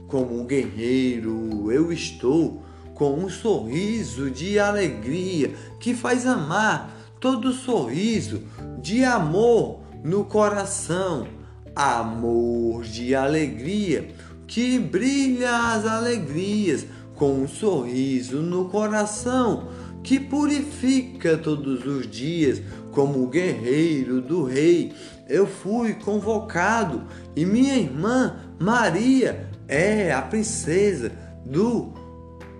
como 0.06 0.40
um 0.40 0.46
guerreiro 0.46 1.70
eu 1.70 1.92
estou 1.92 2.62
com 2.94 3.14
um 3.14 3.28
sorriso 3.28 4.30
de 4.30 4.58
alegria 4.58 5.54
que 5.78 5.94
faz 5.94 6.26
amar, 6.26 6.96
todo 7.20 7.52
sorriso 7.52 8.42
de 8.80 9.04
amor 9.04 9.80
no 10.02 10.24
coração, 10.24 11.28
amor 11.76 12.82
de 12.82 13.14
alegria 13.14 14.08
que 14.46 14.78
brilha 14.78 15.74
as 15.74 15.84
alegrias 15.84 16.86
com 17.14 17.42
um 17.42 17.48
sorriso 17.48 18.38
no 18.38 18.68
coração 18.68 19.68
que 20.02 20.18
purifica 20.18 21.36
todos 21.36 21.84
os 21.84 22.10
dias 22.10 22.62
como 22.92 23.26
guerreiro 23.26 24.20
do 24.20 24.44
rei. 24.44 24.92
Eu 25.28 25.46
fui 25.46 25.94
convocado 25.94 27.02
e 27.36 27.44
minha 27.44 27.76
irmã 27.76 28.36
Maria 28.58 29.48
é 29.66 30.12
a 30.12 30.22
princesa 30.22 31.12
do 31.44 31.92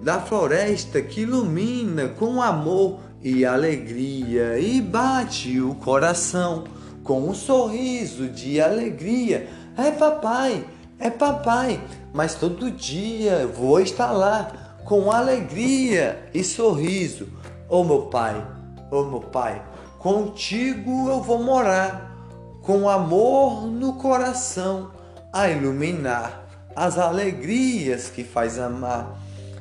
da 0.03 0.21
floresta 0.21 1.03
que 1.03 1.23
ilumina 1.23 2.09
com 2.09 2.41
amor 2.41 3.01
e 3.23 3.45
alegria 3.45 4.59
e 4.59 4.81
bate 4.81 5.61
o 5.61 5.75
coração 5.75 6.65
com 7.03 7.29
um 7.29 7.35
sorriso 7.35 8.29
de 8.29 8.61
alegria. 8.61 9.49
É 9.77 9.91
papai, 9.91 10.65
é 10.99 11.11
papai, 11.11 11.81
mas 12.13 12.35
todo 12.35 12.71
dia 12.71 13.47
vou 13.47 13.81
estar 13.81 14.13
lá 14.13 14.77
com 14.85 15.11
alegria 15.11 16.29
e 16.33 16.45
sorriso. 16.45 17.29
Oh 17.69 17.83
meu 17.83 18.03
pai, 18.03 18.47
oh 18.91 19.05
meu 19.05 19.21
pai, 19.21 19.63
contigo 19.99 21.09
eu 21.09 21.23
vou 21.23 21.43
morar, 21.43 22.17
com 22.63 22.89
amor 22.89 23.67
no 23.67 23.95
coração, 23.95 24.91
a 25.33 25.49
iluminar 25.49 26.47
as 26.75 26.99
alegrias 26.99 28.09
que 28.09 28.23
faz 28.23 28.59
amar 28.59 29.19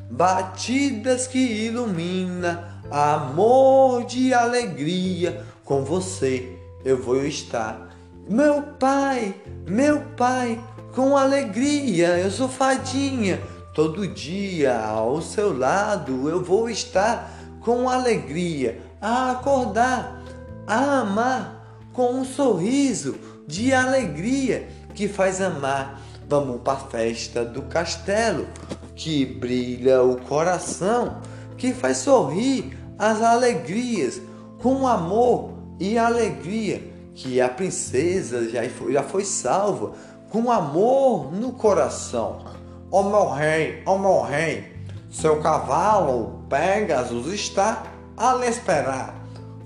batidas 0.10 1.28
que 1.28 1.38
ilumina, 1.40 2.82
amor 2.90 4.06
de 4.06 4.34
alegria, 4.34 5.44
com 5.66 5.84
você 5.84 6.58
eu 6.86 7.02
vou 7.02 7.26
estar. 7.26 7.90
Meu 8.30 8.62
pai, 8.62 9.36
meu 9.68 10.02
pai, 10.16 10.60
com 10.94 11.18
alegria 11.18 12.18
eu 12.18 12.32
sou 12.32 12.48
fadinha, 12.48 13.42
todo 13.74 14.08
dia 14.08 14.80
ao 14.80 15.22
seu 15.22 15.58
lado 15.58 16.30
eu 16.30 16.44
vou 16.44 16.70
estar 16.70 17.34
com 17.62 17.90
alegria, 17.90 18.82
a 19.02 19.32
acordar, 19.32 20.24
a 20.68 21.00
amar, 21.00 21.80
com 21.94 22.12
um 22.12 22.26
sorriso 22.26 23.16
de 23.48 23.74
alegria 23.74 24.68
que 24.94 25.08
faz 25.08 25.42
amar. 25.42 26.02
Vamos 26.28 26.62
para 26.62 26.74
a 26.74 26.78
festa 26.78 27.46
do 27.46 27.62
castelo, 27.64 28.46
que 28.94 29.26
brilha 29.26 30.04
o 30.04 30.18
coração, 30.18 31.22
que 31.58 31.74
faz 31.74 32.00
sorrir 32.00 32.78
as 33.00 33.22
alegrias, 33.22 34.22
com 34.62 34.86
amor 34.86 35.54
e 35.80 35.98
alegria, 35.98 36.84
que 37.16 37.40
a 37.40 37.48
princesa 37.48 38.50
já 38.50 38.68
foi, 38.70 38.94
já 38.94 39.04
foi 39.04 39.24
salva, 39.24 39.94
com 40.30 40.52
amor 40.52 41.32
no 41.32 41.54
coração. 41.54 42.46
Ó 42.92 43.02
oh, 43.02 43.04
meu 43.10 43.30
rei, 43.30 43.84
ó 43.86 43.96
oh, 43.96 44.00
meu 44.00 44.22
rei, 44.22 44.76
seu 45.10 45.42
cavalo 45.42 46.44
Pegasus 46.50 47.28
está 47.28 47.84
a 48.16 48.34
lhe 48.34 48.48
esperar, 48.48 49.16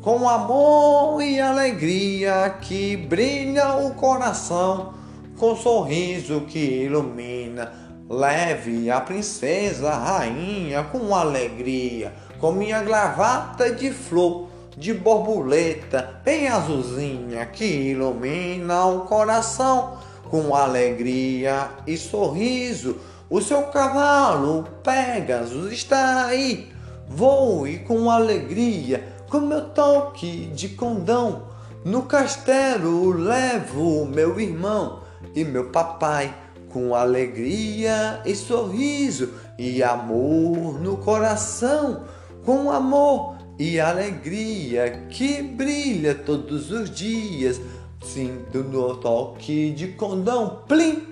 com 0.01 0.27
amor 0.27 1.21
e 1.21 1.39
alegria 1.39 2.57
que 2.61 2.97
brilha 2.97 3.75
o 3.75 3.93
coração, 3.93 4.93
com 5.37 5.55
sorriso 5.55 6.41
que 6.41 6.83
ilumina 6.83 7.81
Leve 8.11 8.91
a 8.91 8.99
princesa, 8.99 9.91
a 9.91 9.97
rainha, 9.97 10.83
com 10.83 11.15
alegria, 11.15 12.11
com 12.39 12.51
minha 12.51 12.83
gravata 12.83 13.71
de 13.71 13.89
flor, 13.89 14.49
de 14.75 14.93
borboleta, 14.93 16.19
bem 16.21 16.49
azulzinha, 16.49 17.45
que 17.45 17.63
ilumina 17.63 18.85
o 18.85 19.05
coração, 19.05 19.97
com 20.29 20.53
alegria 20.53 21.69
e 21.87 21.95
sorriso. 21.95 22.97
O 23.29 23.39
seu 23.39 23.63
cavalo, 23.67 24.67
Pegasus, 24.83 25.71
está 25.71 26.25
aí. 26.25 26.69
Voe 27.07 27.79
com 27.79 28.11
alegria, 28.11 29.10
com 29.31 29.39
meu 29.39 29.69
toque 29.69 30.47
de 30.47 30.67
condão. 30.69 31.43
No 31.85 32.03
castelo 32.03 33.11
levo 33.11 34.05
meu 34.05 34.37
irmão 34.39 34.99
e 35.33 35.45
meu 35.45 35.71
papai 35.71 36.35
com 36.69 36.93
alegria 36.93 38.21
e 38.25 38.35
sorriso 38.35 39.33
e 39.57 39.81
amor 39.81 40.79
no 40.79 40.97
coração, 40.97 42.03
com 42.45 42.69
amor 42.69 43.37
e 43.57 43.79
alegria 43.79 45.07
que 45.09 45.41
brilha 45.41 46.13
todos 46.13 46.69
os 46.69 46.91
dias. 46.91 47.59
Sinto 48.03 48.59
no 48.59 48.97
toque 48.97 49.71
de 49.71 49.89
condão, 49.89 50.63
plim! 50.67 51.07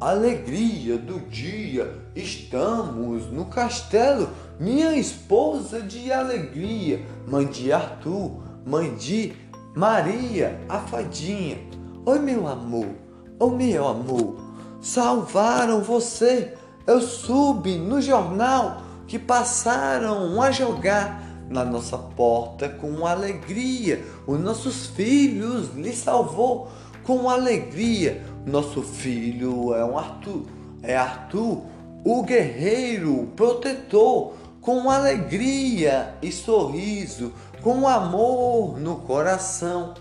Alegria 0.00 0.96
do 0.96 1.20
dia, 1.28 1.94
estamos 2.16 3.30
no 3.30 3.44
castelo. 3.44 4.28
Minha 4.60 4.94
esposa 4.94 5.80
de 5.80 6.12
alegria, 6.12 7.04
mãe 7.26 7.46
de 7.46 7.72
Arthur, 7.72 8.42
mãe 8.64 8.94
de 8.94 9.32
Maria, 9.74 10.60
a 10.68 10.78
fadinha. 10.78 11.58
Oi, 12.06 12.20
meu 12.20 12.46
amor 12.46 13.10
oh 13.40 13.48
meu 13.48 13.88
amor, 13.88 14.36
salvaram 14.82 15.80
você. 15.80 16.54
Eu 16.86 17.00
soube 17.00 17.76
no 17.76 18.00
jornal 18.00 18.82
que 19.08 19.18
passaram 19.18 20.40
a 20.40 20.50
jogar 20.50 21.22
na 21.48 21.64
nossa 21.64 21.96
porta 21.96 22.68
com 22.68 23.06
alegria. 23.06 24.04
Os 24.26 24.38
nossos 24.38 24.88
filhos 24.88 25.74
lhe 25.74 25.92
salvou 25.92 26.68
com 27.02 27.30
alegria. 27.30 28.22
Nosso 28.46 28.82
filho 28.82 29.74
é 29.74 29.84
um 29.84 29.96
Arthur, 29.96 30.44
é 30.82 30.96
Arthur, 30.96 31.62
o 32.04 32.22
guerreiro 32.22 33.28
protetor, 33.36 34.34
com 34.60 34.90
alegria 34.90 36.14
e 36.20 36.30
sorriso, 36.30 37.32
com 37.62 37.88
amor 37.88 38.78
no 38.78 38.96
coração, 38.96 39.94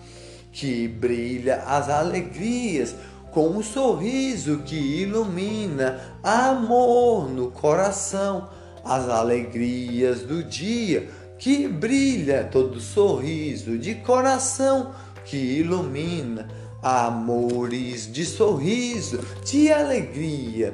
que 0.51 0.87
brilha 0.87 1.63
as 1.65 1.89
alegrias 1.89 2.95
com 3.31 3.47
um 3.47 3.63
sorriso 3.63 4.59
que 4.59 4.75
ilumina 4.75 5.99
amor 6.23 7.29
no 7.29 7.51
coração, 7.51 8.49
as 8.83 9.07
alegrias 9.07 10.21
do 10.21 10.43
dia 10.43 11.09
que 11.37 11.67
brilha 11.67 12.43
todo 12.43 12.81
sorriso 12.81 13.77
de 13.77 13.95
coração 13.95 14.91
que 15.23 15.37
ilumina 15.37 16.49
amores 16.81 18.11
de 18.11 18.25
sorriso, 18.25 19.19
de 19.45 19.71
alegria, 19.71 20.73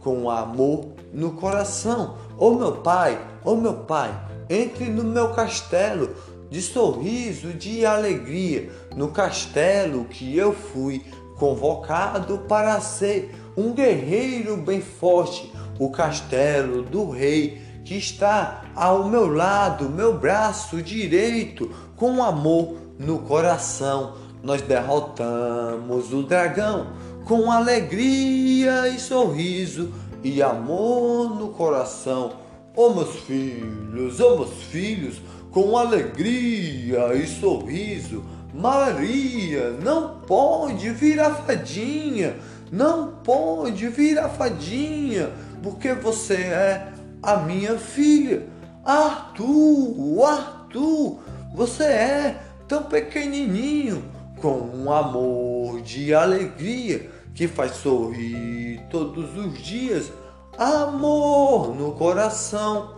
com 0.00 0.30
amor 0.30 0.88
no 1.12 1.32
coração. 1.32 2.16
Ô 2.36 2.48
oh, 2.48 2.54
meu 2.54 2.72
pai, 2.72 3.16
ô 3.44 3.52
oh, 3.52 3.56
meu 3.56 3.74
pai, 3.74 4.12
entre 4.50 4.86
no 4.86 5.04
meu 5.04 5.32
castelo 5.32 6.10
de 6.50 6.60
sorriso, 6.60 7.52
de 7.52 7.86
alegria, 7.86 8.70
no 8.96 9.08
castelo 9.08 10.04
que 10.04 10.36
eu 10.36 10.52
fui 10.52 11.04
convocado 11.36 12.38
para 12.48 12.80
ser 12.80 13.34
um 13.56 13.72
guerreiro 13.72 14.56
bem 14.56 14.80
forte, 14.80 15.52
o 15.78 15.90
castelo 15.90 16.82
do 16.82 17.08
rei 17.08 17.62
que 17.84 17.94
está 17.96 18.64
ao 18.74 19.08
meu 19.08 19.32
lado, 19.32 19.88
meu 19.88 20.18
braço 20.18 20.82
direito, 20.82 21.70
com 21.96 22.22
amor 22.22 22.76
no 22.98 23.20
coração. 23.20 24.14
Nós 24.42 24.60
derrotamos 24.62 26.12
o 26.12 26.22
dragão 26.22 26.88
com 27.24 27.50
alegria 27.50 28.88
e 28.88 28.98
sorriso 28.98 29.92
e 30.24 30.42
amor 30.42 31.36
no 31.38 31.50
coração. 31.50 32.32
Oh 32.74 32.94
meus 32.94 33.14
filhos, 33.20 34.18
oh 34.18 34.38
meus 34.38 34.62
filhos, 34.64 35.20
com 35.52 35.76
alegria 35.76 37.14
e 37.14 37.26
sorriso. 37.26 38.24
Maria 38.52 39.70
não 39.70 40.20
pode 40.20 40.88
virar 40.90 41.34
fadinha, 41.34 42.36
não 42.72 43.16
pode 43.22 43.88
virar 43.88 44.30
fadinha, 44.30 45.30
porque 45.62 45.92
você 45.92 46.34
é 46.34 46.92
a 47.22 47.36
minha 47.36 47.76
filha. 47.76 48.46
Arthur, 48.84 50.24
Arthur, 50.24 51.18
você 51.54 51.84
é 51.84 52.40
tão 52.66 52.84
pequenininho, 52.84 54.04
com 54.40 54.58
um 54.58 54.92
amor 54.92 55.80
de 55.80 56.14
alegria 56.14 57.10
que 57.34 57.48
faz 57.48 57.76
sorrir 57.76 58.80
todos 58.90 59.36
os 59.36 59.60
dias, 59.60 60.12
amor 60.56 61.74
no 61.74 61.92
coração 61.92 62.94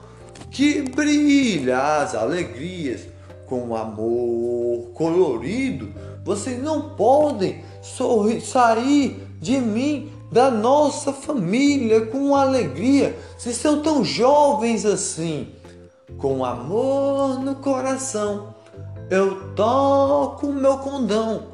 que 0.51 0.83
brilha 0.83 1.99
as 1.99 2.15
alegrias 2.15 3.09
com 3.47 3.75
amor 3.75 4.91
colorido. 4.95 5.93
Vocês 6.25 6.63
não 6.63 6.91
podem 6.91 7.63
sorrir, 7.83 8.41
sair 8.41 9.23
de 9.41 9.59
mim, 9.59 10.11
da 10.31 10.51
nossa 10.51 11.13
família, 11.13 12.07
com 12.07 12.35
alegria. 12.35 13.17
Vocês 13.39 13.57
são 13.57 13.81
tão 13.81 14.05
jovens 14.05 14.85
assim, 14.85 15.49
com 16.19 16.45
amor 16.45 17.39
no 17.39 17.55
coração. 17.57 18.55
Eu 19.09 19.55
toco 19.55 20.49
meu 20.53 20.79
condão, 20.79 21.45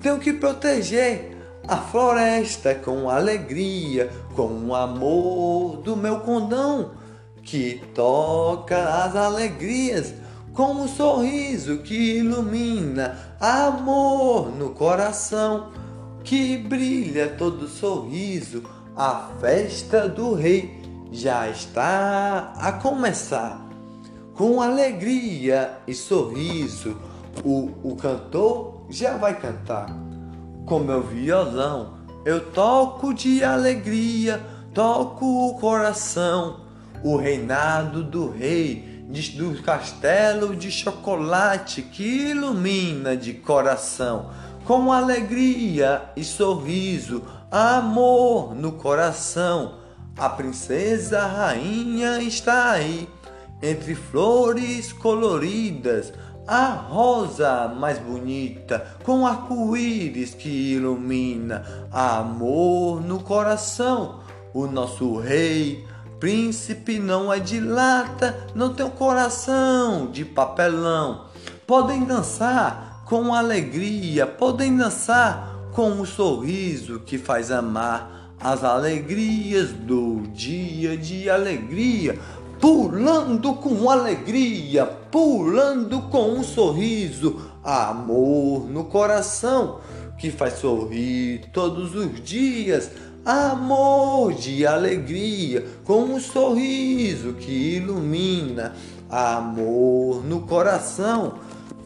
tenho 0.00 0.18
que 0.18 0.32
proteger 0.32 1.31
a 1.66 1.76
floresta 1.76 2.74
com 2.74 3.08
alegria, 3.08 4.10
com 4.34 4.66
o 4.66 4.74
amor 4.74 5.76
do 5.78 5.96
meu 5.96 6.20
condão, 6.20 6.92
que 7.42 7.82
toca 7.94 9.04
as 9.04 9.16
alegrias 9.16 10.14
com 10.52 10.72
um 10.72 10.88
sorriso 10.88 11.78
que 11.78 12.18
ilumina 12.18 13.36
amor 13.40 14.50
no 14.54 14.70
coração, 14.70 15.70
que 16.22 16.56
brilha 16.56 17.28
todo 17.30 17.68
sorriso. 17.68 18.62
A 18.94 19.30
festa 19.40 20.08
do 20.08 20.34
rei 20.34 20.82
já 21.10 21.48
está 21.48 22.52
a 22.56 22.72
começar 22.72 23.66
com 24.34 24.60
alegria 24.60 25.78
e 25.86 25.94
sorriso, 25.94 26.96
o, 27.44 27.70
o 27.82 27.96
cantor 27.96 28.86
já 28.90 29.16
vai 29.16 29.38
cantar. 29.38 30.11
Com 30.66 30.78
meu 30.80 31.02
violão 31.02 31.94
eu 32.24 32.52
toco 32.52 33.12
de 33.12 33.42
alegria, 33.42 34.40
toco 34.72 35.48
o 35.48 35.58
coração, 35.58 36.60
o 37.02 37.16
reinado 37.16 38.04
do 38.04 38.30
rei, 38.30 39.04
do 39.36 39.60
castelo 39.62 40.54
de 40.54 40.70
chocolate 40.70 41.82
que 41.82 42.30
ilumina 42.30 43.16
de 43.16 43.34
coração. 43.34 44.30
Com 44.64 44.92
alegria 44.92 46.10
e 46.16 46.22
sorriso, 46.22 47.24
amor 47.50 48.54
no 48.54 48.72
coração, 48.72 49.78
a 50.16 50.28
princesa 50.28 51.22
a 51.22 51.26
rainha 51.26 52.22
está 52.22 52.70
aí 52.70 53.08
entre 53.60 53.94
flores 53.94 54.92
coloridas, 54.92 56.12
a 56.46 56.68
rosa 56.70 57.68
mais 57.68 57.98
bonita, 57.98 58.86
com 59.04 59.26
arco-íris 59.26 60.34
que 60.34 60.74
ilumina 60.74 61.64
amor 61.90 63.00
no 63.00 63.20
coração. 63.20 64.20
O 64.52 64.66
nosso 64.66 65.18
rei, 65.18 65.84
príncipe 66.20 66.98
não 66.98 67.32
é 67.32 67.38
de 67.38 67.60
lata, 67.60 68.46
não 68.54 68.74
tem 68.74 68.84
um 68.84 68.90
coração 68.90 70.10
de 70.10 70.24
papelão. 70.24 71.26
Podem 71.66 72.04
dançar 72.04 73.02
com 73.06 73.34
alegria, 73.34 74.26
podem 74.26 74.76
dançar 74.76 75.52
com 75.72 75.90
um 75.90 76.04
sorriso 76.04 77.00
que 77.00 77.16
faz 77.16 77.50
amar 77.50 78.34
as 78.38 78.64
alegrias 78.64 79.70
do 79.70 80.22
dia 80.32 80.96
de 80.96 81.30
alegria 81.30 82.18
pulando 82.62 83.54
com 83.54 83.90
alegria, 83.90 84.86
pulando 84.86 86.02
com 86.02 86.34
um 86.34 86.44
sorriso, 86.44 87.50
amor 87.64 88.70
no 88.70 88.84
coração 88.84 89.80
que 90.16 90.30
faz 90.30 90.60
sorrir 90.60 91.50
todos 91.52 91.96
os 91.96 92.22
dias. 92.22 92.92
Amor 93.24 94.34
de 94.34 94.64
alegria, 94.64 95.66
com 95.84 96.04
um 96.04 96.20
sorriso 96.20 97.32
que 97.32 97.76
ilumina, 97.78 98.76
amor 99.10 100.24
no 100.24 100.42
coração 100.42 101.34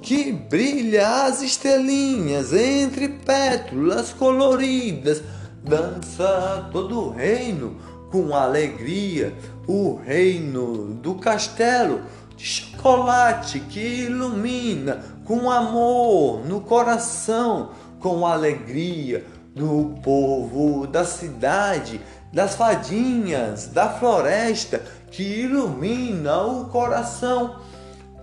que 0.03 0.31
brilha 0.31 1.25
as 1.25 1.41
estrelinhas 1.41 2.53
entre 2.53 3.09
pétalas 3.09 4.13
coloridas, 4.13 5.23
dança 5.65 6.69
todo 6.71 7.01
o 7.01 7.11
reino 7.11 7.96
com 8.11 8.35
alegria 8.35 9.35
o 9.67 9.97
reino 9.97 10.95
do 10.95 11.15
castelo 11.17 12.03
de 12.37 12.45
chocolate 12.45 13.61
que 13.61 14.05
ilumina 14.05 15.03
com 15.25 15.51
amor 15.51 16.45
no 16.47 16.61
coração, 16.61 17.71
com 17.99 18.27
alegria 18.27 19.25
do 19.55 19.97
povo 20.03 20.87
da 20.87 21.05
cidade, 21.05 22.01
das 22.33 22.55
fadinhas, 22.55 23.69
da 23.69 23.89
floresta 23.89 24.83
que 25.11 25.23
ilumina 25.23 26.43
o 26.43 26.67
coração. 26.67 27.57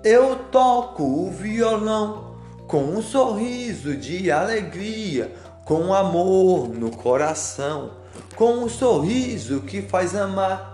Eu 0.03 0.35
toco 0.51 1.03
o 1.03 1.31
violão 1.31 2.35
com 2.67 2.83
um 2.83 3.01
sorriso 3.01 3.95
de 3.95 4.31
alegria, 4.31 5.33
com 5.65 5.93
amor 5.93 6.69
no 6.69 6.91
coração, 6.91 7.91
com 8.35 8.53
um 8.53 8.69
sorriso 8.69 9.61
que 9.61 9.81
faz 9.81 10.15
amar 10.15 10.73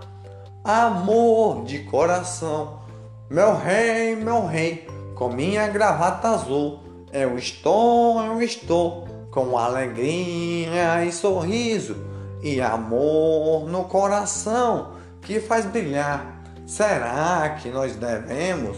amor 0.64 1.64
de 1.64 1.80
coração. 1.80 2.80
Meu 3.28 3.56
rei, 3.56 4.14
meu 4.16 4.46
rei, 4.46 4.86
com 5.14 5.28
minha 5.28 5.68
gravata 5.68 6.28
azul, 6.28 6.80
eu 7.12 7.36
estou, 7.38 8.20
eu 8.22 8.42
estou, 8.42 9.06
com 9.30 9.56
alegria 9.56 11.04
e 11.04 11.12
sorriso 11.12 11.96
e 12.42 12.60
amor 12.60 13.68
no 13.68 13.84
coração 13.84 14.92
que 15.22 15.40
faz 15.40 15.66
brilhar. 15.66 16.42
Será 16.66 17.56
que 17.60 17.68
nós 17.68 17.96
devemos 17.96 18.76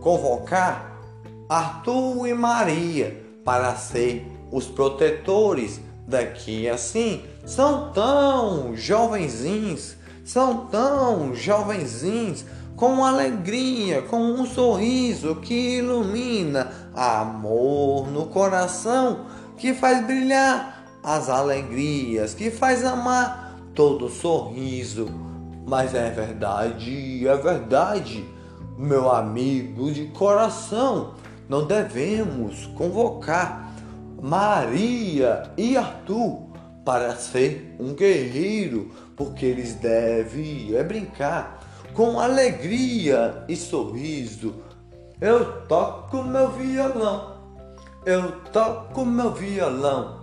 convocar 0.00 0.92
Arthur 1.48 2.26
e 2.26 2.34
Maria 2.34 3.22
para 3.44 3.74
ser 3.76 4.26
os 4.50 4.66
protetores 4.66 5.80
daqui 6.06 6.68
assim? 6.68 7.24
São 7.44 7.92
tão 7.92 8.76
jovenzinhos 8.76 9.96
são 10.24 10.66
tão 10.66 11.34
jovenzinhos, 11.34 12.44
com 12.76 13.04
alegria, 13.04 14.02
com 14.02 14.18
um 14.18 14.46
sorriso 14.46 15.36
que 15.36 15.78
ilumina, 15.78 16.72
amor 16.94 18.10
no 18.10 18.26
coração 18.26 19.26
que 19.56 19.74
faz 19.74 20.04
brilhar 20.04 20.84
as 21.02 21.28
alegrias, 21.28 22.34
que 22.34 22.50
faz 22.50 22.84
amar 22.84 23.56
todo 23.74 24.08
sorriso. 24.08 25.06
Mas 25.66 25.94
é 25.94 26.10
verdade, 26.10 27.26
é 27.26 27.36
verdade, 27.36 28.24
meu 28.76 29.12
amigo 29.12 29.92
de 29.92 30.06
coração, 30.06 31.14
não 31.48 31.66
devemos 31.66 32.66
convocar 32.68 33.72
Maria 34.20 35.50
e 35.56 35.76
Arthur 35.76 36.51
para 36.84 37.14
ser 37.16 37.76
um 37.78 37.94
guerreiro 37.94 38.90
porque 39.16 39.46
eles 39.46 39.74
devem 39.74 40.74
é 40.74 40.82
brincar 40.82 41.60
com 41.94 42.18
alegria 42.18 43.44
e 43.48 43.56
sorriso. 43.56 44.54
Eu 45.20 45.62
toco 45.66 46.22
meu 46.22 46.50
violão, 46.50 47.36
eu 48.04 48.32
toco 48.52 49.04
meu 49.04 49.32
violão 49.32 50.20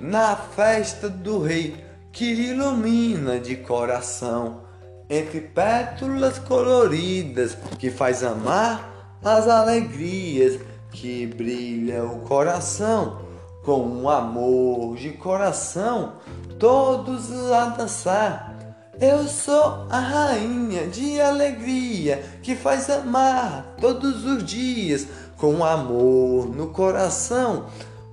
na 0.00 0.36
festa 0.36 1.08
do 1.08 1.40
rei 1.42 1.76
que 2.10 2.24
ilumina 2.24 3.38
de 3.40 3.56
coração 3.56 4.62
entre 5.08 5.40
pétalas 5.40 6.38
coloridas 6.38 7.56
que 7.78 7.90
faz 7.90 8.22
amar 8.22 9.18
as 9.24 9.48
alegrias 9.48 10.60
que 10.90 11.26
brilha 11.26 12.04
o 12.04 12.20
coração 12.20 13.31
com 13.62 13.80
um 13.80 14.08
amor 14.08 14.96
de 14.96 15.10
coração 15.10 16.14
todos 16.58 17.30
a 17.50 17.66
dançar 17.66 18.54
Eu 19.00 19.26
sou 19.26 19.86
a 19.90 19.98
rainha 19.98 20.86
de 20.86 21.20
alegria 21.20 22.22
que 22.42 22.54
faz 22.54 22.90
amar 22.90 23.74
todos 23.80 24.24
os 24.24 24.44
dias 24.44 25.06
com 25.36 25.64
amor 25.64 26.54
no 26.54 26.68
coração, 26.68 27.66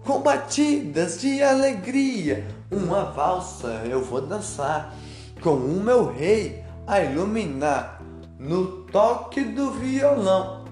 com 0.04 0.20
batidas 0.20 1.22
de 1.22 1.44
alegria. 1.44 2.48
Uma 2.72 3.04
valsa 3.12 3.84
eu 3.86 4.04
vou 4.04 4.22
dançar 4.22 4.96
com 5.40 5.54
o 5.54 5.80
meu 5.84 6.12
rei 6.12 6.64
a 6.88 7.02
iluminar 7.02 8.02
no 8.40 8.84
toque 8.86 9.44
do 9.44 9.70
violão. 9.72 10.66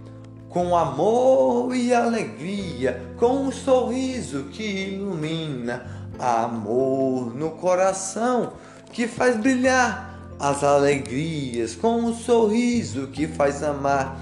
Com 0.50 0.76
amor 0.76 1.76
e 1.76 1.94
alegria, 1.94 3.07
com 3.18 3.48
um 3.48 3.52
sorriso 3.52 4.44
que 4.46 4.64
ilumina, 4.64 5.86
amor 6.20 7.36
no 7.36 7.52
coração 7.52 8.54
que 8.92 9.08
faz 9.08 9.38
brilhar 9.38 10.16
as 10.40 10.64
alegrias, 10.64 11.76
com 11.76 11.96
um 11.96 12.14
sorriso 12.14 13.08
que 13.08 13.28
faz 13.28 13.64
amar, 13.64 14.20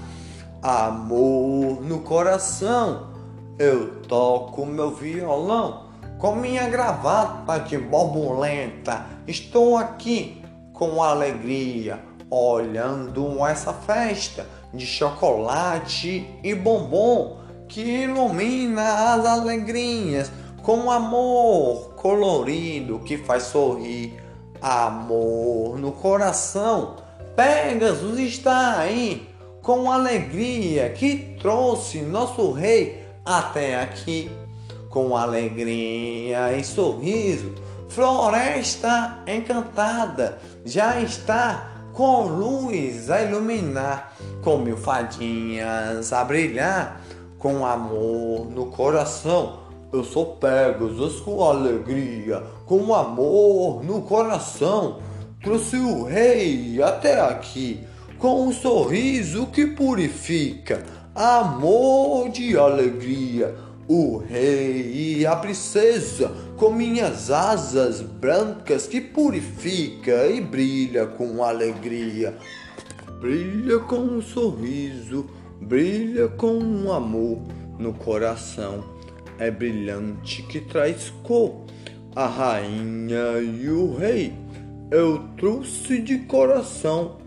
amor 0.62 1.82
no 1.82 2.00
coração. 2.00 3.14
Eu 3.58 4.00
toco 4.02 4.64
meu 4.64 4.94
violão 4.94 5.86
com 6.18 6.34
minha 6.34 6.68
gravata 6.68 7.58
de 7.60 7.76
borboleta. 7.76 9.04
Estou 9.26 9.76
aqui 9.76 10.42
com 10.72 11.02
alegria, 11.02 12.00
olhando 12.30 13.44
essa 13.46 13.72
festa 13.72 14.46
de 14.72 14.86
chocolate 14.86 16.28
e 16.42 16.54
bombom 16.54 17.45
que 17.68 18.04
ilumina 18.04 19.14
as 19.14 19.26
alegrias 19.26 20.30
com 20.62 20.90
amor 20.90 21.94
colorido 21.94 22.98
que 23.00 23.18
faz 23.18 23.44
sorrir 23.44 24.14
amor 24.60 25.78
no 25.78 25.92
coração. 25.92 26.96
Pegasus 27.36 28.18
está 28.18 28.78
aí 28.78 29.28
com 29.62 29.90
alegria 29.90 30.90
que 30.90 31.36
trouxe 31.40 32.00
nosso 32.00 32.52
rei 32.52 33.04
até 33.24 33.80
aqui. 33.80 34.30
Com 34.88 35.14
alegria 35.14 36.56
e 36.56 36.64
sorriso, 36.64 37.54
floresta 37.88 39.18
encantada 39.26 40.38
já 40.64 41.00
está 41.00 41.70
com 41.92 42.26
luz 42.26 43.10
a 43.10 43.22
iluminar, 43.22 44.14
com 44.42 44.58
mil 44.58 44.76
fadinhas 44.76 46.12
a 46.12 46.24
brilhar, 46.24 47.00
com 47.46 47.64
amor 47.64 48.50
no 48.50 48.66
coração 48.66 49.60
eu 49.92 50.02
sou 50.02 50.34
Pegasus 50.34 51.20
com 51.20 51.44
alegria, 51.44 52.42
com 52.66 52.92
amor 52.92 53.84
no 53.84 54.02
coração. 54.02 54.98
Trouxe 55.40 55.76
o 55.76 56.02
rei 56.02 56.82
até 56.82 57.20
aqui, 57.20 57.86
com 58.18 58.48
um 58.48 58.52
sorriso 58.52 59.46
que 59.46 59.64
purifica, 59.64 60.84
amor 61.14 62.30
de 62.30 62.58
alegria. 62.58 63.54
O 63.86 64.18
rei 64.18 65.20
e 65.20 65.24
a 65.24 65.36
princesa, 65.36 66.32
com 66.56 66.72
minhas 66.72 67.30
asas 67.30 68.00
brancas 68.00 68.88
que 68.88 69.00
purifica 69.00 70.26
e 70.26 70.40
brilha 70.40 71.06
com 71.06 71.44
alegria. 71.44 72.36
Brilha 73.20 73.78
com 73.78 73.98
um 73.98 74.20
sorriso, 74.20 75.26
brilha 75.60 76.28
com 76.28 76.58
um 76.58 76.92
amor 76.92 77.40
no 77.78 77.92
coração 77.92 78.96
é 79.38 79.50
brilhante 79.50 80.42
que 80.42 80.60
traz 80.60 81.12
cor. 81.22 81.64
A 82.14 82.26
rainha 82.26 83.38
e 83.40 83.68
o 83.68 83.94
rei 83.94 84.32
eu 84.90 85.28
trouxe 85.36 86.00
de 86.00 86.18
coração, 86.20 87.18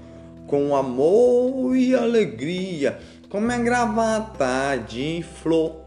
com 0.47 0.75
amor 0.75 1.75
e 1.75 1.93
alegria, 1.93 2.97
com 3.29 3.39
minha 3.39 3.59
gravata 3.59 4.77
de 4.87 5.23
flor, 5.43 5.81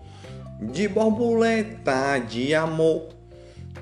de 0.61 0.87
borboleta 0.87 2.19
de 2.19 2.55
amor, 2.55 3.09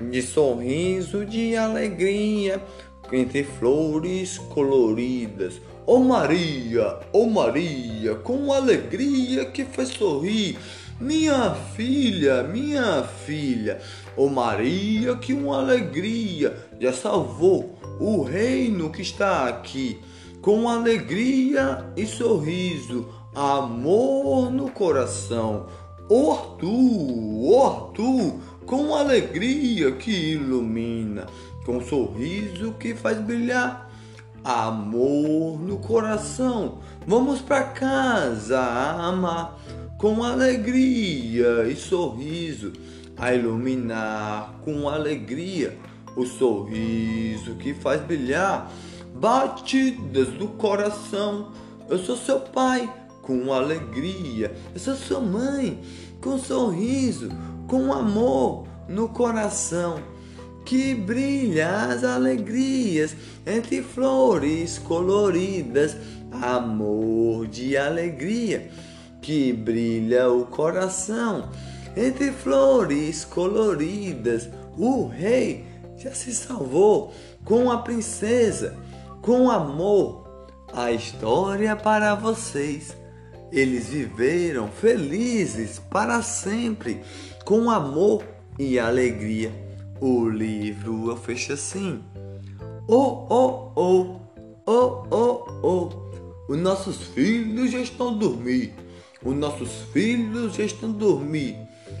de 0.09 0.21
sorriso 0.21 1.25
de 1.25 1.55
alegria, 1.55 2.63
entre 3.11 3.43
flores 3.43 4.37
coloridas. 4.37 5.61
Oh 5.93 5.99
Maria, 5.99 6.99
oh 7.11 7.25
Maria, 7.25 8.15
com 8.15 8.53
alegria 8.53 9.43
que 9.43 9.65
faz 9.65 9.89
sorrir 9.89 10.57
minha 11.01 11.53
filha, 11.53 12.43
minha 12.43 13.03
filha, 13.03 13.77
ô 14.15 14.23
oh 14.23 14.29
Maria, 14.29 15.17
que 15.17 15.33
uma 15.33 15.59
alegria 15.59 16.55
já 16.79 16.93
salvou 16.93 17.77
o 17.99 18.21
reino 18.21 18.89
que 18.89 19.01
está 19.01 19.49
aqui, 19.49 19.99
com 20.41 20.69
alegria 20.69 21.83
e 21.97 22.05
sorriso, 22.05 23.09
amor 23.35 24.49
no 24.49 24.71
coração. 24.71 25.65
Ô 26.07 26.31
Arthur, 26.31 26.69
ô 26.69 27.65
Arthur, 27.65 28.39
com 28.65 28.95
alegria 28.95 29.91
que 29.91 30.35
ilumina, 30.35 31.25
com 31.65 31.81
sorriso 31.81 32.71
que 32.79 32.95
faz 32.95 33.19
brilhar 33.19 33.80
amor 34.43 35.59
no 35.59 35.77
coração. 35.77 36.79
Vamos 37.05 37.41
para 37.41 37.63
casa 37.63 38.59
amar 38.59 39.59
com 39.97 40.23
alegria 40.23 41.67
e 41.67 41.75
sorriso, 41.75 42.73
a 43.17 43.33
iluminar 43.33 44.55
com 44.63 44.89
alegria 44.89 45.77
o 46.15 46.25
sorriso 46.25 47.55
que 47.55 47.73
faz 47.73 48.01
brilhar 48.01 48.71
batidas 49.13 50.29
do 50.29 50.47
coração. 50.47 51.51
Eu 51.87 51.99
sou 51.99 52.17
seu 52.17 52.39
pai 52.39 52.91
com 53.21 53.53
alegria, 53.53 54.55
eu 54.73 54.79
sou 54.79 54.95
sua 54.95 55.19
mãe 55.19 55.79
com 56.19 56.37
sorriso, 56.37 57.29
com 57.67 57.93
amor 57.93 58.65
no 58.87 59.09
coração. 59.09 60.10
Que 60.65 60.95
brilha 60.95 61.85
as 61.85 62.03
alegrias 62.03 63.15
entre 63.45 63.81
flores 63.81 64.77
coloridas, 64.79 65.97
amor 66.31 67.47
de 67.47 67.75
alegria 67.75 68.69
que 69.21 69.53
brilha 69.53 70.29
o 70.29 70.45
coração. 70.45 71.49
Entre 71.95 72.31
flores 72.31 73.23
coloridas, 73.23 74.49
o 74.77 75.07
rei 75.07 75.65
já 75.97 76.11
se 76.11 76.33
salvou 76.33 77.13
com 77.45 77.69
a 77.69 77.77
princesa, 77.77 78.75
com 79.21 79.49
amor. 79.49 80.19
A 80.73 80.91
história 80.91 81.75
para 81.75 82.15
vocês. 82.15 82.95
Eles 83.51 83.89
viveram 83.89 84.69
felizes 84.69 85.79
para 85.79 86.21
sempre, 86.21 87.01
com 87.43 87.69
amor 87.69 88.23
e 88.57 88.79
alegria. 88.79 89.51
O 90.01 90.27
livro 90.27 91.15
fecha 91.15 91.53
assim. 91.53 92.01
Oh, 92.87 93.27
oh, 93.29 93.71
oh, 93.75 94.15
oh, 94.65 95.07
oh, 95.11 95.45
oh. 95.63 96.51
Os 96.51 96.57
nossos 96.57 96.97
filhos 96.97 97.71
já 97.71 97.79
estão 97.79 98.17
dormindo 98.17 98.91
os 99.23 99.35
nossos 99.35 99.69
filhos 99.93 100.55
já 100.55 100.63
estão 100.63 100.91
dormir. 100.91 101.55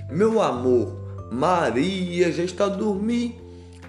Meu 0.09 0.41
amor, 0.41 0.91
Maria 1.31 2.31
já 2.31 2.43
está 2.43 2.67
dormir. 2.67 3.39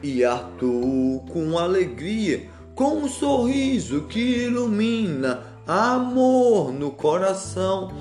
E 0.02 0.22
Arthur, 0.22 1.22
com 1.32 1.58
alegria, 1.58 2.48
com 2.74 3.04
um 3.04 3.08
sorriso 3.08 4.02
que 4.02 4.18
ilumina 4.18 5.44
amor 5.66 6.72
no 6.72 6.90
coração, 6.90 7.92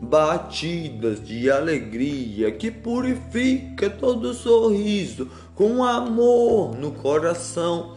batidas 0.00 1.22
de 1.26 1.50
alegria 1.50 2.52
que 2.52 2.70
purifica 2.70 3.90
todo 3.90 4.32
sorriso, 4.32 5.28
com 5.58 5.82
amor 5.82 6.76
no 6.76 6.92
coração. 6.92 7.96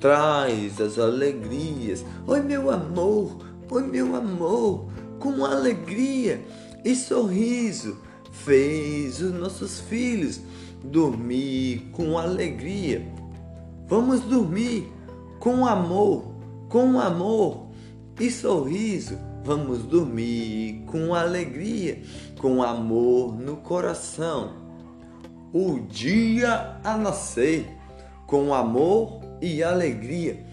Traz 0.00 0.80
as 0.80 0.98
alegrias, 0.98 2.02
oi 2.26 2.40
meu 2.40 2.70
amor, 2.70 3.36
oi 3.70 3.82
meu 3.82 4.16
amor, 4.16 4.86
com 5.18 5.44
alegria 5.44 6.42
e 6.82 6.94
sorriso, 6.94 7.98
fez 8.32 9.20
os 9.20 9.32
nossos 9.32 9.80
filhos 9.80 10.40
dormir 10.82 11.90
com 11.92 12.16
alegria. 12.16 13.06
Vamos 13.88 14.20
dormir 14.22 14.90
com 15.38 15.66
amor, 15.66 16.24
com 16.70 16.98
amor 16.98 17.66
e 18.18 18.30
sorriso. 18.30 19.18
Vamos 19.44 19.82
dormir 19.82 20.82
com 20.86 21.14
alegria, 21.14 22.02
com 22.38 22.62
amor 22.62 23.38
no 23.38 23.58
coração. 23.58 24.65
O 25.52 25.80
dia 25.80 26.78
a 26.82 26.96
nascer 26.96 27.66
com 28.26 28.52
amor 28.52 29.20
e 29.40 29.62
alegria 29.62 30.44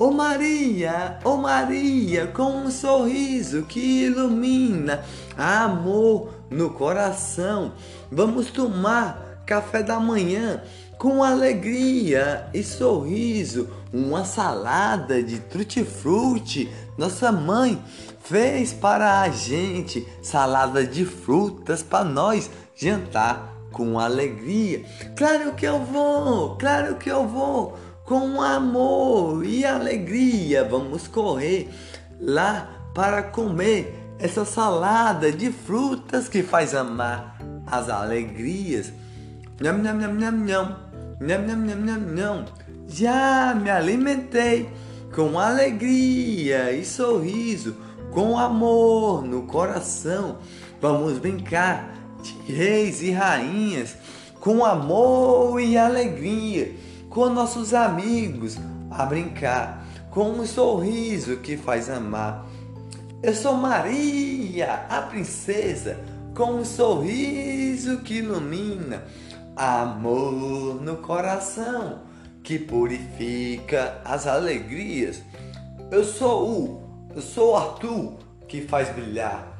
Ô 0.00 0.04
oh 0.04 0.10
Maria, 0.12 1.18
ô 1.24 1.30
oh 1.30 1.36
Maria, 1.38 2.28
com 2.28 2.52
um 2.52 2.70
sorriso 2.70 3.64
que 3.64 4.04
ilumina 4.04 5.02
amor 5.36 6.32
no 6.48 6.70
coração. 6.70 7.72
Vamos 8.08 8.48
tomar 8.52 9.42
café 9.44 9.82
da 9.82 9.98
manhã 9.98 10.62
com 10.96 11.20
alegria 11.20 12.48
e 12.54 12.62
sorriso, 12.62 13.70
uma 13.92 14.24
salada 14.24 15.20
de 15.20 15.40
tutti-frutti. 15.40 16.70
Nossa 16.96 17.32
mãe 17.32 17.82
fez 18.22 18.72
para 18.72 19.22
a 19.22 19.28
gente 19.30 20.06
salada 20.22 20.86
de 20.86 21.04
frutas 21.04 21.82
para 21.82 22.04
nós 22.04 22.48
jantar 22.76 23.57
com 23.78 23.96
alegria. 23.96 24.82
Claro 25.14 25.54
que 25.54 25.64
eu 25.64 25.78
vou, 25.78 26.56
claro 26.56 26.96
que 26.96 27.08
eu 27.08 27.28
vou, 27.28 27.78
com 28.04 28.42
amor 28.42 29.46
e 29.46 29.64
alegria. 29.64 30.64
Vamos 30.64 31.06
correr 31.06 31.70
lá 32.20 32.68
para 32.92 33.22
comer 33.22 33.94
essa 34.18 34.44
salada 34.44 35.30
de 35.30 35.52
frutas 35.52 36.28
que 36.28 36.42
faz 36.42 36.74
amar 36.74 37.38
as 37.64 37.88
alegrias. 37.88 38.92
Nham, 39.60 39.78
nham, 39.78 39.94
nham, 39.94 40.14
nham, 40.14 40.32
nham. 40.32 40.76
Nham, 41.20 41.46
nham, 41.46 41.64
nham, 41.64 41.78
nham, 41.78 42.00
nham. 42.16 42.44
Já 42.88 43.54
me 43.54 43.70
alimentei 43.70 44.68
com 45.14 45.38
alegria 45.38 46.72
e 46.72 46.84
sorriso, 46.84 47.76
com 48.10 48.36
amor 48.36 49.22
no 49.22 49.42
coração. 49.42 50.38
Vamos 50.80 51.18
brincar 51.18 51.97
de 52.22 52.52
reis 52.52 53.02
e 53.02 53.10
rainhas, 53.10 53.96
com 54.40 54.64
amor 54.64 55.60
e 55.60 55.76
alegria, 55.76 56.74
com 57.08 57.28
nossos 57.28 57.74
amigos 57.74 58.56
a 58.90 59.04
brincar, 59.04 59.86
com 60.10 60.30
um 60.30 60.46
sorriso 60.46 61.38
que 61.38 61.56
faz 61.56 61.90
amar. 61.90 62.46
Eu 63.22 63.34
sou 63.34 63.54
Maria, 63.54 64.86
a 64.88 65.02
princesa, 65.02 65.98
com 66.34 66.52
um 66.52 66.64
sorriso 66.64 67.98
que 67.98 68.18
ilumina, 68.18 69.04
amor 69.56 70.80
no 70.80 70.96
coração 70.98 72.00
que 72.42 72.58
purifica 72.58 74.00
as 74.04 74.26
alegrias. 74.26 75.22
Eu 75.90 76.04
sou 76.04 76.48
o, 76.48 77.10
eu 77.14 77.20
sou 77.20 77.56
Arthur 77.56 78.14
que 78.46 78.62
faz 78.62 78.88
brilhar 78.90 79.58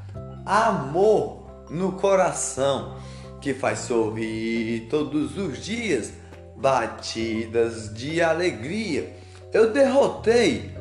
amor 0.48 1.37
no 1.70 1.92
coração, 1.92 2.96
que 3.40 3.54
faz 3.54 3.80
sorrir 3.80 4.88
todos 4.90 5.36
os 5.36 5.64
dias, 5.64 6.12
batidas 6.56 7.92
de 7.94 8.20
alegria. 8.20 9.14
Eu 9.52 9.72
derrotei 9.72 10.74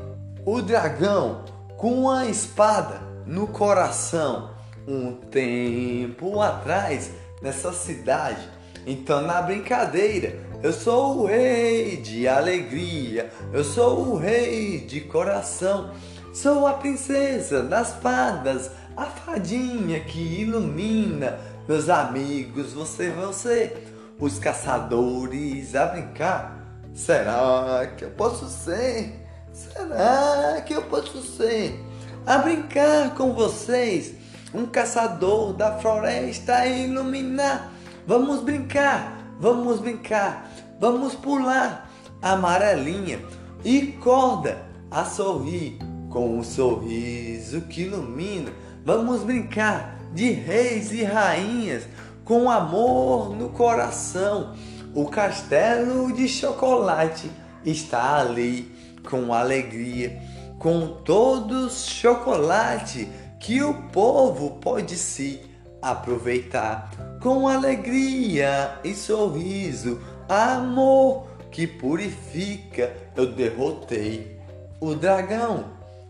o 0.45 0.61
dragão 0.61 1.45
com 1.77 2.09
a 2.09 2.25
espada 2.25 3.01
no 3.25 3.47
coração 3.47 4.57
um 4.87 5.13
tempo 5.13 6.41
atrás 6.41 7.11
nessa 7.41 7.73
cidade. 7.73 8.47
Então, 8.85 9.21
na 9.21 9.41
brincadeira, 9.41 10.39
eu 10.63 10.71
sou 10.71 11.19
o 11.19 11.25
rei 11.25 11.97
de 11.97 12.27
alegria, 12.27 13.29
eu 13.51 13.63
sou 13.63 14.13
o 14.13 14.17
rei 14.17 14.79
de 14.79 15.01
coração, 15.01 15.91
sou 16.33 16.65
a 16.65 16.73
princesa 16.73 17.61
das 17.61 17.93
fadas, 17.95 18.71
a 18.97 19.05
fadinha 19.05 19.99
que 19.99 20.41
ilumina 20.41 21.39
meus 21.67 21.87
amigos, 21.87 22.73
você, 22.73 23.11
você, 23.11 23.77
os 24.19 24.39
caçadores 24.39 25.75
a 25.75 25.85
brincar. 25.85 26.57
Será 26.95 27.93
que 27.95 28.05
eu 28.05 28.09
posso 28.09 28.49
ser? 28.49 29.23
Será 29.53 30.59
que 30.65 30.73
eu 30.73 30.81
posso 30.83 31.21
ser? 31.21 31.79
A 32.25 32.39
brincar 32.39 33.13
com 33.13 33.33
vocês, 33.33 34.15
um 34.51 34.65
caçador 34.65 35.53
da 35.53 35.77
floresta 35.77 36.55
a 36.55 36.67
iluminar. 36.67 37.71
Vamos 38.07 38.41
brincar, 38.41 39.35
vamos 39.39 39.79
brincar, 39.79 40.49
vamos 40.79 41.13
pular 41.13 41.87
amarelinha 42.19 43.19
e 43.63 43.91
corda 44.03 44.65
a 44.89 45.05
sorrir 45.05 45.77
com 46.09 46.39
um 46.39 46.43
sorriso 46.43 47.61
que 47.61 47.83
ilumina. 47.83 48.51
Vamos 48.87 49.21
brincar 49.21 49.99
de 50.13 50.31
reis 50.31 50.93
e 50.93 51.03
rainhas 51.03 51.83
com 52.23 52.49
amor 52.49 53.35
no 53.35 53.49
coração. 53.49 54.55
O 54.95 55.07
castelo 55.07 56.13
de 56.13 56.25
chocolate 56.29 57.29
está 57.65 58.17
ali 58.17 58.73
com 59.03 59.33
alegria, 59.33 60.17
com 60.57 60.87
todos 61.03 61.85
chocolate 61.85 63.09
que 63.41 63.61
o 63.61 63.73
povo 63.89 64.51
pode 64.61 64.95
se 64.95 65.41
aproveitar 65.81 66.89
com 67.21 67.45
alegria 67.45 68.79
e 68.85 68.93
sorriso, 68.93 69.99
amor 70.29 71.27
que 71.51 71.67
purifica. 71.67 72.95
Eu 73.17 73.33
derrotei 73.33 74.39
o 74.79 74.95
dragão 74.95 75.65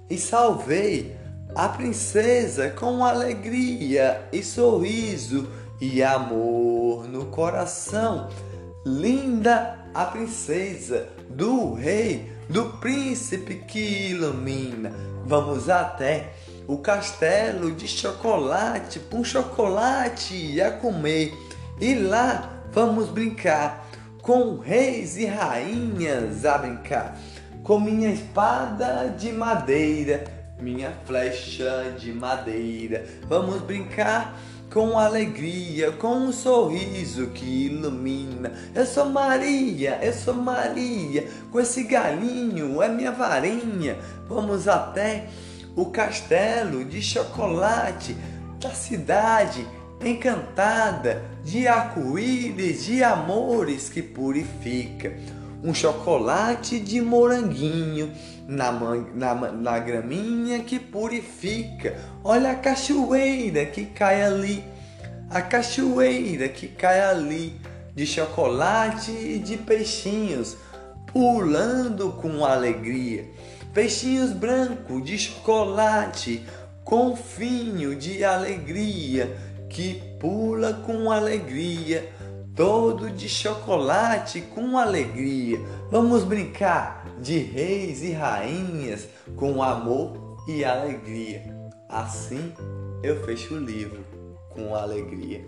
e 0.08 0.16
salvei 0.16 1.18
a 1.56 1.70
princesa 1.70 2.70
com 2.70 3.04
alegria 3.04 4.28
e 4.32 4.44
sorriso 4.44 5.48
e 5.80 6.04
amor 6.04 7.08
no 7.08 7.26
coração. 7.26 8.30
Linda 8.86 9.80
a 9.94 10.06
princesa 10.06 11.10
do 11.30 11.74
rei, 11.74 12.32
do 12.50 12.66
príncipe 12.80 13.56
que 13.56 14.10
ilumina. 14.10 14.94
Vamos 15.26 15.70
até 15.70 16.34
o 16.68 16.78
castelo 16.78 17.72
de 17.72 17.88
chocolate, 17.88 19.02
um 19.12 19.24
chocolate 19.24 20.62
a 20.62 20.72
comer. 20.72 21.34
E 21.80 21.96
lá 21.96 22.62
vamos 22.72 23.10
brincar 23.10 23.88
com 24.22 24.58
reis 24.58 25.18
e 25.18 25.26
rainhas 25.26 26.46
a 26.46 26.58
brincar. 26.58 27.18
Com 27.64 27.80
minha 27.80 28.10
espada 28.10 29.14
de 29.18 29.32
madeira, 29.32 30.37
minha 30.60 30.92
flecha 31.06 31.96
de 32.00 32.12
madeira. 32.12 33.06
Vamos 33.28 33.62
brincar 33.62 34.38
com 34.72 34.98
alegria, 34.98 35.92
com 35.92 36.16
um 36.16 36.32
sorriso 36.32 37.28
que 37.28 37.68
ilumina. 37.68 38.52
Eu 38.76 38.86
sou 38.86 39.06
Maria, 39.06 40.00
eu 40.02 40.14
sou 40.14 40.34
Maria, 40.34 41.28
com 41.52 41.60
esse 41.60 41.84
galinho 41.84 42.82
é 42.82 42.90
minha 42.90 43.12
varinha. 43.12 43.98
Vamos 44.28 44.68
até 44.68 45.28
o 45.76 45.86
castelo 45.86 46.84
de 46.84 47.02
chocolate 47.02 48.16
da 48.60 48.72
cidade 48.72 49.66
encantada 50.04 51.24
de 51.44 51.68
arco-íris, 51.68 52.86
de 52.86 53.04
amores 53.04 53.90
que 53.90 54.02
purifica. 54.02 55.16
Um 55.64 55.74
chocolate 55.74 56.80
de 56.80 57.02
moranguinho 57.02 58.12
na, 58.48 58.72
na, 58.72 59.36
na 59.52 59.80
graminha 59.80 60.64
que 60.64 60.80
purifica. 60.80 61.98
Olha 62.24 62.52
a 62.52 62.56
cachoeira 62.56 63.66
que 63.66 63.86
cai 63.86 64.24
ali, 64.24 64.64
a 65.30 65.42
cachoeira 65.42 66.48
que 66.48 66.68
cai 66.68 67.02
ali, 67.02 67.60
de 67.94 68.06
chocolate 68.06 69.12
e 69.12 69.40
de 69.40 69.58
peixinhos, 69.58 70.56
pulando 71.12 72.12
com 72.14 72.46
alegria 72.46 73.26
peixinhos 73.78 74.32
brancos 74.32 75.04
de 75.04 75.20
chocolate, 75.20 76.44
com 76.84 77.16
finho 77.16 77.96
de 77.96 78.24
alegria, 78.24 79.38
que 79.70 80.02
pula 80.20 80.74
com 80.74 81.12
alegria, 81.12 82.12
todo 82.56 83.08
de 83.12 83.30
chocolate 83.30 84.42
com 84.42 84.80
alegria. 84.80 85.60
Vamos 85.92 86.24
brincar 86.24 86.97
de 87.20 87.38
reis 87.40 88.04
e 88.04 88.12
rainhas 88.12 89.08
com 89.36 89.62
amor 89.62 90.38
e 90.48 90.64
alegria. 90.64 91.44
Assim 91.90 92.54
eu 93.04 93.24
fecho 93.24 93.56
o 93.56 93.60
livro 93.60 94.04
com 94.50 94.76
alegria. 94.76 95.42